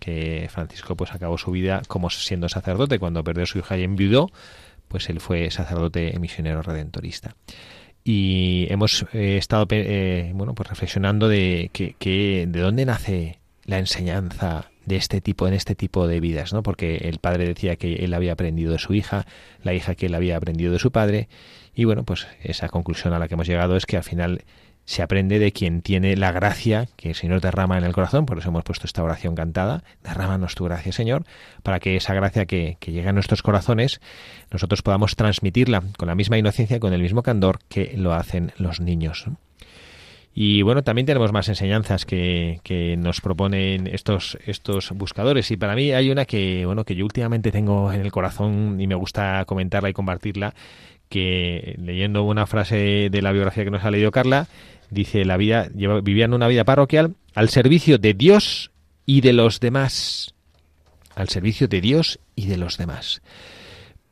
que 0.00 0.48
Francisco 0.50 0.96
pues 0.96 1.12
acabó 1.12 1.38
su 1.38 1.52
vida 1.52 1.82
como 1.86 2.10
siendo 2.10 2.48
sacerdote. 2.48 2.98
Cuando 2.98 3.22
perdió 3.22 3.46
su 3.46 3.58
hija 3.58 3.78
y 3.78 3.84
enviudó 3.84 4.30
pues 4.88 5.08
él 5.08 5.20
fue 5.20 5.50
sacerdote 5.52 6.18
misionero 6.18 6.62
redentorista. 6.62 7.36
Y 8.02 8.66
hemos 8.70 9.06
eh, 9.12 9.36
estado 9.36 9.66
eh, 9.70 10.32
bueno 10.34 10.54
pues 10.54 10.68
reflexionando 10.68 11.28
de 11.28 11.70
que, 11.72 11.94
que, 11.98 12.46
de 12.48 12.60
dónde 12.60 12.84
nace 12.84 13.38
la 13.64 13.78
enseñanza 13.78 14.70
de 14.90 14.96
este 14.96 15.20
tipo 15.20 15.46
en 15.46 15.54
este 15.54 15.76
tipo 15.76 16.08
de 16.08 16.18
vidas 16.18 16.52
no 16.52 16.64
porque 16.64 16.96
el 16.96 17.18
padre 17.20 17.46
decía 17.46 17.76
que 17.76 18.04
él 18.04 18.12
había 18.12 18.32
aprendido 18.32 18.72
de 18.72 18.78
su 18.78 18.92
hija 18.92 19.24
la 19.62 19.72
hija 19.72 19.94
que 19.94 20.06
él 20.06 20.14
había 20.16 20.36
aprendido 20.36 20.72
de 20.72 20.80
su 20.80 20.90
padre 20.90 21.28
y 21.74 21.84
bueno 21.84 22.02
pues 22.04 22.26
esa 22.42 22.68
conclusión 22.68 23.14
a 23.14 23.20
la 23.20 23.28
que 23.28 23.34
hemos 23.34 23.46
llegado 23.46 23.76
es 23.76 23.86
que 23.86 23.96
al 23.96 24.02
final 24.02 24.42
se 24.86 25.02
aprende 25.02 25.38
de 25.38 25.52
quien 25.52 25.82
tiene 25.82 26.16
la 26.16 26.32
gracia 26.32 26.88
que 26.96 27.10
el 27.10 27.14
Señor 27.14 27.40
derrama 27.40 27.78
en 27.78 27.84
el 27.84 27.92
corazón, 27.92 28.26
por 28.26 28.38
eso 28.38 28.48
hemos 28.48 28.64
puesto 28.64 28.88
esta 28.88 29.04
oración 29.04 29.36
cantada, 29.36 29.84
derrámanos 30.02 30.56
tu 30.56 30.64
gracia, 30.64 30.90
Señor, 30.90 31.24
para 31.62 31.78
que 31.78 31.94
esa 31.94 32.12
gracia 32.12 32.46
que, 32.46 32.76
que 32.80 32.90
llega 32.90 33.10
a 33.10 33.12
nuestros 33.12 33.42
corazones, 33.42 34.00
nosotros 34.50 34.82
podamos 34.82 35.14
transmitirla 35.14 35.84
con 35.96 36.08
la 36.08 36.16
misma 36.16 36.38
inocencia 36.38 36.80
con 36.80 36.92
el 36.92 37.02
mismo 37.02 37.22
candor 37.22 37.60
que 37.68 37.94
lo 37.96 38.14
hacen 38.14 38.52
los 38.56 38.80
niños. 38.80 39.26
Y 40.32 40.62
bueno, 40.62 40.82
también 40.84 41.06
tenemos 41.06 41.32
más 41.32 41.48
enseñanzas 41.48 42.06
que, 42.06 42.60
que, 42.62 42.96
nos 42.96 43.20
proponen 43.20 43.88
estos, 43.88 44.38
estos 44.46 44.92
buscadores. 44.92 45.50
Y 45.50 45.56
para 45.56 45.74
mí 45.74 45.92
hay 45.92 46.10
una 46.10 46.24
que, 46.24 46.64
bueno, 46.66 46.84
que 46.84 46.94
yo 46.94 47.04
últimamente 47.04 47.50
tengo 47.50 47.92
en 47.92 48.00
el 48.00 48.12
corazón 48.12 48.80
y 48.80 48.86
me 48.86 48.94
gusta 48.94 49.44
comentarla 49.44 49.90
y 49.90 49.92
compartirla, 49.92 50.54
que 51.08 51.74
leyendo 51.78 52.22
una 52.22 52.46
frase 52.46 53.08
de 53.10 53.22
la 53.22 53.32
biografía 53.32 53.64
que 53.64 53.70
nos 53.72 53.84
ha 53.84 53.90
leído 53.90 54.12
Carla, 54.12 54.46
dice 54.90 55.24
la 55.24 55.36
vida 55.36 55.68
vivían 56.02 56.34
una 56.34 56.48
vida 56.48 56.64
parroquial 56.64 57.14
al 57.34 57.48
servicio 57.48 57.98
de 57.98 58.14
Dios 58.14 58.70
y 59.06 59.20
de 59.20 59.32
los 59.32 59.60
demás 59.60 60.34
al 61.14 61.28
servicio 61.28 61.68
de 61.68 61.80
Dios 61.80 62.18
y 62.34 62.46
de 62.46 62.56
los 62.56 62.76
demás 62.76 63.22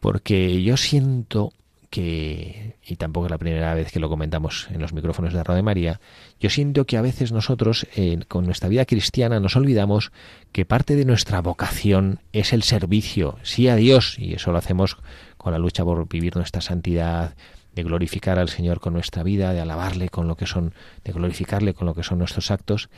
porque 0.00 0.62
yo 0.62 0.76
siento 0.76 1.52
que 1.90 2.76
y 2.84 2.96
tampoco 2.96 3.26
es 3.26 3.30
la 3.30 3.38
primera 3.38 3.74
vez 3.74 3.90
que 3.90 4.00
lo 4.00 4.08
comentamos 4.08 4.68
en 4.70 4.80
los 4.80 4.92
micrófonos 4.92 5.32
de 5.32 5.42
Radio 5.42 5.62
María 5.62 6.00
yo 6.38 6.50
siento 6.50 6.84
que 6.84 6.98
a 6.98 7.02
veces 7.02 7.32
nosotros 7.32 7.86
con 8.28 8.44
nuestra 8.44 8.68
vida 8.68 8.84
cristiana 8.84 9.40
nos 9.40 9.56
olvidamos 9.56 10.12
que 10.52 10.66
parte 10.66 10.96
de 10.96 11.06
nuestra 11.06 11.40
vocación 11.40 12.20
es 12.32 12.52
el 12.52 12.62
servicio 12.62 13.38
sí 13.42 13.68
a 13.68 13.76
Dios 13.76 14.18
y 14.18 14.34
eso 14.34 14.52
lo 14.52 14.58
hacemos 14.58 14.98
con 15.38 15.52
la 15.52 15.58
lucha 15.58 15.84
por 15.84 16.06
vivir 16.08 16.36
nuestra 16.36 16.60
santidad 16.60 17.34
de 17.78 17.84
glorificar 17.84 18.40
al 18.40 18.48
Señor 18.48 18.80
con 18.80 18.92
nuestra 18.92 19.22
vida, 19.22 19.52
de 19.52 19.60
alabarle 19.60 20.08
con 20.08 20.26
lo 20.26 20.36
que 20.36 20.46
son, 20.46 20.74
de 21.04 21.12
glorificarle 21.12 21.74
con 21.74 21.86
lo 21.86 21.94
que 21.94 22.02
son 22.02 22.18
nuestros 22.18 22.50
actos, 22.50 22.90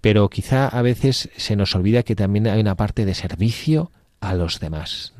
pero 0.00 0.28
quizá 0.28 0.66
a 0.66 0.82
veces 0.82 1.30
se 1.36 1.54
nos 1.54 1.74
olvida 1.76 2.02
que 2.02 2.16
también 2.16 2.48
hay 2.48 2.60
una 2.60 2.74
parte 2.74 3.04
de 3.04 3.14
servicio 3.14 3.92
a 4.20 4.34
los 4.34 4.58
demás. 4.58 5.14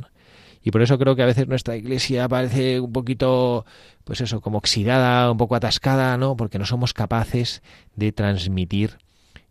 Y 0.64 0.70
por 0.70 0.80
eso 0.80 0.98
creo 0.98 1.14
que 1.14 1.22
a 1.22 1.26
veces 1.26 1.46
nuestra 1.46 1.76
iglesia 1.76 2.26
parece 2.26 2.80
un 2.80 2.90
poquito, 2.90 3.66
pues 4.04 4.22
eso, 4.22 4.40
como 4.40 4.56
oxidada, 4.56 5.30
un 5.30 5.36
poco 5.36 5.54
atascada, 5.54 6.16
¿no? 6.16 6.38
Porque 6.38 6.58
no 6.58 6.64
somos 6.64 6.94
capaces 6.94 7.62
de 7.96 8.12
transmitir 8.12 8.96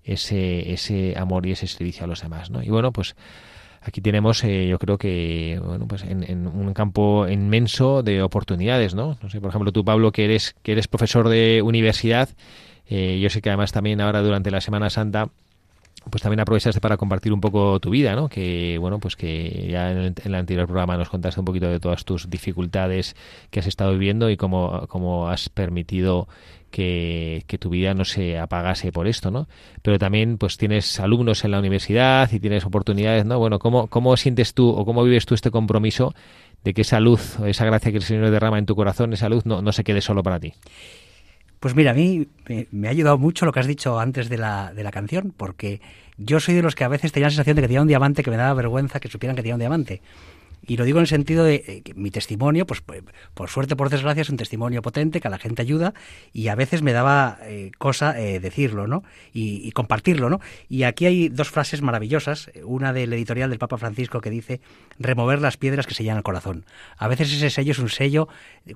ese, 0.04 0.74
ese 0.74 1.14
amor 1.16 1.46
y 1.46 1.52
ese 1.52 1.68
servicio 1.68 2.06
a 2.06 2.08
los 2.08 2.22
demás, 2.24 2.50
¿no? 2.50 2.64
Y 2.64 2.70
bueno, 2.70 2.92
pues 2.92 3.16
aquí 3.82 4.02
tenemos, 4.02 4.44
eh, 4.44 4.68
yo 4.68 4.80
creo 4.80 4.98
que, 4.98 5.62
bueno, 5.64 5.88
pues 5.88 6.02
en, 6.02 6.24
en, 6.24 6.48
un 6.48 6.74
campo 6.74 7.28
inmenso 7.28 8.02
de 8.02 8.24
oportunidades, 8.24 8.96
¿no? 8.96 9.16
No 9.22 9.30
sé, 9.30 9.40
por 9.40 9.50
ejemplo, 9.50 9.72
tú, 9.72 9.86
Pablo, 9.86 10.12
que 10.12 10.26
eres, 10.26 10.56
que 10.64 10.72
eres 10.72 10.88
profesor 10.88 11.30
de 11.30 11.62
universidad, 11.62 12.30
eh, 12.88 13.20
yo 13.22 13.30
sé 13.30 13.40
que 13.44 13.50
además 13.50 13.72
también 13.72 14.02
ahora 14.02 14.24
durante 14.24 14.50
la 14.50 14.62
Semana 14.62 14.90
Santa 14.90 15.30
pues 16.10 16.22
también 16.22 16.40
aprovechaste 16.40 16.82
para 16.82 16.98
compartir 16.98 17.34
un 17.34 17.42
poco 17.42 17.80
tu 17.80 17.90
vida, 17.90 18.16
¿no? 18.16 18.30
Que, 18.30 18.78
bueno, 18.80 19.00
pues 19.00 19.16
que 19.16 19.68
ya 19.70 19.92
en 19.92 20.16
el, 20.24 20.36
anterior 20.36 20.68
programa 20.68 20.98
nos 20.98 21.10
contaste 21.10 21.40
un 21.40 21.46
poquito 21.46 21.68
de 21.68 21.80
todas 21.80 22.06
tus 22.06 22.30
dificultades 22.30 23.16
que 23.50 23.60
has 23.60 23.68
estado 23.68 23.92
viviendo 23.94 24.30
y 24.30 24.38
cómo, 24.38 24.86
cómo 24.88 25.30
has 25.30 25.50
permitido 25.50 26.28
que, 26.72 27.44
que, 27.48 27.58
tu 27.58 27.70
vida 27.70 27.94
no 27.94 28.04
se 28.04 28.38
apagase 28.38 28.92
por 28.92 29.08
esto, 29.08 29.32
¿no? 29.32 29.48
Pero 29.82 30.00
también, 30.00 30.38
pues 30.38 30.58
tienes 30.58 31.00
alumnos 31.00 31.46
en 31.46 31.52
la 31.52 31.60
universidad 31.60 32.32
y 32.32 32.40
tienes 32.40 32.66
oportunidades, 32.66 33.26
¿no? 33.26 33.40
Bueno, 33.40 33.60
¿cómo, 33.60 33.88
cómo 33.88 34.18
sientes 34.18 34.54
tú 34.54 34.70
o 34.70 34.86
cómo 34.86 35.04
vives 35.04 35.26
tú 35.26 35.36
este 35.36 35.52
compromiso 35.52 36.14
de 36.64 36.74
que 36.74 36.82
esa 36.82 37.00
luz, 37.00 37.40
esa 37.46 37.66
gracia 37.66 37.92
que 37.92 37.98
el 37.98 38.04
Señor 38.04 38.30
derrama 38.30 38.58
en 38.58 38.66
tu 38.66 38.76
corazón, 38.76 39.14
esa 39.14 39.30
luz 39.30 39.46
no, 39.46 39.62
no 39.62 39.72
se 39.72 39.84
quede 39.84 40.02
solo 40.02 40.24
para 40.24 40.40
ti? 40.40 40.54
Pues 41.64 41.76
mira, 41.76 41.92
a 41.92 41.94
mí 41.94 42.28
me, 42.50 42.68
me, 42.72 42.90
ha 42.90 42.92
ayudado 42.92 43.18
mucho 43.18 43.46
lo 43.46 43.54
que 43.54 43.62
has 43.62 43.68
dicho 43.68 43.98
antes 43.98 44.28
de 44.28 44.38
la, 44.38 44.74
de 44.74 44.84
la 44.84 44.92
canción, 44.92 45.34
porque 45.38 45.80
yo 46.18 46.42
soy 46.42 46.56
de 46.56 46.62
los 46.62 46.76
que 46.76 46.84
a 46.84 46.90
veces 46.90 47.14
tenía 47.14 47.28
la 47.28 47.32
sensación 47.32 47.56
de 47.56 47.62
que 47.62 47.70
tenía 47.70 47.82
un 47.82 47.88
diamante 47.88 48.22
que 48.22 48.30
me 48.30 48.36
daba 48.36 48.54
vergüenza 48.54 49.00
que 49.00 49.08
supieran 49.08 49.38
que 49.38 49.44
tenía 49.44 49.56
un 49.56 49.62
diamante. 49.62 50.02
Y 50.66 50.78
lo 50.78 50.86
digo 50.86 51.00
en 51.00 51.04
el 51.04 51.08
sentido 51.08 51.44
de 51.44 51.56
eh, 51.68 51.82
que 51.84 51.94
mi 51.94 52.10
testimonio, 52.10 52.66
pues 52.66 52.82
por 53.34 53.50
suerte, 53.50 53.76
por 53.76 53.90
desgracia, 53.90 54.22
es 54.22 54.30
un 54.30 54.38
testimonio 54.38 54.82
potente 54.82 55.20
que 55.20 55.28
a 55.28 55.32
la 55.32 55.38
gente 55.38 55.62
ayuda 55.62 55.94
y 56.32 56.48
a 56.48 56.56
veces 56.56 56.82
me 56.82 56.94
daba 56.94 57.38
eh, 57.44 57.72
cosa 57.78 58.20
eh, 58.20 58.40
decirlo, 58.40 58.88
¿no? 58.88 59.04
Y, 59.34 59.72
compartirlo, 59.74 60.30
¿no? 60.30 60.40
Y 60.70 60.84
aquí 60.84 61.06
hay 61.06 61.30
dos 61.30 61.50
frases 61.50 61.82
maravillosas. 61.82 62.52
Una 62.64 62.94
del 62.94 63.12
editorial 63.14 63.50
del 63.50 63.60
Papa 63.60 63.78
Francisco 63.78 64.22
que 64.22 64.30
dice 64.30 64.62
remover 65.00 65.42
las 65.42 65.58
piedras 65.58 65.88
que 65.88 65.96
sellan 65.96 66.18
el 66.18 66.24
corazón. 66.24 66.66
A 66.98 67.08
veces 67.08 67.34
ese 67.34 67.50
sello 67.50 67.72
es 67.72 67.80
un 67.80 67.90
sello 67.90 68.28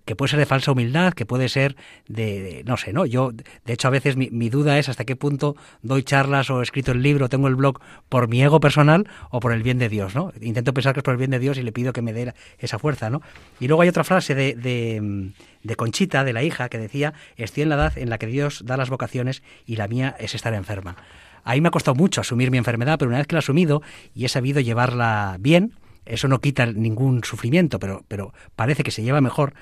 que 0.05 0.15
puede 0.15 0.31
ser 0.31 0.39
de 0.39 0.45
falsa 0.45 0.71
humildad, 0.71 1.13
que 1.13 1.25
puede 1.25 1.49
ser 1.49 1.75
de, 2.07 2.41
de 2.41 2.63
no 2.63 2.77
sé, 2.77 2.93
¿no? 2.93 3.05
Yo, 3.05 3.31
de 3.31 3.73
hecho, 3.73 3.87
a 3.87 3.91
veces 3.91 4.17
mi, 4.17 4.29
mi 4.31 4.49
duda 4.49 4.79
es 4.79 4.89
hasta 4.89 5.05
qué 5.05 5.15
punto 5.15 5.55
doy 5.83 6.03
charlas 6.03 6.49
o 6.49 6.59
he 6.59 6.63
escrito 6.63 6.91
el 6.91 7.01
libro, 7.01 7.29
tengo 7.29 7.47
el 7.47 7.55
blog 7.55 7.79
por 8.09 8.27
mi 8.27 8.41
ego 8.41 8.59
personal 8.59 9.07
o 9.29 9.39
por 9.39 9.53
el 9.53 9.63
bien 9.63 9.77
de 9.77 9.89
Dios, 9.89 10.15
¿no? 10.15 10.33
Intento 10.41 10.73
pensar 10.73 10.93
que 10.93 11.01
es 11.01 11.03
por 11.03 11.13
el 11.13 11.17
bien 11.17 11.31
de 11.31 11.39
Dios 11.39 11.57
y 11.57 11.63
le 11.63 11.71
pido 11.77 11.93
que 11.93 12.01
me 12.01 12.11
dé 12.11 12.33
esa 12.57 12.79
fuerza, 12.79 13.11
¿no? 13.11 13.21
Y 13.59 13.67
luego 13.67 13.83
hay 13.83 13.89
otra 13.89 14.03
frase 14.03 14.33
de, 14.33 14.55
de, 14.55 15.75
Conchita, 15.75 16.23
de 16.23 16.33
la 16.33 16.41
hija, 16.41 16.69
que 16.69 16.79
decía, 16.79 17.13
estoy 17.35 17.61
en 17.61 17.69
la 17.69 17.75
edad 17.75 17.97
en 17.99 18.09
la 18.09 18.17
que 18.17 18.25
Dios 18.25 18.63
da 18.65 18.77
las 18.77 18.89
vocaciones 18.89 19.43
y 19.67 19.75
la 19.75 19.87
mía 19.87 20.15
es 20.17 20.33
estar 20.33 20.55
enferma. 20.55 20.95
Ahí 21.43 21.61
me 21.61 21.67
ha 21.67 21.71
costado 21.71 21.93
mucho 21.93 22.21
asumir 22.21 22.49
mi 22.49 22.57
enfermedad, 22.57 22.97
pero 22.97 23.09
una 23.09 23.19
vez 23.19 23.27
que 23.27 23.35
la 23.35 23.39
he 23.39 23.45
asumido 23.45 23.83
y 24.15 24.25
he 24.25 24.27
sabido 24.27 24.59
llevarla 24.59 25.37
bien, 25.39 25.75
eso 26.07 26.27
no 26.27 26.39
quita 26.39 26.65
ningún 26.65 27.23
sufrimiento, 27.23 27.77
pero, 27.77 28.03
pero 28.07 28.33
parece 28.55 28.81
que 28.81 28.89
se 28.89 29.03
lleva 29.03 29.21
mejor, 29.21 29.53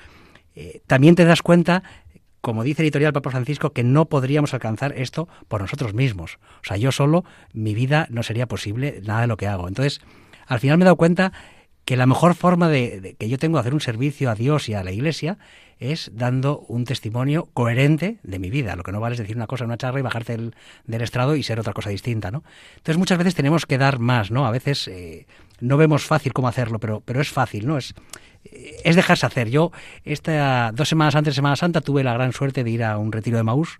eh, 0.54 0.80
también 0.86 1.16
te 1.16 1.26
das 1.26 1.42
cuenta, 1.42 1.82
como 2.40 2.64
dice 2.64 2.80
editorial 2.80 3.12
Papa 3.12 3.30
Francisco, 3.30 3.74
que 3.74 3.84
no 3.84 4.06
podríamos 4.06 4.54
alcanzar 4.54 4.94
esto 4.96 5.28
por 5.48 5.60
nosotros 5.60 5.92
mismos. 5.92 6.38
O 6.62 6.64
sea, 6.64 6.78
yo 6.78 6.92
solo, 6.92 7.26
mi 7.52 7.74
vida 7.74 8.06
no 8.08 8.22
sería 8.22 8.46
posible 8.46 9.02
nada 9.04 9.20
de 9.20 9.26
lo 9.26 9.36
que 9.36 9.48
hago. 9.48 9.68
Entonces, 9.68 10.00
al 10.46 10.60
final 10.60 10.78
me 10.78 10.84
he 10.84 10.86
dado 10.86 10.96
cuenta 10.96 11.32
que 11.86 11.96
la 11.96 12.06
mejor 12.06 12.34
forma 12.34 12.68
de, 12.68 13.14
que 13.16 13.28
yo 13.28 13.38
tengo 13.38 13.56
de 13.56 13.60
hacer 13.60 13.72
un 13.72 13.80
servicio 13.80 14.28
a 14.28 14.34
Dios 14.34 14.68
y 14.68 14.74
a 14.74 14.82
la 14.82 14.90
Iglesia 14.90 15.38
es 15.78 16.10
dando 16.12 16.58
un 16.58 16.84
testimonio 16.84 17.48
coherente 17.54 18.18
de 18.24 18.40
mi 18.40 18.50
vida. 18.50 18.74
Lo 18.74 18.82
que 18.82 18.90
no 18.90 18.98
vale 18.98 19.14
es 19.14 19.20
decir 19.20 19.36
una 19.36 19.46
cosa 19.46 19.62
en 19.62 19.70
una 19.70 19.76
charla 19.76 20.00
y 20.00 20.02
bajarte 20.02 20.36
del, 20.36 20.54
del 20.84 21.02
estrado 21.02 21.36
y 21.36 21.44
ser 21.44 21.60
otra 21.60 21.72
cosa 21.72 21.90
distinta, 21.90 22.32
¿no? 22.32 22.42
Entonces 22.78 22.98
muchas 22.98 23.18
veces 23.18 23.36
tenemos 23.36 23.66
que 23.66 23.78
dar 23.78 24.00
más, 24.00 24.32
¿no? 24.32 24.46
A 24.46 24.50
veces 24.50 24.88
eh, 24.88 25.28
no 25.60 25.76
vemos 25.76 26.04
fácil 26.04 26.32
cómo 26.32 26.48
hacerlo, 26.48 26.80
pero, 26.80 27.02
pero 27.04 27.20
es 27.20 27.30
fácil, 27.30 27.68
¿no? 27.68 27.78
Es, 27.78 27.94
eh, 28.46 28.80
es 28.82 28.96
dejarse 28.96 29.24
hacer. 29.24 29.48
Yo, 29.48 29.70
esta, 30.02 30.72
dos 30.74 30.88
semanas 30.88 31.14
antes 31.14 31.34
de 31.34 31.36
Semana 31.36 31.54
Santa, 31.54 31.82
tuve 31.82 32.02
la 32.02 32.14
gran 32.14 32.32
suerte 32.32 32.64
de 32.64 32.70
ir 32.70 32.82
a 32.82 32.98
un 32.98 33.12
retiro 33.12 33.36
de 33.36 33.44
Maús 33.44 33.78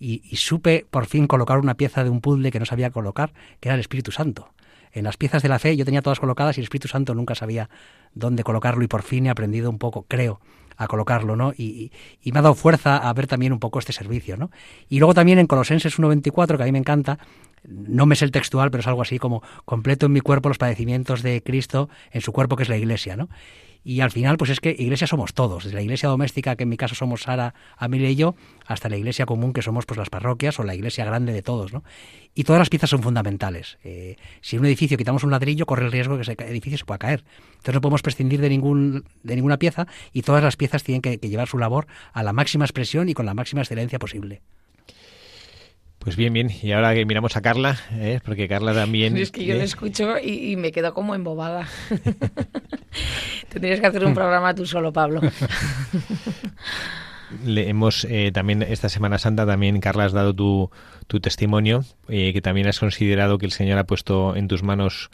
y, 0.00 0.20
y 0.28 0.36
supe 0.36 0.84
por 0.90 1.06
fin 1.06 1.28
colocar 1.28 1.58
una 1.58 1.74
pieza 1.74 2.02
de 2.02 2.10
un 2.10 2.20
puzzle 2.20 2.50
que 2.50 2.58
no 2.58 2.66
sabía 2.66 2.90
colocar, 2.90 3.32
que 3.60 3.68
era 3.68 3.74
el 3.74 3.80
Espíritu 3.80 4.10
Santo. 4.10 4.50
En 4.96 5.04
las 5.04 5.18
piezas 5.18 5.42
de 5.42 5.50
la 5.50 5.58
fe 5.58 5.76
yo 5.76 5.84
tenía 5.84 6.00
todas 6.00 6.18
colocadas 6.20 6.56
y 6.56 6.60
el 6.60 6.64
Espíritu 6.64 6.88
Santo 6.88 7.14
nunca 7.14 7.34
sabía 7.34 7.68
dónde 8.14 8.42
colocarlo 8.42 8.82
y 8.82 8.88
por 8.88 9.02
fin 9.02 9.26
he 9.26 9.30
aprendido 9.30 9.68
un 9.68 9.78
poco, 9.78 10.06
creo, 10.08 10.40
a 10.78 10.88
colocarlo, 10.88 11.36
¿no? 11.36 11.52
Y, 11.56 11.92
y- 12.22 12.32
me 12.32 12.38
ha 12.38 12.42
dado 12.42 12.54
fuerza 12.54 12.96
a 12.96 13.12
ver 13.12 13.26
también 13.26 13.52
un 13.52 13.58
poco 13.60 13.78
este 13.78 13.92
servicio, 13.92 14.38
¿no? 14.38 14.50
Y 14.88 14.98
luego 14.98 15.12
también 15.12 15.38
en 15.38 15.46
Colosenses 15.46 15.98
1.24, 15.98 16.56
que 16.56 16.62
a 16.62 16.66
mí 16.66 16.72
me 16.72 16.78
encanta, 16.78 17.18
no 17.64 18.06
me 18.06 18.16
sé 18.16 18.24
el 18.24 18.30
textual, 18.30 18.70
pero 18.70 18.80
es 18.80 18.86
algo 18.86 19.02
así 19.02 19.18
como 19.18 19.42
completo 19.66 20.06
en 20.06 20.12
mi 20.12 20.20
cuerpo 20.22 20.48
los 20.48 20.56
padecimientos 20.56 21.22
de 21.22 21.42
Cristo 21.42 21.90
en 22.10 22.22
su 22.22 22.32
cuerpo 22.32 22.56
que 22.56 22.62
es 22.62 22.70
la 22.70 22.78
iglesia, 22.78 23.16
¿no? 23.16 23.28
Y 23.88 24.00
al 24.00 24.10
final, 24.10 24.36
pues 24.36 24.50
es 24.50 24.58
que 24.58 24.74
iglesia 24.76 25.06
somos 25.06 25.32
todos, 25.32 25.62
desde 25.62 25.76
la 25.76 25.82
iglesia 25.82 26.08
doméstica, 26.08 26.56
que 26.56 26.64
en 26.64 26.68
mi 26.70 26.76
caso 26.76 26.96
somos 26.96 27.22
Sara, 27.22 27.54
Amelia 27.76 28.10
y 28.10 28.16
yo, 28.16 28.34
hasta 28.66 28.88
la 28.88 28.96
iglesia 28.96 29.26
común, 29.26 29.52
que 29.52 29.62
somos 29.62 29.86
pues 29.86 29.96
las 29.96 30.10
parroquias 30.10 30.58
o 30.58 30.64
la 30.64 30.74
iglesia 30.74 31.04
grande 31.04 31.32
de 31.32 31.40
todos, 31.40 31.72
¿no? 31.72 31.84
Y 32.34 32.42
todas 32.42 32.58
las 32.58 32.68
piezas 32.68 32.90
son 32.90 33.00
fundamentales. 33.00 33.78
Eh, 33.84 34.16
si 34.40 34.56
en 34.56 34.62
un 34.62 34.66
edificio 34.66 34.98
quitamos 34.98 35.22
un 35.22 35.30
ladrillo, 35.30 35.66
corre 35.66 35.84
el 35.84 35.92
riesgo 35.92 36.18
de 36.18 36.24
que 36.24 36.32
ese 36.32 36.50
edificio 36.50 36.78
se 36.78 36.84
pueda 36.84 36.98
caer. 36.98 37.22
Entonces 37.50 37.74
no 37.74 37.80
podemos 37.80 38.02
prescindir 38.02 38.40
de, 38.40 38.48
ningún, 38.48 39.04
de 39.22 39.36
ninguna 39.36 39.56
pieza 39.56 39.86
y 40.12 40.22
todas 40.22 40.42
las 40.42 40.56
piezas 40.56 40.82
tienen 40.82 41.00
que, 41.00 41.18
que 41.18 41.28
llevar 41.28 41.46
su 41.46 41.56
labor 41.56 41.86
a 42.12 42.24
la 42.24 42.32
máxima 42.32 42.64
expresión 42.64 43.08
y 43.08 43.14
con 43.14 43.24
la 43.24 43.34
máxima 43.34 43.62
excelencia 43.62 44.00
posible. 44.00 44.42
Pues 46.06 46.14
bien, 46.14 46.32
bien. 46.32 46.48
Y 46.62 46.70
ahora 46.70 46.94
que 46.94 47.04
miramos 47.04 47.36
a 47.36 47.42
Carla, 47.42 47.76
¿eh? 47.94 48.20
porque 48.24 48.46
Carla 48.46 48.72
también... 48.72 49.16
Es 49.16 49.32
que 49.32 49.44
yo 49.44 49.54
¿eh? 49.54 49.58
lo 49.58 49.64
escucho 49.64 50.18
y, 50.22 50.52
y 50.52 50.56
me 50.56 50.70
quedo 50.70 50.94
como 50.94 51.16
embobada. 51.16 51.66
Tendrías 53.48 53.80
que 53.80 53.86
hacer 53.88 54.04
un 54.06 54.14
programa 54.14 54.54
tú 54.54 54.66
solo, 54.66 54.92
Pablo. 54.92 55.20
Le 57.44 57.68
hemos 57.68 58.04
eh, 58.08 58.30
también 58.32 58.62
esta 58.62 58.88
Semana 58.88 59.18
Santa 59.18 59.44
también 59.46 59.80
Carla 59.80 60.04
has 60.04 60.12
dado 60.12 60.32
tu, 60.32 60.70
tu 61.08 61.18
testimonio 61.18 61.84
eh, 62.08 62.32
que 62.32 62.40
también 62.40 62.68
has 62.68 62.78
considerado 62.78 63.38
que 63.38 63.46
el 63.46 63.52
Señor 63.52 63.78
ha 63.78 63.84
puesto 63.84 64.36
en 64.36 64.46
tus 64.46 64.62
manos 64.62 65.10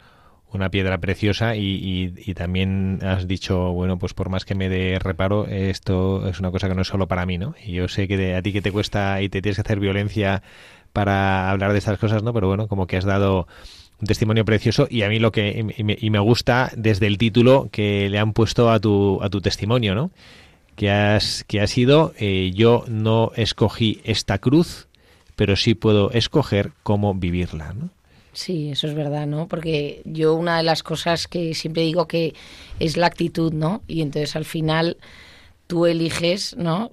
una 0.51 0.69
piedra 0.69 0.99
preciosa 0.99 1.55
y, 1.55 1.63
y- 1.63 2.13
y 2.23 2.35
también 2.35 2.99
has 3.01 3.27
dicho 3.27 3.71
bueno 3.71 3.97
pues 3.97 4.13
por 4.13 4.29
más 4.29 4.45
que 4.45 4.53
me 4.53 4.69
dé 4.69 4.99
reparo 4.99 5.47
esto 5.47 6.27
es 6.29 6.39
una 6.39 6.51
cosa 6.51 6.69
que 6.69 6.75
no 6.75 6.83
es 6.83 6.87
solo 6.87 7.07
para 7.07 7.25
mí 7.25 7.39
no 7.39 7.55
y 7.65 7.71
yo 7.71 7.87
sé 7.87 8.07
que 8.07 8.15
de- 8.17 8.35
a 8.35 8.43
ti 8.43 8.53
que 8.53 8.61
te 8.61 8.71
cuesta 8.71 9.19
y 9.23 9.29
te 9.29 9.41
tienes 9.41 9.55
que 9.57 9.61
hacer 9.61 9.79
violencia 9.79 10.43
para 10.93 11.49
hablar 11.49 11.73
de 11.73 11.79
estas 11.79 11.99
cosas 11.99 12.23
no 12.23 12.33
pero 12.33 12.47
bueno 12.47 12.67
como 12.67 12.87
que 12.87 12.97
has 12.97 13.05
dado 13.05 13.47
un 13.99 14.07
testimonio 14.07 14.45
precioso 14.45 14.87
y 14.89 15.01
a 15.01 15.09
mí 15.09 15.19
lo 15.19 15.31
que 15.31 15.65
y 15.77 15.83
me, 15.83 15.97
y 15.99 16.09
me 16.09 16.19
gusta 16.19 16.71
desde 16.75 17.07
el 17.07 17.17
título 17.17 17.69
que 17.71 18.09
le 18.09 18.19
han 18.19 18.33
puesto 18.33 18.71
a 18.71 18.79
tu 18.79 19.21
a 19.21 19.29
tu 19.29 19.41
testimonio 19.41 19.95
no 19.95 20.11
que 20.75 20.89
has 20.91 21.43
que 21.45 21.61
ha 21.61 21.67
sido 21.67 22.13
eh, 22.17 22.51
yo 22.53 22.85
no 22.87 23.31
escogí 23.35 23.99
esta 24.03 24.37
cruz 24.37 24.87
pero 25.35 25.55
sí 25.55 25.73
puedo 25.73 26.11
escoger 26.11 26.71
cómo 26.83 27.13
vivirla 27.13 27.73
¿no? 27.73 27.89
Sí, 28.33 28.71
eso 28.71 28.87
es 28.87 28.95
verdad, 28.95 29.27
¿no? 29.27 29.47
Porque 29.47 30.01
yo 30.05 30.33
una 30.33 30.57
de 30.57 30.63
las 30.63 30.81
cosas 30.81 31.27
que 31.27 31.53
siempre 31.53 31.83
digo 31.83 32.07
que 32.07 32.33
es 32.79 32.97
la 32.97 33.05
actitud, 33.05 33.53
¿no? 33.53 33.83
Y 33.87 34.01
entonces 34.01 34.35
al 34.35 34.45
final 34.45 34.97
tú 35.67 35.85
eliges, 35.85 36.55
¿no? 36.57 36.91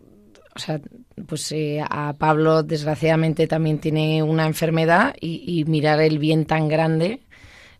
O 0.54 0.58
sea, 0.58 0.80
pues 1.26 1.52
eh, 1.52 1.82
a 1.88 2.14
Pablo 2.14 2.62
desgraciadamente 2.62 3.46
también 3.46 3.78
tiene 3.78 4.22
una 4.22 4.46
enfermedad 4.46 5.14
y, 5.20 5.64
mirar 5.66 6.00
el 6.00 6.18
bien 6.18 6.44
tan 6.44 6.68
grande, 6.68 7.20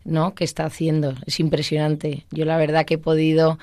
¿no? 0.05 0.33
Que 0.35 0.45
está 0.45 0.65
haciendo. 0.65 1.15
Es 1.25 1.39
impresionante. 1.39 2.25
Yo 2.31 2.45
la 2.45 2.57
verdad 2.57 2.85
que 2.85 2.93
he 2.95 2.97
podido 2.97 3.59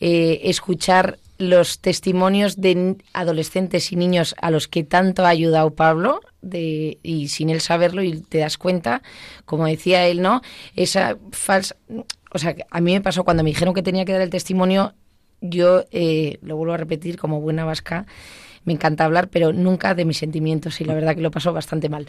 eh, 0.00 0.40
escuchar 0.44 1.18
los 1.38 1.78
testimonios 1.78 2.60
de 2.60 2.96
adolescentes 3.12 3.92
y 3.92 3.96
niños 3.96 4.34
a 4.40 4.50
los 4.50 4.66
que 4.66 4.82
tanto 4.82 5.24
ha 5.24 5.28
ayudado 5.28 5.74
Pablo 5.74 6.20
de, 6.42 6.98
y 7.02 7.28
sin 7.28 7.48
él 7.50 7.60
saberlo 7.60 8.02
y 8.02 8.20
te 8.20 8.38
das 8.38 8.58
cuenta, 8.58 9.02
como 9.44 9.66
decía 9.66 10.06
él, 10.06 10.20
¿no? 10.20 10.42
Esa 10.74 11.16
falsa... 11.30 11.76
O 12.30 12.38
sea, 12.38 12.54
a 12.70 12.80
mí 12.80 12.92
me 12.92 13.00
pasó 13.00 13.24
cuando 13.24 13.42
me 13.42 13.50
dijeron 13.50 13.72
que 13.72 13.82
tenía 13.82 14.04
que 14.04 14.12
dar 14.12 14.20
el 14.20 14.30
testimonio, 14.30 14.94
yo 15.40 15.84
eh, 15.90 16.38
lo 16.42 16.56
vuelvo 16.56 16.74
a 16.74 16.78
repetir 16.78 17.18
como 17.18 17.40
buena 17.40 17.64
vasca, 17.64 18.06
me 18.64 18.72
encanta 18.74 19.04
hablar, 19.04 19.28
pero 19.28 19.52
nunca 19.52 19.94
de 19.94 20.04
mis 20.04 20.18
sentimientos 20.18 20.80
y 20.80 20.84
la 20.84 20.94
verdad 20.94 21.14
que 21.14 21.22
lo 21.22 21.30
pasó 21.30 21.52
bastante 21.52 21.88
mal. 21.88 22.06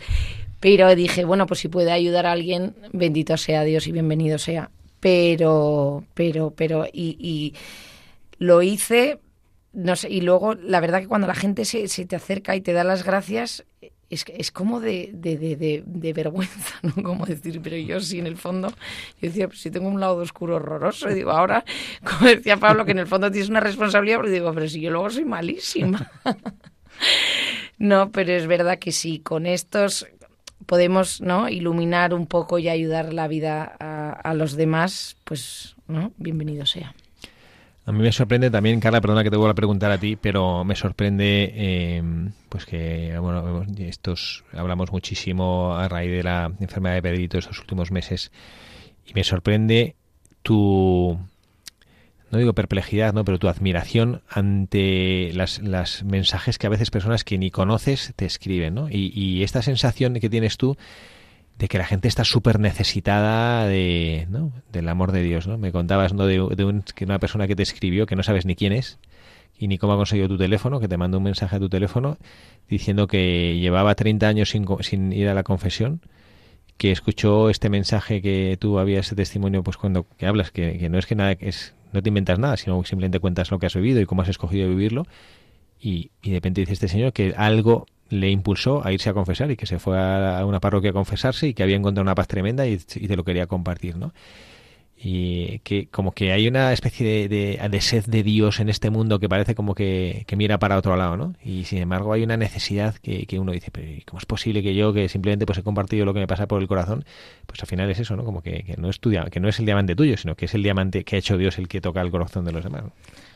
Pero 0.60 0.94
dije, 0.96 1.24
bueno, 1.24 1.46
pues 1.46 1.62
si 1.62 1.70
puede 1.70 1.92
ayudar 1.92 2.26
a 2.26 2.34
alguien, 2.34 2.76
bendito 2.92 3.38
sea 3.38 3.64
Dios 3.64 3.88
y 3.88 3.92
bienvenido 3.92 4.38
sea. 4.38 4.70
Pero, 5.00 6.04
pero, 6.14 6.52
pero, 6.52 6.86
y, 6.86 7.16
y 7.18 7.54
lo 8.38 8.62
hice, 8.62 9.20
no 9.72 9.96
sé, 9.96 10.10
y 10.10 10.22
luego 10.22 10.56
la 10.56 10.82
verdad 10.82 11.00
que 11.00 11.08
cuando 11.08 11.28
la 11.28 11.36
gente 11.36 11.64
se, 11.64 11.88
se 11.88 12.06
te 12.06 12.18
acerca 12.18 12.56
y 12.56 12.62
te 12.62 12.74
da 12.74 12.84
las 12.84 13.06
gracias, 13.06 13.64
es, 14.10 14.26
es 14.28 14.52
como 14.52 14.80
de, 14.80 15.12
de, 15.14 15.38
de, 15.38 15.84
de- 15.86 16.14
vergüenza, 16.14 16.76
¿no? 16.82 17.04
Como 17.04 17.26
decir, 17.26 17.62
pero 17.62 17.78
yo 17.78 18.00
sí, 18.00 18.20
en 18.20 18.28
el 18.28 18.38
fondo, 18.38 18.70
yo 19.22 19.30
decía, 19.30 19.48
pues 19.48 19.60
si 19.62 19.72
tengo 19.72 19.88
un 19.88 20.00
lado 20.00 20.16
oscuro 20.18 20.56
horroroso, 20.56 21.10
y 21.10 21.14
digo, 21.14 21.32
ahora, 21.32 21.64
como 22.04 22.30
decía 22.30 22.58
Pablo, 22.58 22.86
que 22.86 22.92
en 22.92 23.00
el 23.00 23.08
fondo 23.08 23.30
tienes 23.32 23.50
una 23.50 23.60
responsabilidad, 23.60 24.18
pero 24.20 24.32
digo, 24.32 24.54
pero 24.54 24.68
si 24.68 24.82
yo 24.82 24.92
luego 24.92 25.10
soy 25.10 25.26
malísima. 25.26 26.12
No, 27.78 28.12
pero 28.12 28.34
es 28.34 28.46
verdad 28.46 28.78
que 28.78 28.92
sí, 28.92 29.20
con 29.20 29.46
estos 29.46 30.06
podemos 30.66 31.22
¿no? 31.22 31.48
iluminar 31.48 32.14
un 32.14 32.28
poco 32.28 32.60
y 32.60 32.68
ayudar 32.68 33.14
la 33.14 33.28
vida 33.30 33.76
a, 33.80 34.12
a 34.12 34.34
los 34.34 34.58
demás, 34.58 35.16
pues 35.24 35.76
no, 35.88 36.12
bienvenido 36.18 36.66
sea. 36.66 36.94
A 37.90 37.92
mí 37.92 38.04
me 38.04 38.12
sorprende 38.12 38.52
también, 38.52 38.80
Carla, 38.80 39.02
perdona 39.02 39.24
que 39.24 39.32
te 39.32 39.36
vuelva 39.36 39.54
a 39.54 39.56
preguntar 39.56 39.92
a 39.92 39.98
ti, 39.98 40.16
pero 40.16 40.64
me 40.64 40.76
sorprende 40.76 41.52
eh, 41.56 42.04
pues 42.48 42.68
que 42.68 43.18
bueno, 43.18 43.66
estos 43.80 44.44
hablamos 44.54 44.92
muchísimo 44.92 45.76
a 45.76 45.88
raíz 45.88 46.12
de 46.12 46.22
la 46.22 46.52
enfermedad 46.60 46.94
de 46.94 47.02
Pedrito 47.02 47.40
estos 47.40 47.58
últimos 47.58 47.90
meses 47.90 48.32
y 49.08 49.16
me 49.16 49.24
sorprende 49.24 49.96
tu 50.44 51.18
no 52.30 52.38
digo 52.38 52.54
perplejidad, 52.54 53.12
no, 53.12 53.26
pero 53.26 53.40
tu 53.40 53.48
admiración 53.48 54.22
ante 54.30 55.32
las, 55.34 55.58
las 55.58 56.04
mensajes 56.04 56.60
que 56.60 56.68
a 56.68 56.70
veces 56.70 56.92
personas 56.92 57.24
que 57.24 57.40
ni 57.40 57.50
conoces 57.50 58.14
te 58.16 58.26
escriben, 58.28 58.76
¿no? 58.76 58.88
Y, 58.88 59.12
y 59.16 59.42
esta 59.42 59.64
sensación 59.64 60.14
que 60.14 60.30
tienes 60.30 60.58
tú 60.58 60.78
de 61.60 61.68
que 61.68 61.78
la 61.78 61.86
gente 61.86 62.08
está 62.08 62.24
súper 62.24 62.60
necesitada 62.60 63.68
de, 63.68 64.26
¿no? 64.30 64.52
del 64.72 64.88
amor 64.90 65.12
de 65.12 65.22
Dios, 65.22 65.46
¿no? 65.48 65.58
Me 65.58 65.72
contabas, 65.72 66.14
¿no? 66.14 66.26
De, 66.26 66.40
un- 66.42 66.84
que 66.96 67.06
una 67.06 67.20
persona 67.20 67.48
que 67.48 67.56
te 67.56 67.64
escribió, 67.64 68.06
que 68.06 68.16
no 68.16 68.24
sabes 68.24 68.46
ni 68.46 68.56
quién 68.56 68.74
es, 68.74 68.98
y 69.58 69.68
ni 69.68 69.78
cómo 69.78 69.94
ha 69.94 69.98
conseguido 69.98 70.30
tu 70.30 70.38
teléfono, 70.38 70.80
que 70.80 70.88
te 70.88 70.96
mandó 70.98 71.18
un 71.18 71.26
mensaje 71.26 71.58
a 71.58 71.60
tu 71.60 71.68
teléfono 71.70 72.18
diciendo 72.70 73.08
que 73.08 73.58
llevaba 73.60 73.94
30 73.94 74.28
años 74.28 74.50
sin, 74.50 74.66
sin 74.82 75.12
ir 75.12 75.28
a 75.28 75.34
la 75.34 75.44
confesión, 75.44 76.00
que 76.78 76.94
escuchó 76.94 77.50
este 77.50 77.70
mensaje 77.70 78.22
que 78.22 78.56
tú 78.58 78.80
habías, 78.80 79.08
ese 79.08 79.16
testimonio, 79.18 79.62
pues 79.62 79.76
cuando 79.76 80.06
que 80.18 80.26
hablas, 80.28 80.52
que, 80.52 80.78
que 80.78 80.88
no 80.88 80.98
es 80.98 81.06
que 81.06 81.16
nada, 81.16 81.36
que 81.36 81.50
es, 81.50 81.76
no 81.92 82.02
te 82.02 82.08
inventas 82.08 82.40
nada, 82.40 82.56
sino 82.56 82.82
simplemente 82.86 83.20
cuentas 83.20 83.52
lo 83.52 83.60
que 83.60 83.66
has 83.66 83.76
vivido 83.76 84.00
y 84.00 84.06
cómo 84.06 84.22
has 84.22 84.30
escogido 84.30 84.70
vivirlo, 84.70 85.06
y, 85.78 86.12
y 86.22 86.30
de 86.30 86.36
repente 86.38 86.62
dice 86.62 86.72
este 86.74 86.88
señor 86.88 87.12
que 87.12 87.34
algo 87.36 87.86
le 88.10 88.30
impulsó 88.30 88.86
a 88.86 88.92
irse 88.92 89.10
a 89.10 89.14
confesar 89.14 89.52
y 89.52 89.58
que 89.58 89.66
se 89.66 89.80
fue 89.80 89.98
a 90.00 90.46
una 90.46 90.60
parroquia 90.60 90.92
a 90.92 90.94
confesarse 90.94 91.48
y 91.48 91.54
que 91.54 91.64
había 91.64 91.76
encontrado 91.76 92.04
una 92.04 92.16
paz 92.16 92.28
tremenda 92.28 92.68
y, 92.68 92.78
te 92.78 93.16
lo 93.16 93.24
quería 93.24 93.48
compartir, 93.48 93.96
¿no? 93.98 94.14
y 95.02 95.60
que 95.60 95.88
como 95.88 96.12
que 96.12 96.34
hay 96.34 96.48
una 96.50 96.74
especie 96.74 97.30
de, 97.30 97.70
de, 97.70 97.82
sed 97.82 98.04
de 98.06 98.22
Dios 98.22 98.60
en 98.60 98.68
este 98.68 98.90
mundo 98.90 99.18
que 99.20 99.30
parece 99.30 99.56
como 99.56 99.74
que, 99.74 100.26
que, 100.28 100.36
mira 100.36 100.60
para 100.60 100.78
otro 100.78 100.98
lado, 100.98 101.16
¿no? 101.16 101.36
Y 101.42 101.64
sin 101.64 101.80
embargo 101.80 102.12
hay 102.12 102.24
una 102.24 102.36
necesidad 102.36 102.96
que, 102.96 103.26
que 103.26 103.40
uno 103.40 103.54
dice, 103.54 103.72
pero 103.72 103.88
¿cómo 104.06 104.20
es 104.20 104.26
posible 104.26 104.62
que 104.62 104.76
yo, 104.76 104.92
que 104.92 105.08
simplemente 105.08 105.46
pues 105.46 105.58
he 105.58 105.64
compartido 105.64 106.06
lo 106.06 106.14
que 106.14 106.20
me 106.20 106.28
pasa 106.28 106.48
por 106.48 106.62
el 106.62 106.68
corazón, 106.68 107.06
pues 107.46 107.62
al 107.62 107.68
final 107.68 107.90
es 107.90 108.00
eso, 108.00 108.18
¿no? 108.18 108.26
Como 108.26 108.42
que, 108.42 108.76
no 108.78 108.90
es 108.90 109.00
tu, 109.00 109.10
que 109.32 109.40
no 109.40 109.48
es 109.48 109.60
el 109.60 109.66
diamante 109.66 109.96
tuyo, 109.96 110.18
sino 110.18 110.36
que 110.36 110.46
es 110.46 110.54
el 110.54 110.64
diamante 110.64 111.06
que 111.06 111.16
ha 111.16 111.20
hecho 111.20 111.38
Dios 111.38 111.58
el 111.60 111.70
que 111.70 111.80
toca 111.80 112.02
el 112.02 112.12
corazón 112.12 112.44
de 112.44 112.52
los 112.52 112.66
demás. 112.66 112.84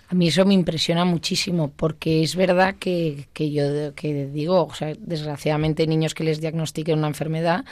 A 0.10 0.16
mí 0.16 0.28
eso 0.28 0.46
me 0.46 0.54
impresiona 0.54 1.06
muchísimo 1.06 1.72
porque 1.76 2.24
es 2.24 2.36
verdad 2.36 2.76
que, 2.78 3.28
que 3.34 3.52
yo 3.52 3.96
que 3.96 4.28
digo, 4.28 4.66
o 4.66 4.74
sea, 4.74 4.94
desgraciadamente 5.00 5.88
niños 5.88 6.14
que 6.14 6.24
les 6.24 6.42
diagnostiquen 6.42 7.00
una 7.00 7.08
enfermedad 7.08 7.66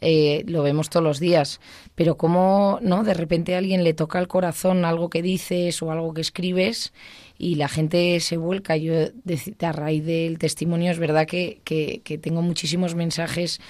eh, 0.00 0.44
lo 0.46 0.62
vemos 0.62 0.90
todos 0.90 1.04
los 1.04 1.20
días, 1.20 1.60
pero 1.94 2.16
como 2.16 2.78
no 2.82 3.04
de 3.04 3.14
repente 3.14 3.54
a 3.54 3.58
alguien 3.58 3.84
le 3.84 3.94
toca 3.94 4.18
el 4.18 4.28
corazón 4.28 4.84
algo 4.84 5.08
que 5.08 5.22
dices 5.22 5.80
o 5.82 5.90
algo 5.90 6.12
que 6.12 6.20
escribes 6.20 6.92
y 7.38 7.54
la 7.54 7.68
gente 7.68 8.18
se 8.20 8.36
vuelca. 8.36 8.76
Yo 8.76 8.92
de, 8.92 9.54
a 9.62 9.72
raíz 9.72 10.04
del 10.04 10.38
testimonio 10.38 10.90
es 10.90 10.98
verdad 10.98 11.26
que, 11.26 11.60
que, 11.64 12.02
que 12.04 12.18
tengo 12.18 12.42
muchísimos 12.42 12.94
mensajes 12.94 13.60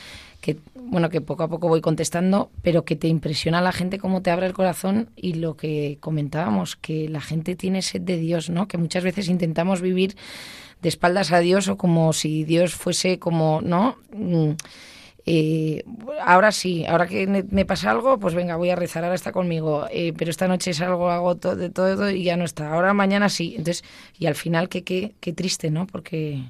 que 0.45 0.59
bueno 0.75 1.09
que 1.09 1.23
poco 1.23 1.43
a 1.43 1.49
poco 1.49 1.69
voy 1.69 1.81
contestando, 1.81 2.51
pero 2.61 2.85
que 2.85 2.97
te 2.97 3.09
impresiona 3.09 3.63
la 3.63 3.73
gente 3.73 3.99
cómo 3.99 4.21
te 4.21 4.31
abre 4.31 4.45
el 4.45 4.53
corazón 4.53 5.09
y 5.17 5.33
lo 5.33 5.57
que 5.57 5.97
comentábamos, 6.01 6.77
que 6.77 7.09
la 7.09 7.23
gente 7.23 7.57
tiene 7.57 7.81
sed 7.81 8.03
de 8.03 8.19
Dios, 8.19 8.51
¿no? 8.51 8.69
Que 8.69 8.77
muchas 8.77 9.03
veces 9.05 9.29
intentamos 9.29 9.81
vivir 9.81 10.17
de 10.83 10.91
espaldas 10.91 11.33
a 11.33 11.39
Dios 11.39 11.69
o 11.69 11.79
como 11.79 12.13
si 12.13 12.45
Dios 12.45 12.75
fuese 12.75 13.19
como, 13.19 13.63
¿no? 13.63 13.97
Eh, 15.25 15.83
ahora 16.21 16.53
sí, 16.53 16.85
ahora 16.85 17.07
que 17.07 17.27
me 17.27 17.65
pasa 17.65 17.91
algo, 17.91 18.19
pues 18.19 18.35
venga, 18.35 18.57
voy 18.57 18.69
a 18.69 18.77
rezar, 18.77 19.03
ahora 19.03 19.15
está 19.15 19.33
conmigo, 19.33 19.87
eh, 19.91 20.13
pero 20.15 20.31
esta 20.31 20.47
noche 20.47 20.73
es 20.73 20.83
algo, 20.83 21.09
hago 21.09 21.37
todo, 21.37 21.57
de 21.57 21.71
todo 21.71 22.11
y 22.11 22.25
ya 22.25 22.37
no 22.37 22.45
está, 22.45 22.71
ahora 22.71 22.93
mañana 22.93 23.31
sí. 23.31 23.55
Entonces, 23.57 23.83
y 24.19 24.27
al 24.27 24.35
final, 24.35 24.69
qué, 24.69 24.85
qué, 24.85 25.15
qué 25.21 25.33
triste, 25.33 25.71
¿no? 25.71 25.87
Porque 25.87 26.43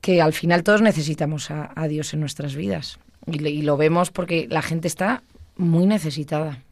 que 0.00 0.20
al 0.20 0.32
final 0.32 0.62
todos 0.62 0.82
necesitamos 0.82 1.50
a, 1.50 1.88
Dios 1.88 2.14
en 2.14 2.20
nuestras 2.20 2.54
vidas. 2.54 2.98
Y, 3.26 3.62
lo 3.62 3.76
vemos 3.76 4.10
porque 4.10 4.46
la 4.48 4.62
gente 4.62 4.88
está 4.88 5.22
muy 5.56 5.86
necesitada. 5.86 6.62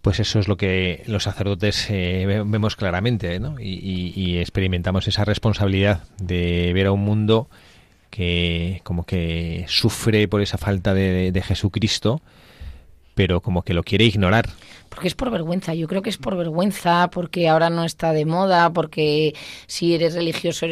Pues 0.00 0.20
eso 0.20 0.38
es 0.38 0.48
lo 0.48 0.56
que 0.56 1.02
los 1.06 1.24
sacerdotes 1.24 1.86
eh, 1.90 2.26
vemos 2.26 2.76
claramente, 2.76 3.40
¿no? 3.40 3.56
Y, 3.58 4.38
experimentamos 4.38 5.08
esa 5.08 5.24
responsabilidad 5.24 6.04
de 6.18 6.72
ver 6.74 6.86
a 6.86 6.92
un 6.92 7.00
mundo 7.00 7.48
que 8.10 8.80
como 8.84 9.04
que 9.04 9.64
sufre 9.68 10.28
por 10.28 10.40
esa 10.42 10.58
falta 10.58 10.94
de 10.94 11.42
Jesucristo, 11.44 12.22
pero 13.14 13.40
como 13.40 13.62
que 13.62 13.74
lo 13.74 13.82
quiere 13.82 14.04
ignorar 14.04 14.46
porque 14.94 15.08
es 15.08 15.14
por 15.14 15.30
vergüenza, 15.30 15.74
yo 15.74 15.88
creo 15.88 16.02
que 16.02 16.10
es 16.10 16.18
por 16.18 16.36
vergüenza, 16.36 17.10
porque 17.10 17.48
ahora 17.48 17.68
no 17.68 17.84
está 17.84 18.12
de 18.12 18.24
moda, 18.24 18.72
porque 18.72 19.34
si 19.66 19.92
eres 19.94 20.14
religioso, 20.14 20.66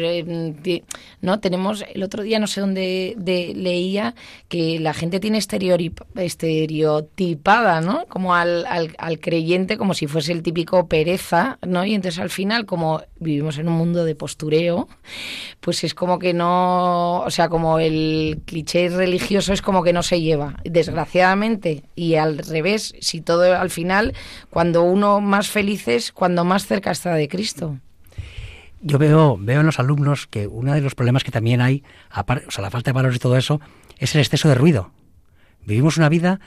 no 1.21 1.39
tenemos, 1.41 1.83
el 1.93 2.03
otro 2.03 2.23
día 2.23 2.39
no 2.39 2.47
sé 2.47 2.61
dónde 2.61 3.15
de, 3.17 3.53
leía 3.53 4.15
que 4.47 4.79
la 4.79 4.93
gente 4.93 5.19
tiene 5.19 5.39
estereotipada, 5.39 7.81
¿no? 7.81 8.05
Como 8.07 8.33
al, 8.33 8.65
al, 8.65 8.95
al, 8.97 9.19
creyente 9.19 9.77
como 9.77 9.93
si 9.93 10.07
fuese 10.07 10.31
el 10.31 10.41
típico 10.41 10.87
pereza, 10.87 11.59
¿no? 11.61 11.83
Y 11.83 11.93
entonces 11.93 12.21
al 12.21 12.29
final, 12.29 12.65
como 12.65 13.01
vivimos 13.19 13.57
en 13.57 13.67
un 13.67 13.73
mundo 13.73 14.05
de 14.05 14.15
postureo, 14.15 14.87
pues 15.59 15.83
es 15.83 15.93
como 15.93 16.17
que 16.17 16.33
no, 16.33 17.19
o 17.21 17.29
sea, 17.29 17.49
como 17.49 17.79
el 17.79 18.39
cliché 18.45 18.87
religioso 18.87 19.51
es 19.51 19.61
como 19.61 19.83
que 19.83 19.91
no 19.91 20.01
se 20.01 20.21
lleva, 20.21 20.55
desgraciadamente, 20.63 21.83
y 21.95 22.15
al 22.15 22.32
revés, 22.39 22.93
si 22.99 23.21
todo 23.21 23.55
al 23.57 23.69
final 23.69 24.13
cuando 24.49 24.83
uno 24.83 25.21
más 25.21 25.49
feliz 25.49 25.87
es 25.87 26.11
cuando 26.11 26.43
más 26.43 26.65
cerca 26.65 26.91
está 26.91 27.13
de 27.15 27.27
Cristo. 27.27 27.79
Yo 28.81 28.97
veo, 28.97 29.37
veo 29.39 29.61
en 29.61 29.65
los 29.65 29.79
alumnos 29.79 30.27
que 30.27 30.47
uno 30.47 30.73
de 30.73 30.81
los 30.81 30.95
problemas 30.95 31.23
que 31.23 31.31
también 31.31 31.61
hay, 31.61 31.83
o 32.13 32.51
sea, 32.51 32.61
la 32.61 32.69
falta 32.69 32.91
de 32.91 32.95
valores 32.95 33.15
y 33.15 33.19
todo 33.19 33.37
eso, 33.37 33.61
es 33.97 34.13
el 34.13 34.21
exceso 34.21 34.49
de 34.49 34.55
ruido. 34.55 34.91
Vivimos 35.65 35.97
una 35.97 36.09
vida, 36.09 36.41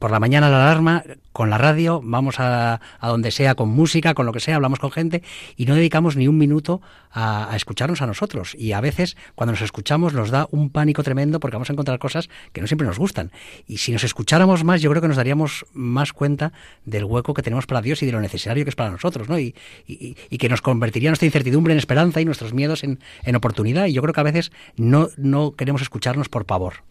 por 0.00 0.10
la 0.10 0.18
mañana 0.18 0.48
la 0.48 0.64
alarma, 0.64 1.04
con 1.30 1.50
la 1.50 1.58
radio, 1.58 2.00
vamos 2.02 2.40
a, 2.40 2.80
a, 2.98 3.08
donde 3.08 3.30
sea, 3.30 3.54
con 3.54 3.68
música, 3.68 4.14
con 4.14 4.24
lo 4.24 4.32
que 4.32 4.40
sea, 4.40 4.56
hablamos 4.56 4.78
con 4.78 4.90
gente 4.90 5.22
y 5.56 5.66
no 5.66 5.74
dedicamos 5.74 6.16
ni 6.16 6.26
un 6.26 6.38
minuto 6.38 6.80
a, 7.12 7.52
a, 7.52 7.54
escucharnos 7.54 8.00
a 8.00 8.06
nosotros. 8.06 8.56
Y 8.58 8.72
a 8.72 8.80
veces, 8.80 9.18
cuando 9.34 9.52
nos 9.52 9.60
escuchamos, 9.60 10.14
nos 10.14 10.30
da 10.30 10.48
un 10.52 10.70
pánico 10.70 11.02
tremendo 11.02 11.38
porque 11.38 11.56
vamos 11.56 11.68
a 11.68 11.74
encontrar 11.74 11.98
cosas 11.98 12.30
que 12.54 12.62
no 12.62 12.66
siempre 12.66 12.86
nos 12.86 12.98
gustan. 12.98 13.30
Y 13.68 13.76
si 13.76 13.92
nos 13.92 14.02
escucháramos 14.02 14.64
más, 14.64 14.80
yo 14.80 14.88
creo 14.88 15.02
que 15.02 15.08
nos 15.08 15.18
daríamos 15.18 15.66
más 15.74 16.14
cuenta 16.14 16.52
del 16.86 17.04
hueco 17.04 17.34
que 17.34 17.42
tenemos 17.42 17.66
para 17.66 17.82
Dios 17.82 18.02
y 18.02 18.06
de 18.06 18.12
lo 18.12 18.22
necesario 18.22 18.64
que 18.64 18.70
es 18.70 18.76
para 18.76 18.90
nosotros, 18.90 19.28
¿no? 19.28 19.38
Y, 19.38 19.54
y, 19.86 20.16
y 20.30 20.38
que 20.38 20.48
nos 20.48 20.62
convertiría 20.62 21.10
nuestra 21.10 21.26
incertidumbre 21.26 21.74
en 21.74 21.78
esperanza 21.78 22.22
y 22.22 22.24
nuestros 22.24 22.54
miedos 22.54 22.84
en, 22.84 23.00
en 23.22 23.36
oportunidad. 23.36 23.84
Y 23.84 23.92
yo 23.92 24.00
creo 24.00 24.14
que 24.14 24.20
a 24.20 24.24
veces 24.24 24.50
no, 24.76 25.08
no 25.18 25.52
queremos 25.52 25.82
escucharnos 25.82 26.30
por 26.30 26.46
pavor. 26.46 26.84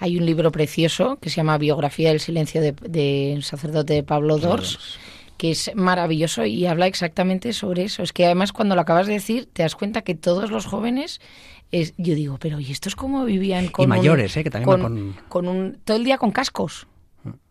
Hay 0.00 0.18
un 0.18 0.26
libro 0.26 0.52
precioso 0.52 1.18
que 1.20 1.30
se 1.30 1.36
llama 1.36 1.58
Biografía 1.58 2.10
del 2.10 2.20
Silencio 2.20 2.60
de, 2.60 2.72
de 2.72 3.38
sacerdote 3.42 4.02
Pablo 4.02 4.38
Dors, 4.38 4.98
que 5.36 5.50
es 5.50 5.70
maravilloso 5.74 6.44
y 6.44 6.66
habla 6.66 6.86
exactamente 6.86 7.52
sobre 7.52 7.84
eso. 7.84 8.02
Es 8.02 8.12
que 8.12 8.26
además 8.26 8.52
cuando 8.52 8.74
lo 8.74 8.80
acabas 8.80 9.06
de 9.06 9.14
decir 9.14 9.48
te 9.52 9.62
das 9.62 9.74
cuenta 9.74 10.02
que 10.02 10.14
todos 10.14 10.50
los 10.50 10.66
jóvenes 10.66 11.20
es, 11.72 11.94
yo 11.96 12.14
digo, 12.14 12.38
pero 12.38 12.60
¿y 12.60 12.70
esto 12.70 12.88
es 12.88 12.96
como 12.96 13.24
vivían 13.24 13.68
con 13.68 13.84
y 13.84 13.86
mayores, 13.86 14.36
un, 14.36 14.40
eh, 14.40 14.44
que 14.44 14.50
también 14.50 14.80
con, 14.80 14.82
con... 14.82 15.16
con 15.28 15.48
un 15.48 15.78
todo 15.84 15.96
el 15.96 16.04
día 16.04 16.18
con 16.18 16.30
cascos? 16.30 16.86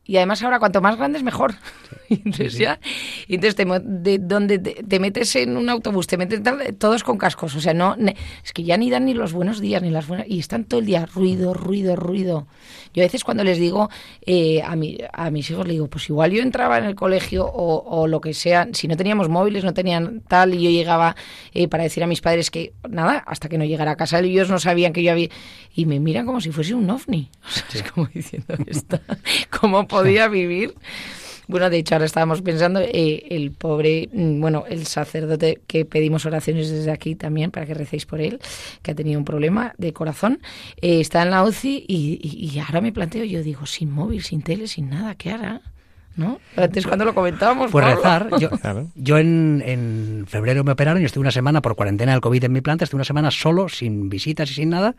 Y 0.05 0.17
además 0.17 0.43
ahora 0.43 0.59
cuanto 0.59 0.81
más 0.81 0.97
grandes 0.97 1.23
mejor. 1.23 1.53
Sí. 1.53 1.95
entonces 2.09 2.53
sí, 2.53 2.57
sí. 2.57 2.63
ya, 2.63 2.79
y 3.27 3.35
entonces 3.35 3.55
te, 3.55 3.65
de, 3.65 4.19
donde 4.19 4.59
te, 4.59 4.83
te, 4.83 4.99
metes 4.99 5.35
en 5.35 5.57
un 5.57 5.69
autobús, 5.69 6.07
te 6.07 6.17
metes 6.17 6.41
todos 6.77 7.03
con 7.03 7.17
cascos, 7.17 7.55
o 7.55 7.61
sea, 7.61 7.73
no 7.73 7.95
ne, 7.95 8.15
es 8.43 8.53
que 8.53 8.63
ya 8.63 8.77
ni 8.77 8.89
dan 8.89 9.05
ni 9.05 9.13
los 9.13 9.33
buenos 9.33 9.59
días 9.59 9.81
ni 9.81 9.89
las 9.89 10.07
buenas 10.07 10.27
y 10.29 10.39
están 10.39 10.65
todo 10.65 10.79
el 10.79 10.85
día 10.85 11.05
ruido, 11.05 11.53
ruido, 11.53 11.95
ruido. 11.95 12.47
Yo 12.93 13.03
a 13.03 13.05
veces 13.05 13.23
cuando 13.23 13.43
les 13.43 13.57
digo 13.57 13.89
eh, 14.25 14.61
a, 14.61 14.75
mi, 14.75 14.97
a 15.11 15.29
mis 15.29 15.49
hijos 15.49 15.67
le 15.67 15.73
digo, 15.73 15.87
pues 15.87 16.09
igual 16.09 16.31
yo 16.31 16.41
entraba 16.41 16.77
en 16.77 16.85
el 16.85 16.95
colegio 16.95 17.45
o, 17.45 17.83
o, 17.85 18.07
lo 18.07 18.21
que 18.21 18.33
sea, 18.33 18.67
si 18.71 18.87
no 18.87 18.95
teníamos 18.95 19.27
móviles, 19.29 19.63
no 19.63 19.73
tenían 19.73 20.21
tal 20.27 20.53
y 20.53 20.63
yo 20.63 20.69
llegaba 20.69 21.15
eh, 21.53 21.67
para 21.67 21.83
decir 21.83 22.03
a 22.03 22.07
mis 22.07 22.21
padres 22.21 22.51
que 22.51 22.73
nada, 22.87 23.23
hasta 23.25 23.49
que 23.49 23.57
no 23.57 23.65
llegara 23.65 23.91
a 23.91 23.95
casa 23.95 24.19
ellos 24.19 24.49
no 24.49 24.59
sabían 24.59 24.93
que 24.93 25.03
yo 25.03 25.11
había 25.11 25.29
y 25.75 25.85
me 25.85 25.99
miran 25.99 26.25
como 26.25 26.39
si 26.39 26.51
fuese 26.51 26.73
un 26.73 26.89
ovni, 26.89 27.29
o 27.45 27.49
sea, 27.49 27.65
es 27.73 27.91
como 27.91 28.07
diciendo 28.07 28.55
cómo 29.59 29.87
podía 29.95 30.27
vivir. 30.27 30.75
Bueno, 31.47 31.69
de 31.69 31.77
hecho, 31.77 31.95
ahora 31.95 32.05
estábamos 32.05 32.41
pensando, 32.41 32.79
eh, 32.81 33.27
el 33.29 33.51
pobre, 33.51 34.09
bueno, 34.11 34.63
el 34.67 34.87
sacerdote 34.87 35.61
que 35.67 35.85
pedimos 35.85 36.25
oraciones 36.25 36.71
desde 36.71 36.91
aquí 36.91 37.15
también 37.15 37.51
para 37.51 37.65
que 37.67 37.75
recéis 37.75 38.05
por 38.05 38.19
él, 38.19 38.39
que 38.81 38.91
ha 38.91 38.95
tenido 38.95 39.19
un 39.19 39.25
problema 39.25 39.75
de 39.77 39.93
corazón, 39.93 40.39
eh, 40.81 40.99
está 40.99 41.21
en 41.21 41.29
la 41.29 41.43
UCI 41.43 41.85
y, 41.87 42.59
ahora 42.59 42.81
me 42.81 42.91
planteo, 42.91 43.23
yo 43.25 43.43
digo, 43.43 43.65
sin 43.67 43.91
móvil, 43.91 44.23
sin 44.23 44.41
tele, 44.41 44.67
sin 44.67 44.89
nada, 44.89 45.15
¿qué 45.15 45.31
hará? 45.31 45.61
¿No? 46.16 46.39
Antes 46.55 46.88
cuando 46.88 47.03
lo 47.03 47.13
comentábamos. 47.13 47.72
Pues 47.72 47.86
rezar. 47.86 48.30
Yo, 48.39 48.49
claro. 48.61 48.88
yo 48.95 49.18
en, 49.18 49.61
en, 49.66 50.26
febrero 50.28 50.63
me 50.63 50.72
operaron 50.72 51.01
y 51.01 51.05
estuve 51.05 51.22
una 51.22 51.32
semana 51.32 51.61
por 51.61 51.76
cuarentena 51.76 52.13
del 52.13 52.22
COVID 52.22 52.45
en 52.45 52.53
mi 52.53 52.61
planta, 52.61 52.86
estuve 52.86 52.99
una 52.99 53.05
semana 53.05 53.32
solo, 53.32 53.68
sin 53.68 54.09
visitas 54.09 54.49
y 54.51 54.53
sin 54.53 54.70
nada, 54.70 54.95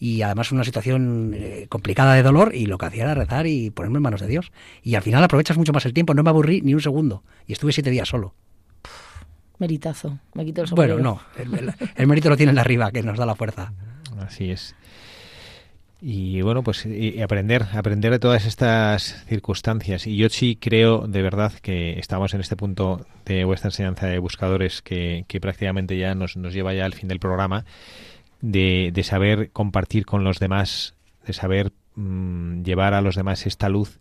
y 0.00 0.22
además 0.22 0.50
una 0.50 0.64
situación 0.64 1.32
eh, 1.34 1.66
complicada 1.68 2.14
de 2.14 2.22
dolor, 2.22 2.54
y 2.54 2.66
lo 2.66 2.78
que 2.78 2.86
hacía 2.86 3.04
era 3.04 3.14
rezar 3.14 3.46
y 3.46 3.70
ponerme 3.70 3.98
en 3.98 4.02
manos 4.02 4.20
de 4.20 4.26
Dios. 4.26 4.50
Y 4.82 4.96
al 4.96 5.02
final 5.02 5.22
aprovechas 5.22 5.56
mucho 5.56 5.72
más 5.72 5.86
el 5.86 5.94
tiempo, 5.94 6.14
no 6.14 6.24
me 6.24 6.30
aburrí 6.30 6.60
ni 6.62 6.74
un 6.74 6.80
segundo, 6.80 7.22
y 7.46 7.52
estuve 7.52 7.72
siete 7.72 7.90
días 7.90 8.08
solo. 8.08 8.34
Meritazo, 9.58 10.18
me 10.34 10.44
quito 10.44 10.62
el 10.62 10.68
sombrero. 10.68 10.94
Bueno, 10.94 11.22
no, 11.36 11.42
el, 11.42 11.54
el, 11.54 11.74
el 11.94 12.06
mérito 12.06 12.28
lo 12.28 12.36
tiene 12.36 12.50
en 12.50 12.56
la 12.56 12.62
arriba, 12.62 12.90
que 12.90 13.02
nos 13.02 13.16
da 13.16 13.24
la 13.24 13.36
fuerza. 13.36 13.72
Así 14.18 14.50
es 14.50 14.74
y 16.00 16.42
bueno 16.42 16.62
pues 16.62 16.84
y 16.84 17.22
aprender 17.22 17.64
aprender 17.72 18.12
de 18.12 18.18
todas 18.18 18.46
estas 18.46 19.24
circunstancias. 19.28 20.06
Y 20.06 20.16
yo 20.16 20.28
sí 20.28 20.56
creo 20.56 21.06
de 21.06 21.22
verdad 21.22 21.52
que 21.52 21.98
estamos 21.98 22.34
en 22.34 22.40
este 22.40 22.56
punto 22.56 23.06
de 23.24 23.44
vuestra 23.44 23.68
enseñanza 23.68 24.06
de 24.06 24.18
buscadores 24.18 24.82
que, 24.82 25.24
que 25.28 25.40
prácticamente 25.40 25.96
ya 25.98 26.14
nos, 26.14 26.36
nos, 26.36 26.54
lleva 26.54 26.74
ya 26.74 26.84
al 26.84 26.94
fin 26.94 27.08
del 27.08 27.18
programa 27.18 27.64
de, 28.40 28.90
de 28.92 29.02
saber 29.02 29.50
compartir 29.50 30.04
con 30.06 30.24
los 30.24 30.38
demás 30.38 30.94
de 31.26 31.32
saber 31.32 31.72
mmm, 31.96 32.62
llevar 32.62 32.94
a 32.94 33.00
los 33.00 33.16
demás 33.16 33.46
esta 33.46 33.68
luz 33.68 33.98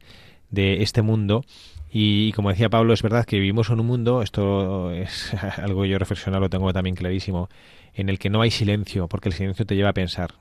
de 0.52 0.84
este 0.84 1.02
mundo. 1.02 1.44
Y, 1.92 2.34
como 2.34 2.50
decía 2.50 2.70
Pablo, 2.70 2.94
es 2.94 3.02
verdad 3.02 3.26
que 3.26 3.38
vivimos 3.38 3.70
en 3.70 3.80
un 3.80 3.88
mundo, 3.88 4.22
esto 4.22 4.92
es 4.92 5.34
algo 5.58 5.84
que 5.84 5.90
yo 5.90 5.98
reflexionado, 5.98 6.42
lo 6.42 6.50
tengo 6.50 6.74
también 6.74 6.96
clarísimo, 6.96 7.50
en 7.94 8.10
el 8.10 8.20
que 8.20 8.30
no 8.30 8.42
hay 8.42 8.52
silencio, 8.52 9.08
porque 9.08 9.30
el 9.30 9.34
silencio 9.34 9.66
te 9.66 9.76
lleva 9.76 9.90
a 9.90 9.94
pensar 9.94 10.34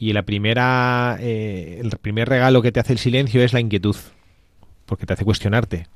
y 0.00 0.14
la 0.14 0.22
primera 0.24 1.18
eh, 1.20 1.80
el 1.82 1.90
primer 1.98 2.28
regalo 2.28 2.62
que 2.62 2.72
te 2.72 2.80
hace 2.80 2.94
el 2.94 2.98
silencio 3.00 3.44
es 3.44 3.52
la 3.52 3.60
inquietud 3.60 3.96
porque 4.86 5.06
te 5.06 5.12
hace 5.14 5.24
cuestionarte 5.24 5.86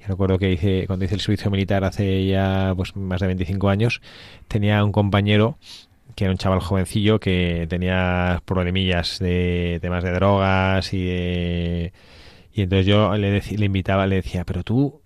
yo 0.00 0.06
recuerdo 0.08 0.38
que 0.38 0.52
hice, 0.52 0.84
cuando 0.86 1.04
hice 1.04 1.14
el 1.14 1.20
servicio 1.20 1.50
militar 1.50 1.84
hace 1.84 2.26
ya 2.26 2.72
pues 2.76 2.96
más 2.96 3.20
de 3.20 3.28
25 3.28 3.68
años 3.70 4.02
tenía 4.48 4.84
un 4.84 4.92
compañero 4.92 5.58
que 6.16 6.24
era 6.24 6.32
un 6.32 6.38
chaval 6.38 6.60
jovencillo 6.60 7.20
que 7.20 7.66
tenía 7.68 8.42
problemillas 8.44 9.18
de 9.20 9.78
temas 9.80 10.04
de 10.04 10.10
drogas 10.12 10.92
y 10.92 11.04
de... 11.04 11.92
Y 12.52 12.62
entonces 12.62 12.86
yo 12.86 13.16
le, 13.16 13.40
dec- 13.40 13.56
le 13.58 13.66
invitaba, 13.66 14.06
le 14.06 14.16
decía, 14.16 14.44
pero 14.44 14.64
tú 14.64 15.00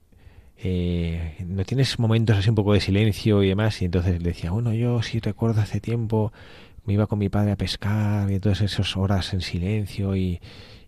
eh, 0.58 1.36
no 1.46 1.64
tienes 1.64 1.98
momentos 1.98 2.36
así 2.38 2.48
un 2.48 2.54
poco 2.56 2.72
de 2.72 2.80
silencio 2.80 3.42
y 3.42 3.48
demás. 3.48 3.82
Y 3.82 3.86
entonces 3.86 4.22
le 4.22 4.30
decía, 4.30 4.50
bueno, 4.50 4.72
yo 4.74 5.02
sí 5.02 5.20
recuerdo 5.20 5.60
hace 5.60 5.80
tiempo, 5.80 6.32
me 6.84 6.92
iba 6.94 7.06
con 7.06 7.18
mi 7.18 7.28
padre 7.28 7.52
a 7.52 7.56
pescar 7.56 8.30
y 8.30 8.34
entonces 8.34 8.72
esas 8.72 8.96
horas 8.96 9.32
en 9.32 9.40
silencio 9.40 10.14
y, 10.16 10.40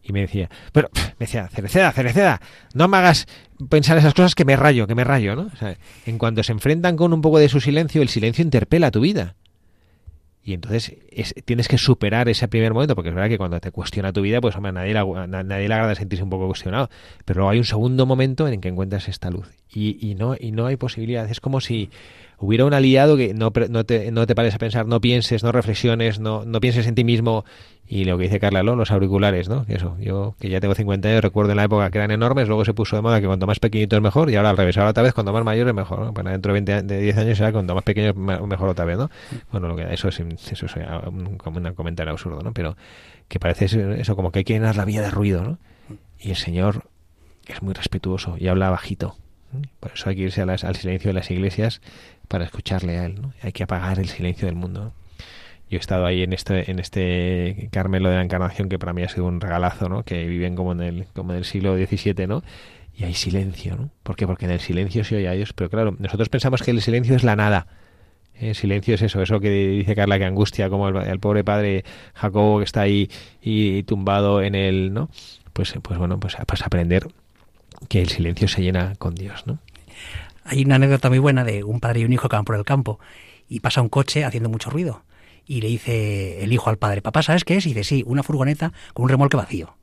y 0.03 0.12
me 0.12 0.20
decía, 0.20 0.49
pero 0.72 0.88
me 0.94 1.26
decía, 1.26 1.49
Cereceda, 1.49 1.90
Cereceda, 1.92 2.40
no 2.74 2.86
me 2.88 2.97
hagas 2.99 3.26
pensar 3.70 3.97
esas 3.99 4.14
cosas 4.14 4.34
que 4.34 4.44
me 4.44 4.57
rayo, 4.57 4.86
que 4.86 4.94
me 4.94 5.05
rayo, 5.05 5.34
¿no? 5.36 5.51
O 5.53 5.57
sea, 5.57 5.76
en 6.05 6.18
cuanto 6.18 6.42
se 6.42 6.53
enfrentan 6.53 6.97
con 6.97 7.12
un 7.12 7.20
poco 7.22 7.38
de 7.38 7.49
su 7.49 7.61
silencio, 7.61 8.03
el 8.03 8.09
silencio 8.09 8.42
interpela 8.44 8.90
tu 8.90 9.01
vida. 9.01 9.36
Y 10.44 10.53
entonces 10.55 10.94
es- 11.11 11.34
tienes 11.44 11.66
que 11.66 11.76
superar 11.76 12.28
ese 12.28 12.47
primer 12.47 12.72
momento, 12.72 12.94
porque 12.94 13.09
es 13.09 13.14
verdad 13.16 13.28
que 13.28 13.36
cuando 13.38 13.59
te 13.59 13.72
cuestiona 13.72 14.12
tu 14.12 14.20
vida, 14.20 14.40
pues 14.40 14.55
hombre, 14.55 14.68
a 14.68 14.72
nadie, 14.72 14.94
le 14.94 15.26
nadie 15.26 15.66
le 15.68 15.74
agrada 15.74 15.97
sentirse 15.97 16.22
un 16.22 16.30
poco 16.30 16.47
cuestionado. 16.47 16.88
Pero 17.24 17.38
luego 17.38 17.51
hay 17.51 17.59
un 17.59 17.64
segundo 17.64 18.07
momento 18.07 18.47
en 18.47 18.55
el 18.55 18.61
que 18.61 18.68
encuentras 18.68 19.09
esta 19.09 19.28
luz. 19.28 19.49
Y, 19.74 19.99
y 20.09 20.14
no, 20.14 20.36
y 20.38 20.53
no 20.53 20.66
hay 20.66 20.76
posibilidad. 20.76 21.28
Es 21.28 21.40
como 21.40 21.61
si 21.61 21.90
hubiera 22.39 22.64
un 22.64 22.74
aliado 22.74 23.16
que 23.16 23.34
no, 23.34 23.53
no, 23.70 23.84
te, 23.84 24.11
no 24.12 24.26
te 24.26 24.34
pares 24.34 24.55
a 24.55 24.59
pensar, 24.59 24.87
no 24.87 25.01
pienses, 25.01 25.43
no 25.43 25.53
reflexiones, 25.53 26.20
no, 26.20 26.45
no 26.45 26.61
pienses 26.61 26.87
en 26.87 26.95
ti 26.95 27.05
mismo. 27.05 27.45
Y 27.89 28.05
lo 28.05 28.18
que 28.18 28.24
dice 28.24 28.41
Carla 28.41 28.64
Ló, 28.64 28.74
los 28.74 28.91
auriculares, 28.91 29.49
¿no? 29.49 29.64
Eso, 29.68 29.97
yo 30.01 30.34
que 30.41 30.49
ya 30.49 30.59
tengo 30.61 30.74
50 30.74 31.09
años, 31.09 31.20
recuerdo 31.22 31.53
en 31.53 31.57
la 31.59 31.64
época 31.64 31.89
que 31.91 31.99
eran 31.99 32.11
enormes, 32.11 32.49
luego 32.49 32.64
se 32.64 32.74
puso 32.74 32.97
de 32.97 33.03
moda 33.03 33.20
que 33.20 33.26
cuanto 33.28 33.47
más 33.47 33.61
pequeñito 33.61 33.95
es 33.95 34.03
mejor, 34.03 34.28
y 34.28 34.34
ahora 34.34 34.51
al 34.51 34.57
revés, 34.57 34.76
ahora 34.76 34.91
otra 34.91 35.05
vez 35.05 35.14
cuanto 35.14 35.32
más 35.32 35.45
mayor 35.45 35.68
es 35.68 35.74
mejor, 35.74 36.01
¿no? 36.01 36.12
Bueno, 36.12 36.30
dentro 36.30 36.51
de, 36.53 36.55
20, 36.55 36.72
a- 36.72 36.82
de 36.82 37.01
10 37.01 37.16
años 37.16 37.39
será 37.39 37.53
cuanto 37.53 37.76
más 37.76 37.84
pequeño 37.84 38.09
es 38.11 38.16
mejor 38.16 38.68
otra 38.70 38.84
vez, 38.84 38.99
¿no? 38.99 39.09
Bueno, 39.53 39.68
lo 39.68 39.76
que, 39.76 39.93
eso 39.95 40.09
es, 40.09 40.18
eso 40.18 40.66
es 40.66 40.74
un, 41.07 41.26
un 41.28 41.74
comentario 41.74 42.11
absurdo, 42.12 42.41
¿no? 42.43 42.53
Pero 42.53 42.76
que 43.28 43.39
parece 43.39 43.66
eso, 44.01 44.16
como 44.16 44.32
que 44.32 44.41
hay 44.41 44.45
que 44.45 44.55
llenar 44.55 44.74
la 44.76 44.84
vida 44.84 45.03
de 45.03 45.11
ruido, 45.12 45.43
¿no? 45.45 45.59
Y 46.18 46.30
el 46.30 46.37
Señor 46.37 46.82
es 47.47 47.62
muy 47.62 47.72
respetuoso 47.72 48.34
y 48.37 48.49
habla 48.49 48.68
bajito. 48.70 49.14
Por 49.78 49.93
eso 49.93 50.11
hay 50.11 50.16
que 50.16 50.22
irse 50.22 50.43
a 50.43 50.47
las- 50.47 50.64
al 50.64 50.74
silencio 50.74 51.09
de 51.11 51.14
las 51.14 51.30
iglesias 51.30 51.80
para 52.28 52.44
escucharle 52.44 52.98
a 52.98 53.06
Él, 53.06 53.20
¿no? 53.20 53.32
Hay 53.42 53.52
que 53.52 53.62
apagar 53.62 53.98
el 53.98 54.08
silencio 54.08 54.46
del 54.46 54.56
mundo. 54.56 54.92
Yo 55.68 55.78
he 55.78 55.80
estado 55.80 56.06
ahí 56.06 56.22
en 56.22 56.32
este, 56.32 56.70
en 56.70 56.78
este 56.78 57.68
Carmelo 57.72 58.08
de 58.08 58.16
la 58.16 58.22
Encarnación 58.22 58.68
que 58.68 58.78
para 58.78 58.92
mí 58.92 59.02
ha 59.02 59.08
sido 59.08 59.26
un 59.26 59.40
regalazo, 59.40 59.88
¿no? 59.88 60.04
Que 60.04 60.26
viven 60.26 60.54
como 60.54 60.72
en 60.72 60.80
el, 60.80 61.06
como 61.14 61.32
en 61.32 61.38
el 61.38 61.44
siglo 61.44 61.76
XVII, 61.76 62.26
¿no? 62.26 62.42
Y 62.94 63.04
hay 63.04 63.14
silencio, 63.14 63.76
¿no? 63.76 63.90
¿Por 64.02 64.16
qué? 64.16 64.26
Porque 64.26 64.46
en 64.46 64.52
el 64.52 64.60
silencio 64.60 65.04
se 65.04 65.16
oye 65.16 65.28
a 65.28 65.32
Dios. 65.32 65.52
Pero 65.52 65.68
claro, 65.68 65.96
nosotros 65.98 66.28
pensamos 66.28 66.62
que 66.62 66.70
el 66.70 66.80
silencio 66.80 67.16
es 67.16 67.24
la 67.24 67.36
nada. 67.36 67.66
El 68.34 68.54
silencio 68.54 68.94
es 68.94 69.02
eso, 69.02 69.22
eso 69.22 69.40
que 69.40 69.50
dice 69.50 69.94
Carla 69.94 70.18
que 70.18 70.24
angustia, 70.24 70.68
como 70.68 70.88
el, 70.88 70.96
el 70.96 71.18
pobre 71.18 71.42
padre 71.42 71.84
Jacobo 72.14 72.58
que 72.58 72.64
está 72.64 72.82
ahí 72.82 73.10
y, 73.40 73.82
tumbado 73.84 74.42
en 74.42 74.54
el, 74.54 74.92
¿no? 74.92 75.08
Pues, 75.52 75.74
pues 75.82 75.98
bueno, 75.98 76.20
pues, 76.20 76.36
pues 76.46 76.62
aprender 76.62 77.08
que 77.88 78.02
el 78.02 78.08
silencio 78.08 78.46
se 78.46 78.62
llena 78.62 78.94
con 78.98 79.14
Dios, 79.14 79.46
¿no? 79.46 79.58
Hay 80.49 80.64
una 80.64 80.76
anécdota 80.76 81.09
muy 81.09 81.18
buena 81.18 81.44
de 81.44 81.64
un 81.64 81.80
padre 81.80 82.01
y 82.01 82.05
un 82.05 82.12
hijo 82.12 82.28
que 82.28 82.36
van 82.36 82.44
por 82.44 82.55
el 82.57 82.64
campo 82.64 83.01
y 83.49 83.61
pasa 83.61 83.82
un 83.82 83.88
coche 83.88 84.24
haciendo 84.24 84.49
mucho 84.49 84.70
ruido. 84.70 85.03
Y 85.44 85.61
le 85.61 85.68
dice 85.68 86.42
el 86.42 86.53
hijo 86.53 86.70
al 86.70 86.76
padre, 86.76 87.03
papá, 87.03 87.22
¿sabes 87.22 87.44
qué 87.44 87.57
es? 87.57 87.66
Y 87.66 87.70
dice, 87.70 87.84
sí, 87.84 88.05
una 88.07 88.22
furgoneta 88.22 88.72
con 88.94 89.05
un 89.05 89.09
remolque 89.09 89.36
vacío. 89.36 89.76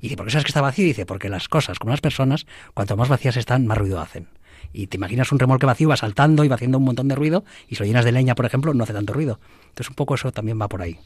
Y 0.00 0.02
dice, 0.02 0.16
¿por 0.16 0.26
qué 0.26 0.32
sabes 0.32 0.44
que 0.44 0.50
está 0.50 0.60
vacío? 0.60 0.84
Y 0.84 0.88
dice, 0.88 1.06
porque 1.06 1.28
las 1.28 1.48
cosas, 1.48 1.78
como 1.78 1.90
las 1.90 2.00
personas, 2.00 2.46
cuanto 2.74 2.96
más 2.96 3.08
vacías 3.08 3.36
están, 3.36 3.66
más 3.66 3.78
ruido 3.78 4.00
hacen. 4.00 4.28
Y 4.72 4.88
te 4.88 4.96
imaginas 4.96 5.32
un 5.32 5.38
remolque 5.38 5.66
vacío, 5.66 5.88
va 5.88 5.96
saltando 5.96 6.44
y 6.44 6.48
va 6.48 6.56
haciendo 6.56 6.78
un 6.78 6.84
montón 6.84 7.08
de 7.08 7.14
ruido, 7.14 7.44
y 7.68 7.74
si 7.74 7.82
lo 7.82 7.86
llenas 7.86 8.04
de 8.04 8.12
leña, 8.12 8.34
por 8.34 8.46
ejemplo, 8.46 8.74
no 8.74 8.84
hace 8.84 8.92
tanto 8.92 9.12
ruido. 9.12 9.40
Entonces 9.68 9.88
un 9.88 9.94
poco 9.94 10.14
eso 10.14 10.30
también 10.30 10.60
va 10.60 10.68
por 10.68 10.82
ahí. 10.82 10.98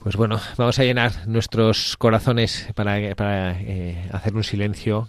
Pues 0.00 0.16
bueno, 0.16 0.40
vamos 0.56 0.78
a 0.78 0.84
llenar 0.84 1.28
nuestros 1.28 1.96
corazones 1.98 2.68
para, 2.74 3.14
para 3.14 3.52
eh, 3.60 4.08
hacer 4.12 4.34
un 4.34 4.44
silencio 4.44 5.08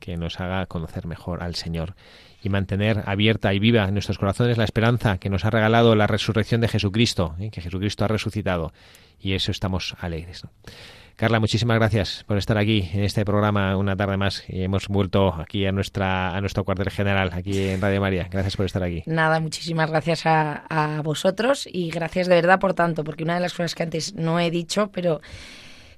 que 0.00 0.16
nos 0.16 0.40
haga 0.40 0.66
conocer 0.66 1.06
mejor 1.06 1.42
al 1.42 1.54
Señor 1.54 1.94
y 2.42 2.48
mantener 2.48 3.04
abierta 3.06 3.54
y 3.54 3.58
viva 3.58 3.84
en 3.84 3.92
nuestros 3.92 4.18
corazones 4.18 4.58
la 4.58 4.64
esperanza 4.64 5.18
que 5.18 5.30
nos 5.30 5.44
ha 5.44 5.50
regalado 5.50 5.94
la 5.94 6.06
resurrección 6.06 6.60
de 6.60 6.68
Jesucristo, 6.68 7.36
¿eh? 7.38 7.50
que 7.50 7.60
Jesucristo 7.60 8.04
ha 8.04 8.08
resucitado 8.08 8.72
y 9.20 9.34
eso 9.34 9.50
estamos 9.50 9.94
alegres. 10.00 10.42
Carla, 11.16 11.38
muchísimas 11.38 11.76
gracias 11.76 12.24
por 12.26 12.38
estar 12.38 12.56
aquí 12.56 12.88
en 12.94 13.04
este 13.04 13.26
programa 13.26 13.76
una 13.76 13.94
tarde 13.94 14.16
más 14.16 14.42
y 14.48 14.62
hemos 14.62 14.88
vuelto 14.88 15.34
aquí 15.34 15.66
a 15.66 15.72
nuestra 15.72 16.34
a 16.34 16.40
nuestro 16.40 16.64
cuartel 16.64 16.88
general 16.88 17.28
aquí 17.34 17.68
en 17.68 17.82
Radio 17.82 18.00
María. 18.00 18.26
Gracias 18.30 18.56
por 18.56 18.64
estar 18.64 18.82
aquí. 18.82 19.02
Nada, 19.04 19.38
muchísimas 19.38 19.90
gracias 19.90 20.24
a, 20.24 20.64
a 20.70 21.02
vosotros 21.02 21.68
y 21.70 21.90
gracias 21.90 22.26
de 22.26 22.36
verdad 22.36 22.58
por 22.58 22.72
tanto, 22.72 23.04
porque 23.04 23.24
una 23.24 23.34
de 23.34 23.40
las 23.40 23.52
cosas 23.52 23.74
que 23.74 23.82
antes 23.82 24.14
no 24.14 24.40
he 24.40 24.50
dicho, 24.50 24.90
pero 24.94 25.20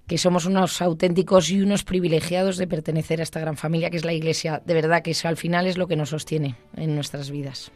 que 0.07 0.19
somos 0.19 0.47
unos 0.47 0.83
auténticos 0.83 1.51
y 1.51 1.63
unos 1.63 1.85
privilegiados 1.85 2.57
de 2.59 2.67
pertenecer 2.67 3.21
a 3.21 3.23
esta 3.23 3.41
gran 3.41 3.57
familia 3.57 3.91
que 3.91 3.97
es 3.97 4.05
la 4.05 4.13
Iglesia. 4.13 4.63
De 4.65 4.75
verdad 4.75 5.03
que 5.03 5.13
eso 5.13 5.29
al 5.29 5.37
final 5.37 5.67
es 5.67 5.79
lo 5.79 5.87
que 5.89 5.97
nos 5.97 6.11
sostiene 6.11 6.57
en 6.77 6.95
nuestras 6.95 7.31
vidas. 7.31 7.71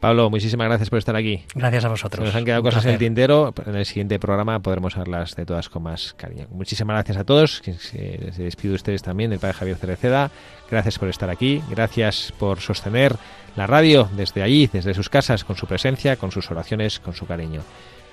Pablo, 0.00 0.30
muchísimas 0.30 0.66
gracias 0.66 0.90
por 0.90 0.98
estar 0.98 1.14
aquí. 1.14 1.44
Gracias 1.54 1.84
a 1.84 1.86
Se 1.86 1.90
vosotros. 1.92 2.26
nos 2.26 2.34
han 2.34 2.44
quedado 2.44 2.62
Un 2.62 2.64
cosas 2.66 2.84
en 2.86 2.90
el 2.90 2.96
placer. 2.96 3.08
tintero. 3.08 3.54
En 3.66 3.76
el 3.76 3.86
siguiente 3.86 4.18
programa 4.18 4.58
podremos 4.60 4.96
hablarlas 4.96 5.36
de 5.36 5.46
todas 5.46 5.68
con 5.68 5.84
más 5.84 6.14
cariño. 6.14 6.48
Muchísimas 6.50 6.94
gracias 6.96 7.18
a 7.18 7.24
todos. 7.24 7.60
que 7.60 7.74
Se, 7.74 8.32
se 8.32 8.42
despide 8.42 8.70
de 8.70 8.74
ustedes 8.76 9.02
también 9.02 9.30
del 9.30 9.38
padre 9.38 9.54
Javier 9.54 9.76
Cereceda. 9.76 10.32
Gracias 10.68 10.98
por 10.98 11.08
estar 11.08 11.30
aquí. 11.30 11.62
Gracias 11.70 12.32
por 12.36 12.58
sostener 12.58 13.14
la 13.54 13.68
radio 13.68 14.08
desde 14.16 14.42
allí, 14.42 14.68
desde 14.72 14.92
sus 14.94 15.08
casas, 15.08 15.44
con 15.44 15.54
su 15.56 15.68
presencia, 15.68 16.16
con 16.16 16.32
sus 16.32 16.50
oraciones, 16.50 16.98
con 16.98 17.14
su 17.14 17.24
cariño. 17.26 17.60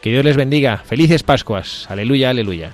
Que 0.04 0.12
Dios 0.12 0.24
les 0.24 0.38
bendiga. 0.38 0.78
Felices 0.78 1.24
Pascuas. 1.24 1.90
Aleluya, 1.90 2.30
aleluya. 2.30 2.74